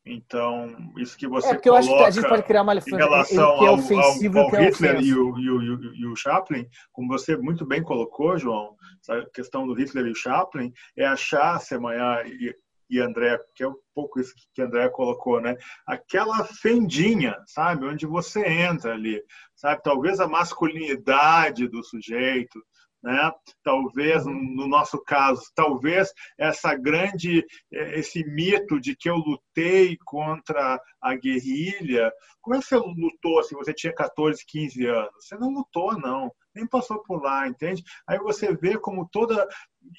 Então, 0.06 0.92
isso 0.98 1.16
que 1.16 1.26
você 1.26 1.48
é 1.48 1.54
porque 1.54 1.68
coloca 1.68 1.86
eu 1.86 1.94
acho 1.94 1.98
que 1.98 2.04
a 2.04 2.10
gente 2.10 2.28
pode 2.28 2.42
criar 2.42 2.62
uma 2.62 2.74
em 2.74 2.96
relação 2.96 3.58
que 3.58 3.64
é 3.64 3.70
ofensivo, 3.70 4.38
ao, 4.38 4.44
ao, 4.46 4.54
ao 4.54 4.60
é 4.60 4.66
Hitler 4.66 5.00
e 5.00 5.14
o, 5.14 5.38
e, 5.38 5.50
o, 5.50 5.94
e 5.94 6.06
o 6.06 6.16
Chaplin, 6.16 6.68
como 6.92 7.08
você 7.08 7.36
muito 7.36 7.64
bem 7.64 7.82
colocou, 7.82 8.36
João, 8.36 8.76
a 9.08 9.24
questão 9.30 9.66
do 9.66 9.72
Hitler 9.72 10.06
e 10.06 10.10
o 10.10 10.14
Chaplin 10.14 10.72
é 10.96 11.06
achar, 11.06 11.58
Semanhã 11.60 12.22
e, 12.26 12.54
e 12.88 13.00
André, 13.00 13.38
que 13.54 13.62
é 13.62 13.68
um 13.68 13.76
pouco 13.94 14.20
isso 14.20 14.34
que 14.52 14.62
André 14.62 14.88
colocou, 14.88 15.40
né? 15.40 15.56
Aquela 15.86 16.44
fendinha, 16.44 17.36
sabe? 17.46 17.86
Onde 17.86 18.06
você 18.06 18.46
entra 18.46 18.92
ali, 18.92 19.22
sabe? 19.54 19.82
Talvez 19.82 20.20
a 20.20 20.28
masculinidade 20.28 21.68
do 21.68 21.82
sujeito, 21.82 22.60
né? 23.02 23.30
Talvez 23.62 24.24
no 24.24 24.66
nosso 24.66 24.98
caso, 25.04 25.42
talvez 25.54 26.10
essa 26.38 26.74
grande 26.74 27.44
é, 27.72 27.98
esse 27.98 28.24
mito 28.24 28.80
de 28.80 28.96
que 28.96 29.10
eu 29.10 29.16
lutei 29.16 29.98
contra 30.04 30.80
a 31.00 31.14
guerrilha. 31.14 32.10
Como 32.40 32.56
é 32.56 32.60
que 32.60 32.66
você 32.66 32.76
lutou 32.76 33.42
se 33.42 33.54
você 33.54 33.74
tinha 33.74 33.94
14, 33.94 34.42
15 34.46 34.86
anos? 34.86 35.12
Você 35.20 35.36
não 35.36 35.50
lutou 35.50 35.98
não, 35.98 36.32
nem 36.54 36.66
passou 36.66 37.02
por 37.02 37.22
lá, 37.22 37.46
entende? 37.48 37.82
Aí 38.06 38.18
você 38.18 38.54
vê 38.54 38.78
como 38.78 39.08
toda 39.10 39.46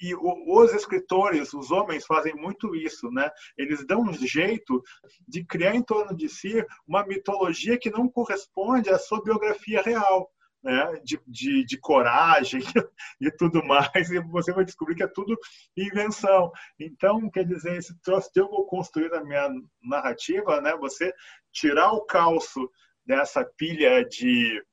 e 0.01 0.15
os 0.15 0.73
escritores, 0.73 1.53
os 1.53 1.69
homens 1.69 2.05
fazem 2.05 2.33
muito 2.33 2.75
isso, 2.75 3.11
né? 3.11 3.29
Eles 3.57 3.85
dão 3.85 4.01
um 4.01 4.13
jeito 4.13 4.81
de 5.27 5.45
criar 5.45 5.75
em 5.75 5.83
torno 5.83 6.15
de 6.15 6.27
si 6.27 6.65
uma 6.87 7.05
mitologia 7.05 7.77
que 7.77 7.91
não 7.91 8.09
corresponde 8.09 8.89
à 8.89 8.97
sua 8.97 9.23
biografia 9.23 9.81
real 9.81 10.31
né, 10.65 10.99
de, 11.03 11.21
de, 11.27 11.63
de, 11.63 11.77
coragem 11.77 12.59
e 13.21 13.29
tudo 13.29 13.63
mais, 13.63 14.09
e 14.09 14.19
você 14.19 14.51
vai 14.51 14.65
descobrir 14.65 14.95
que 14.95 15.03
é 15.03 15.07
tudo 15.07 15.37
invenção. 15.77 16.51
Então, 16.79 17.29
quer 17.29 17.45
dizer, 17.45 17.77
esse 17.77 17.95
troço 18.01 18.31
de 18.33 18.41
eu 18.41 18.49
vou 18.49 18.65
construir 18.65 19.13
a 19.13 19.23
minha 19.23 19.47
narrativa, 19.83 20.59
né, 20.61 20.75
você 20.75 21.13
tirar 21.51 21.91
o 21.91 22.01
calço 22.01 22.67
dessa 23.05 23.45
pilha 23.45 24.03
de, 24.03 24.65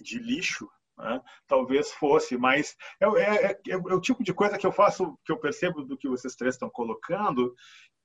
de 0.00 0.18
lixo, 0.18 0.66
né, 0.96 1.20
talvez 1.46 1.92
fosse, 1.92 2.36
mas 2.36 2.76
é, 3.00 3.06
é, 3.06 3.52
é, 3.52 3.58
é, 3.68 3.76
o 3.76 4.00
tipo 4.00 4.22
de 4.22 4.32
coisa 4.32 4.58
que 4.58 4.66
eu 4.66 4.72
faço, 4.72 5.18
que 5.24 5.32
eu 5.32 5.38
percebo 5.38 5.82
do 5.82 5.96
que 5.96 6.08
vocês 6.08 6.34
três 6.34 6.54
estão 6.54 6.70
colocando, 6.70 7.54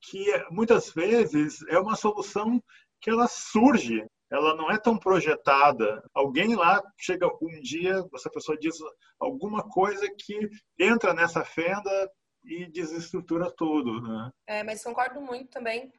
que 0.02 0.26
muitas 0.50 0.92
vezes 0.92 1.62
é 1.68 1.80
uma 1.80 1.96
solução 1.96 2.62
que 3.02 3.10
ela 3.10 3.28
surge 3.28 4.06
ela 4.32 4.56
não 4.56 4.70
é 4.70 4.78
tão 4.78 4.98
projetada. 4.98 6.04
Alguém 6.14 6.56
lá 6.56 6.82
chega 6.98 7.28
um 7.42 7.62
dia, 7.62 8.04
essa 8.14 8.30
pessoa 8.30 8.58
diz 8.58 8.76
alguma 9.20 9.68
coisa 9.68 10.08
que 10.08 10.50
entra 10.78 11.14
nessa 11.14 11.44
fenda 11.44 12.12
e 12.44 12.68
desestrutura 12.68 13.52
tudo. 13.52 14.02
Né? 14.02 14.32
É, 14.48 14.64
mas 14.64 14.84
concordo 14.84 15.20
muito 15.20 15.50
também 15.50 15.92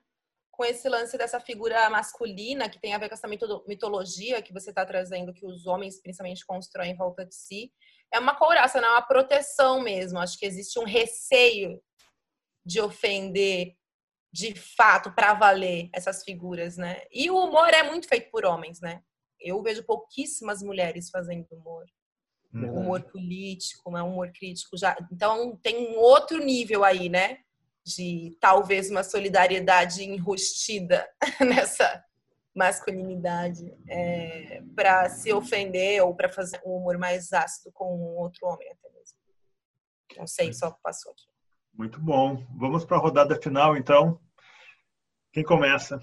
com 0.61 0.64
esse 0.66 0.90
lance 0.90 1.16
dessa 1.16 1.40
figura 1.40 1.88
masculina 1.88 2.68
que 2.68 2.78
tem 2.78 2.92
a 2.92 2.98
ver 2.98 3.08
com 3.08 3.14
essa 3.14 3.26
mitologia 3.66 4.42
que 4.42 4.52
você 4.52 4.68
está 4.68 4.84
trazendo, 4.84 5.32
que 5.32 5.46
os 5.46 5.66
homens 5.66 6.02
principalmente 6.02 6.44
constroem 6.44 6.92
em 6.92 6.96
volta 6.96 7.24
de 7.24 7.34
si. 7.34 7.72
É 8.12 8.18
uma 8.18 8.36
couraça, 8.36 8.78
não 8.78 8.88
é 8.88 8.92
uma 8.92 9.00
proteção 9.00 9.80
mesmo. 9.80 10.18
Acho 10.18 10.38
que 10.38 10.44
existe 10.44 10.78
um 10.78 10.84
receio 10.84 11.80
de 12.62 12.78
ofender 12.78 13.74
de 14.30 14.54
fato 14.54 15.11
para 15.14 15.32
valer 15.32 15.88
essas 15.94 16.22
figuras, 16.22 16.76
né? 16.76 17.04
E 17.11 17.30
o 17.30 17.38
humor 17.38 17.70
é 17.70 17.82
muito 17.82 18.06
feito 18.06 18.30
por 18.30 18.44
homens, 18.44 18.82
né? 18.82 19.02
Eu 19.40 19.62
vejo 19.62 19.82
pouquíssimas 19.84 20.62
mulheres 20.62 21.08
fazendo 21.08 21.46
humor. 21.50 21.86
Verdade. 22.52 22.78
Humor 22.78 23.02
político, 23.04 23.90
né? 23.92 24.02
humor 24.02 24.30
crítico 24.30 24.76
já. 24.76 24.94
Então 25.11 25.56
tem 25.62 25.88
um 25.88 25.96
outro 25.96 26.38
nível 26.38 26.84
aí, 26.84 27.08
né? 27.08 27.38
De 27.85 28.37
talvez 28.41 28.91
uma 28.91 29.03
solidariedade 29.03 30.05
enrustida 30.05 31.09
nessa 31.41 32.05
masculinidade 32.55 33.72
é, 33.89 34.62
para 34.74 35.09
se 35.09 35.33
ofender 35.33 36.03
ou 36.03 36.14
para 36.14 36.28
fazer 36.28 36.61
um 36.64 36.76
humor 36.76 36.99
mais 36.99 37.33
ácido 37.33 37.72
com 37.72 37.97
um 37.97 38.18
outro 38.18 38.47
homem 38.47 38.68
até 38.70 38.89
mesmo. 38.91 39.18
Não 40.18 40.26
sei, 40.26 40.53
só 40.53 40.70
passou 40.83 41.12
aqui. 41.12 41.31
Muito 41.72 42.01
bom. 42.01 42.45
Vamos 42.57 42.85
para 42.85 42.97
a 42.97 43.01
rodada 43.01 43.41
final, 43.41 43.76
então. 43.76 44.20
Quem 45.33 45.45
começa? 45.45 46.01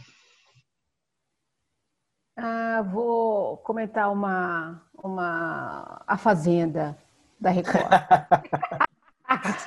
Ah, 2.36 2.82
vou 2.82 3.58
comentar 3.58 4.12
uma, 4.12 4.82
uma 4.94 6.04
A 6.08 6.18
Fazenda 6.18 6.98
da 7.40 7.50
Record. 7.50 7.88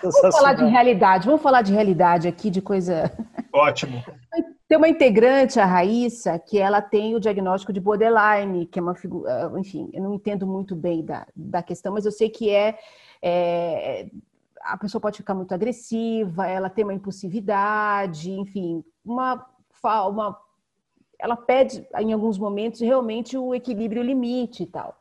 vamos 0.03 0.37
falar 0.37 0.55
de 0.55 0.65
realidade, 0.65 1.27
vamos 1.27 1.43
falar 1.43 1.63
de 1.63 1.73
realidade 1.73 2.27
aqui, 2.29 2.51
de 2.51 2.63
coisa. 2.63 3.13
Ótimo. 3.53 4.03
Tem 4.69 4.79
uma 4.79 4.89
integrante, 4.89 5.59
a 5.59 5.67
Raíssa, 5.67 6.39
que 6.39 6.57
ela 6.57 6.81
tem 6.81 7.17
o 7.17 7.19
diagnóstico 7.19 7.73
de 7.73 7.81
borderline, 7.81 8.67
que 8.67 8.79
é 8.79 8.83
uma 8.83 8.95
figura. 8.95 9.51
Enfim, 9.59 9.91
eu 9.93 10.01
não 10.01 10.15
entendo 10.15 10.47
muito 10.47 10.77
bem 10.77 11.05
da, 11.05 11.27
da 11.35 11.61
questão, 11.61 11.93
mas 11.93 12.07
eu 12.07 12.13
sei 12.13 12.31
que 12.31 12.49
é, 12.51 12.79
é 13.21 14.07
a 14.63 14.79
pessoa 14.79 15.01
pode 15.01 15.17
ficar 15.17 15.35
muito 15.35 15.53
agressiva, 15.53 16.47
ela 16.47 16.71
tem 16.71 16.85
uma 16.85 16.95
impulsividade, 16.95 18.31
enfim, 18.31 18.85
uma, 19.05 19.45
uma 19.83 20.39
ela 21.19 21.37
pede 21.37 21.87
em 21.99 22.13
alguns 22.13 22.39
momentos 22.39 22.81
realmente 22.81 23.37
o 23.37 23.55
equilíbrio, 23.55 24.03
o 24.03 24.05
limite 24.05 24.63
e 24.63 24.67
tal. 24.67 25.00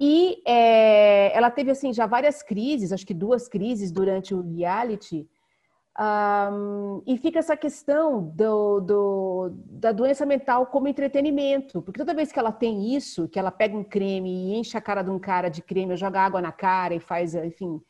E 0.00 0.42
é, 0.46 1.36
ela 1.36 1.50
teve 1.50 1.70
assim 1.70 1.92
já 1.92 2.06
várias 2.06 2.42
crises, 2.42 2.90
acho 2.90 3.06
que 3.06 3.12
duas 3.12 3.46
crises 3.48 3.92
durante 3.92 4.34
o 4.34 4.40
reality. 4.40 5.28
Um, 6.00 7.02
e 7.06 7.18
fica 7.18 7.40
essa 7.40 7.54
questão 7.54 8.22
do, 8.22 8.80
do, 8.80 9.50
da 9.66 9.92
doença 9.92 10.24
mental 10.24 10.66
como 10.66 10.88
entretenimento, 10.88 11.82
porque 11.82 11.98
toda 11.98 12.14
vez 12.14 12.32
que 12.32 12.38
ela 12.38 12.52
tem 12.52 12.96
isso, 12.96 13.28
que 13.28 13.38
ela 13.38 13.50
pega 13.50 13.76
um 13.76 13.84
creme 13.84 14.30
e 14.30 14.54
enche 14.54 14.78
a 14.78 14.80
cara 14.80 15.02
de 15.02 15.10
um 15.10 15.18
cara 15.18 15.50
de 15.50 15.60
creme, 15.60 15.94
joga 15.96 16.22
água 16.22 16.40
na 16.40 16.52
cara 16.52 16.94
e 16.94 17.00
faz, 17.00 17.34
enfim, 17.34 17.82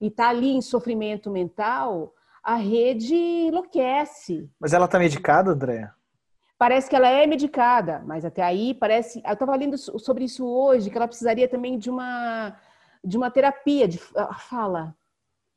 e 0.00 0.08
está 0.08 0.30
ali 0.30 0.50
em 0.50 0.60
sofrimento 0.60 1.30
mental, 1.30 2.12
a 2.42 2.56
rede 2.56 3.14
enlouquece. 3.14 4.50
Mas 4.58 4.72
ela 4.72 4.86
está 4.86 4.98
medicada, 4.98 5.52
André? 5.52 5.88
Parece 6.62 6.88
que 6.88 6.94
ela 6.94 7.08
é 7.08 7.26
medicada, 7.26 8.04
mas 8.06 8.24
até 8.24 8.40
aí 8.40 8.72
parece. 8.72 9.20
Eu 9.26 9.32
estava 9.32 9.56
lendo 9.56 9.76
sobre 9.76 10.22
isso 10.22 10.46
hoje, 10.46 10.90
que 10.90 10.96
ela 10.96 11.08
precisaria 11.08 11.48
também 11.48 11.76
de 11.76 11.90
uma, 11.90 12.56
de 13.04 13.16
uma 13.16 13.32
terapia, 13.32 13.88
de 13.88 13.98
fala, 13.98 14.96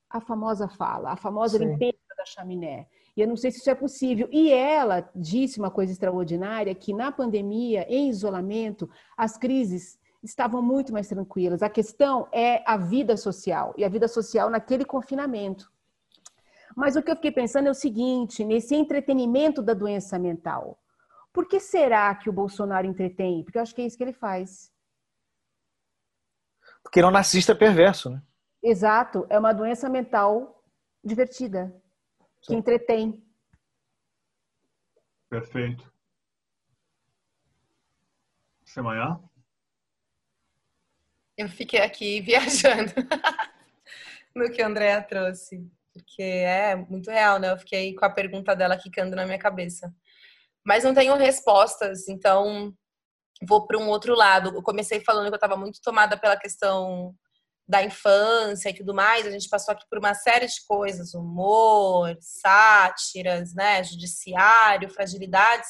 a 0.09 0.19
famosa 0.19 0.67
fala, 0.67 1.11
a 1.11 1.15
famosa 1.15 1.59
Sim. 1.59 1.65
limpeza 1.65 1.93
da 2.17 2.25
chaminé. 2.25 2.87
E 3.15 3.21
eu 3.21 3.27
não 3.27 3.37
sei 3.37 3.51
se 3.51 3.59
isso 3.59 3.69
é 3.69 3.75
possível. 3.75 4.27
E 4.31 4.51
ela 4.51 5.07
disse 5.13 5.59
uma 5.59 5.69
coisa 5.69 5.91
extraordinária, 5.91 6.73
que 6.73 6.91
na 6.91 7.11
pandemia, 7.11 7.85
em 7.87 8.09
isolamento, 8.09 8.89
as 9.15 9.37
crises 9.37 9.99
estavam 10.23 10.59
muito 10.59 10.91
mais 10.91 11.07
tranquilas. 11.07 11.61
A 11.61 11.69
questão 11.69 12.27
é 12.31 12.63
a 12.65 12.77
vida 12.77 13.15
social 13.15 13.75
e 13.77 13.85
a 13.85 13.89
vida 13.89 14.07
social 14.07 14.49
naquele 14.49 14.83
confinamento. 14.83 15.71
Mas 16.75 16.95
o 16.95 17.03
que 17.03 17.11
eu 17.11 17.15
fiquei 17.15 17.31
pensando 17.31 17.67
é 17.67 17.71
o 17.71 17.75
seguinte: 17.75 18.43
nesse 18.43 18.73
entretenimento 18.73 19.61
da 19.61 19.75
doença 19.75 20.17
mental, 20.17 20.79
por 21.35 21.49
que 21.49 21.59
será 21.59 22.15
que 22.15 22.29
o 22.29 22.33
Bolsonaro 22.33 22.87
entretém? 22.87 23.43
Porque 23.43 23.57
eu 23.57 23.61
acho 23.61 23.75
que 23.75 23.81
é 23.81 23.85
isso 23.85 23.97
que 23.97 24.03
ele 24.05 24.13
faz. 24.13 24.71
Porque 26.81 26.97
ele 26.97 27.05
é 27.05 27.09
um 27.09 27.11
narcisista 27.11 27.53
perverso, 27.53 28.09
né? 28.09 28.23
Exato, 28.63 29.27
é 29.29 29.37
uma 29.37 29.51
doença 29.51 29.89
mental 29.89 30.63
divertida, 31.03 31.75
Sim. 32.41 32.53
que 32.53 32.55
entretém. 32.55 33.21
Perfeito. 35.29 35.91
Semanhã? 38.63 39.19
Eu 41.37 41.49
fiquei 41.49 41.81
aqui 41.81 42.21
viajando 42.23 42.93
no 44.33 44.49
que 44.49 44.61
a 44.61 44.67
Andrea 44.67 45.01
trouxe, 45.03 45.69
porque 45.91 46.23
é 46.23 46.77
muito 46.77 47.11
real, 47.11 47.39
né? 47.39 47.51
Eu 47.51 47.57
fiquei 47.57 47.93
com 47.93 48.05
a 48.05 48.09
pergunta 48.09 48.55
dela 48.55 48.77
quicando 48.77 49.17
na 49.17 49.25
minha 49.25 49.37
cabeça. 49.37 49.93
Mas 50.65 50.83
não 50.83 50.93
tenho 50.93 51.15
respostas, 51.15 52.07
então 52.07 52.73
vou 53.47 53.67
para 53.67 53.77
um 53.77 53.87
outro 53.87 54.15
lado. 54.15 54.49
Eu 54.55 54.63
comecei 54.63 54.99
falando 54.99 55.27
que 55.27 55.33
eu 55.33 55.35
estava 55.35 55.55
muito 55.55 55.79
tomada 55.81 56.17
pela 56.17 56.37
questão 56.37 57.13
da 57.67 57.83
infância 57.83 58.69
e 58.69 58.73
tudo 58.73 58.93
mais. 58.93 59.25
A 59.25 59.31
gente 59.31 59.49
passou 59.49 59.73
aqui 59.73 59.85
por 59.89 59.99
uma 59.99 60.13
série 60.13 60.47
de 60.47 60.65
coisas, 60.67 61.13
humor, 61.13 62.15
sátiras, 62.19 63.53
né, 63.53 63.83
judiciário, 63.83 64.89
fragilidades. 64.89 65.69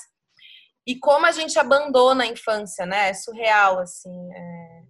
E 0.88 1.00
como 1.00 1.26
a 1.26 1.32
gente 1.32 1.58
abandona 1.58 2.24
a 2.24 2.28
infância, 2.28 2.86
né? 2.86 3.10
É 3.10 3.14
surreal, 3.14 3.80
assim. 3.80 4.32
É... 4.34 4.84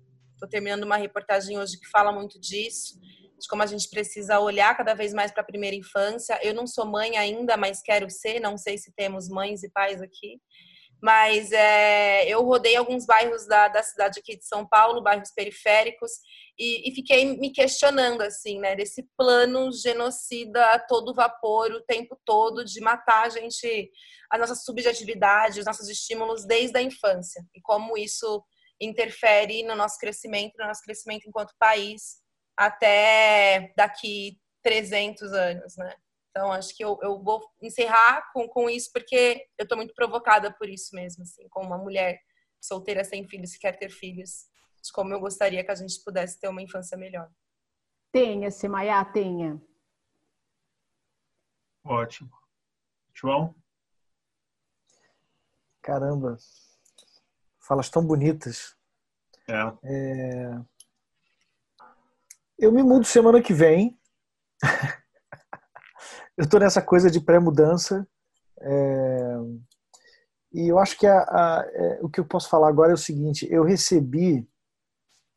terminando 0.49 0.83
uma 0.83 0.97
reportagem 0.97 1.57
hoje 1.57 1.79
que 1.79 1.89
fala 1.89 2.11
muito 2.11 2.39
disso, 2.39 2.99
de 3.39 3.47
como 3.47 3.63
a 3.63 3.65
gente 3.65 3.89
precisa 3.89 4.39
olhar 4.39 4.75
cada 4.75 4.93
vez 4.93 5.13
mais 5.13 5.31
para 5.31 5.41
a 5.41 5.45
primeira 5.45 5.75
infância. 5.75 6.39
Eu 6.41 6.53
não 6.53 6.65
sou 6.65 6.85
mãe 6.85 7.17
ainda, 7.17 7.57
mas 7.57 7.81
quero 7.81 8.09
ser. 8.09 8.39
Não 8.39 8.57
sei 8.57 8.77
se 8.77 8.93
temos 8.95 9.29
mães 9.29 9.63
e 9.63 9.69
pais 9.69 10.01
aqui. 10.01 10.39
Mas 11.01 11.51
é, 11.51 12.27
eu 12.27 12.43
rodei 12.43 12.75
alguns 12.75 13.05
bairros 13.05 13.45
da, 13.45 13.67
da 13.67 13.83
cidade 13.83 14.19
aqui 14.19 14.37
de 14.37 14.45
São 14.45 14.67
Paulo, 14.67 15.03
bairros 15.03 15.31
periféricos, 15.35 16.11
e, 16.57 16.89
e, 16.89 16.95
fiquei 16.95 17.37
me 17.37 17.51
questionando, 17.51 18.21
assim, 18.21 18.59
né, 18.59 18.75
desse 18.75 19.05
plano 19.17 19.71
genocida 19.73 20.65
a 20.71 20.79
todo 20.79 21.13
vapor, 21.13 21.69
o 21.71 21.83
tempo 21.83 22.17
todo, 22.25 22.63
de 22.63 22.79
matar 22.79 23.25
a 23.25 23.29
gente, 23.29 23.91
a 24.31 24.37
nossa 24.37 24.55
subjetividade, 24.55 25.59
os 25.59 25.65
nossos 25.65 25.89
estímulos 25.89 26.45
desde 26.45 26.77
a 26.77 26.81
infância, 26.81 27.45
e 27.53 27.61
como 27.61 27.97
isso 27.97 28.43
interfere 28.79 29.63
no 29.63 29.75
nosso 29.75 29.97
crescimento, 29.99 30.53
no 30.57 30.65
nosso 30.65 30.81
crescimento 30.81 31.27
enquanto 31.27 31.53
país, 31.59 32.24
até 32.57 33.73
daqui 33.75 34.39
300 34.63 35.33
anos, 35.33 35.75
né? 35.77 35.95
Então, 36.29 36.51
acho 36.51 36.75
que 36.75 36.83
eu, 36.83 36.99
eu 37.01 37.21
vou 37.21 37.41
encerrar 37.61 38.29
com, 38.33 38.47
com 38.47 38.69
isso, 38.69 38.91
porque 38.91 39.47
eu 39.57 39.63
estou 39.63 39.77
muito 39.77 39.93
provocada 39.93 40.51
por 40.51 40.67
isso 40.67 40.93
mesmo, 40.93 41.23
assim, 41.23 41.47
como 41.49 41.67
uma 41.67 41.77
mulher 41.77 42.19
solteira 42.61 43.03
sem 43.03 43.25
filhos 43.27 43.53
que 43.53 43.59
quer 43.59 43.77
ter 43.77 43.89
filhos, 43.89 44.47
de 44.83 44.91
como 44.91 45.13
eu 45.13 45.19
gostaria 45.19 45.63
que 45.63 45.71
a 45.71 45.75
gente 45.75 46.03
pudesse 46.03 46.39
ter 46.39 46.49
uma 46.49 46.61
infância 46.61 46.97
melhor. 46.97 47.29
Tenha, 48.11 48.51
Semaiá, 48.51 49.03
tenha. 49.05 49.61
Ótimo. 51.83 52.31
João? 53.13 53.55
Caramba, 55.81 56.37
falas 57.59 57.89
tão 57.89 58.05
bonitas. 58.05 58.75
É. 59.47 59.53
é... 59.83 60.74
Eu 62.57 62.71
me 62.71 62.81
mudo 62.81 63.05
semana 63.05 63.41
que 63.41 63.53
vem. 63.53 63.99
eu 66.37 66.45
estou 66.45 66.59
nessa 66.59 66.81
coisa 66.81 67.11
de 67.11 67.19
pré-mudança. 67.19 68.07
É, 68.61 69.37
e 70.53 70.67
eu 70.69 70.79
acho 70.79 70.97
que 70.97 71.05
a, 71.05 71.19
a, 71.19 71.65
é, 71.67 71.99
o 72.01 72.09
que 72.09 72.19
eu 72.19 72.25
posso 72.25 72.49
falar 72.49 72.69
agora 72.69 72.91
é 72.91 72.93
o 72.93 72.97
seguinte: 72.97 73.45
eu 73.51 73.63
recebi, 73.63 74.47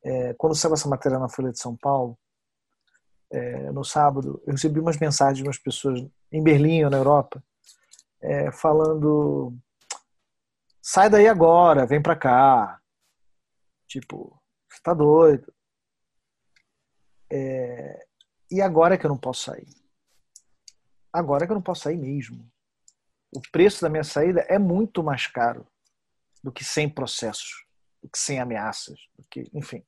é, 0.04 0.32
quando 0.34 0.54
saiu 0.54 0.74
essa 0.74 0.88
matéria 0.88 1.18
na 1.18 1.28
Folha 1.28 1.50
de 1.50 1.58
São 1.58 1.76
Paulo, 1.76 2.16
no 3.74 3.84
sábado, 3.84 4.42
eu 4.46 4.52
recebi 4.52 4.80
umas 4.80 4.96
mensagens 4.96 5.36
de 5.36 5.44
umas 5.44 5.58
pessoas 5.58 6.00
em 6.32 6.42
Berlim 6.42 6.84
ou 6.84 6.90
na 6.90 6.96
Europa, 6.96 7.44
falando: 8.54 9.54
sai 10.80 11.10
daí 11.10 11.28
agora, 11.28 11.84
vem 11.84 12.00
para 12.00 12.16
cá. 12.16 12.80
Tipo, 13.86 14.40
você 14.66 14.80
tá 14.82 14.94
doido. 14.94 15.52
É, 18.50 18.56
e 18.56 18.62
agora 18.62 18.94
é 18.94 18.98
que 18.98 19.06
eu 19.06 19.10
não 19.10 19.18
posso 19.18 19.44
sair 19.44 19.66
agora 21.12 21.46
que 21.46 21.52
eu 21.52 21.56
não 21.56 21.62
posso 21.62 21.82
sair 21.82 21.96
mesmo. 21.96 22.50
O 23.34 23.40
preço 23.52 23.82
da 23.82 23.88
minha 23.88 24.04
saída 24.04 24.40
é 24.42 24.58
muito 24.58 25.02
mais 25.02 25.26
caro 25.26 25.66
do 26.42 26.52
que 26.52 26.64
sem 26.64 26.88
processos, 26.88 27.66
do 28.02 28.08
que 28.08 28.18
sem 28.18 28.40
ameaças, 28.40 28.98
do 29.16 29.24
que, 29.30 29.50
enfim. 29.52 29.84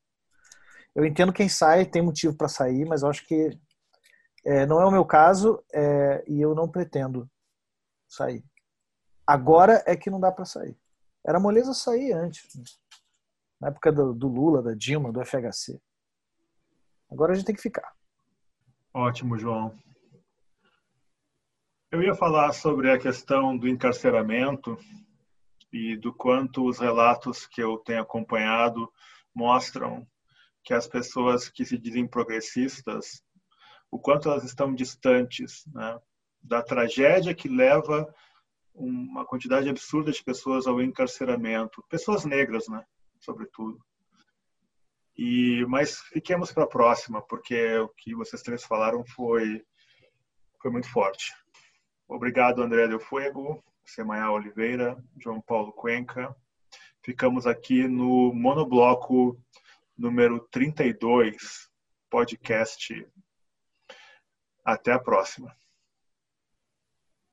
Eu 0.95 1.05
entendo 1.05 1.33
quem 1.33 1.49
sai 1.49 1.87
tem 1.87 2.03
motivo 2.03 2.37
para 2.37 2.49
sair, 2.49 2.85
mas 2.85 3.03
eu 3.03 3.09
acho 3.09 3.27
que 3.27 3.59
é, 4.45 4.67
não 4.67 4.81
é 4.81 4.85
o 4.85 4.91
meu 4.91 5.05
caso 5.05 5.63
é, 5.73 6.25
e 6.27 6.41
eu 6.41 6.55
não 6.55 6.69
pretendo 6.69 7.31
sair. 8.09 8.45
Agora 9.27 9.83
é 9.87 9.97
que 9.97 10.11
não 10.11 10.19
dá 10.19 10.33
para 10.33 10.45
sair. 10.45 10.77
Era 11.25 11.39
moleza 11.39 11.73
sair 11.73 12.13
antes, 12.13 12.55
né? 12.55 12.65
na 13.61 13.69
época 13.69 13.93
do, 13.93 14.13
do 14.13 14.27
Lula, 14.27 14.63
da 14.63 14.75
Dilma, 14.75 15.13
do 15.13 15.25
FHC. 15.25 15.81
Agora 17.11 17.33
a 17.33 17.35
gente 17.37 17.45
tem 17.47 17.55
que 17.55 17.63
ficar. 17.63 17.95
Ótimo, 18.93 19.39
João. 19.39 19.73
Eu 21.93 22.03
ia 22.03 22.15
falar 22.15 22.53
sobre 22.53 22.91
a 22.91 22.99
questão 22.99 23.57
do 23.57 23.69
encarceramento 23.69 24.77
e 25.73 25.97
do 25.97 26.13
quanto 26.13 26.67
os 26.67 26.79
relatos 26.79 27.47
que 27.47 27.63
eu 27.63 27.79
tenho 27.79 28.03
acompanhado 28.03 28.93
mostram 29.33 30.05
que 30.65 30.75
as 30.75 30.89
pessoas 30.89 31.49
que 31.49 31.65
se 31.65 31.79
dizem 31.79 32.07
progressistas, 32.07 33.23
o 33.91 33.99
quanto 33.99 34.29
elas 34.29 34.43
estão 34.43 34.75
distantes 34.75 35.65
né, 35.67 35.99
da 36.43 36.61
tragédia 36.61 37.35
que 37.35 37.49
leva 37.49 38.13
uma 38.75 39.25
quantidade 39.25 39.69
absurda 39.69 40.11
de 40.11 40.23
pessoas 40.23 40.67
ao 40.67 40.83
encarceramento, 40.83 41.85
pessoas 41.89 42.25
negras, 42.25 42.67
né, 42.69 42.85
sobretudo. 43.21 43.79
E 45.17 45.65
mas 45.67 46.01
fiquemos 46.13 46.53
para 46.53 46.65
a 46.65 46.69
próxima, 46.69 47.21
porque 47.23 47.79
o 47.79 47.89
que 47.89 48.15
vocês 48.15 48.43
três 48.43 48.65
falaram 48.65 49.05
foi 49.05 49.63
foi 50.61 50.71
muito 50.71 50.91
forte. 50.91 51.35
Obrigado, 52.07 52.63
André 52.63 52.87
Del 52.89 53.01
Fuego, 53.01 53.65
Semaia 53.85 54.31
Oliveira, 54.31 55.03
João 55.19 55.41
Paulo 55.41 55.73
Cuenca. 55.73 56.35
Ficamos 57.03 57.47
aqui 57.47 57.89
no 57.89 58.33
monobloco 58.35 59.41
número 59.97 60.41
32, 60.51 61.71
podcast. 62.11 63.07
Até 64.65 64.93
a 64.93 64.99
próxima. 64.99 65.55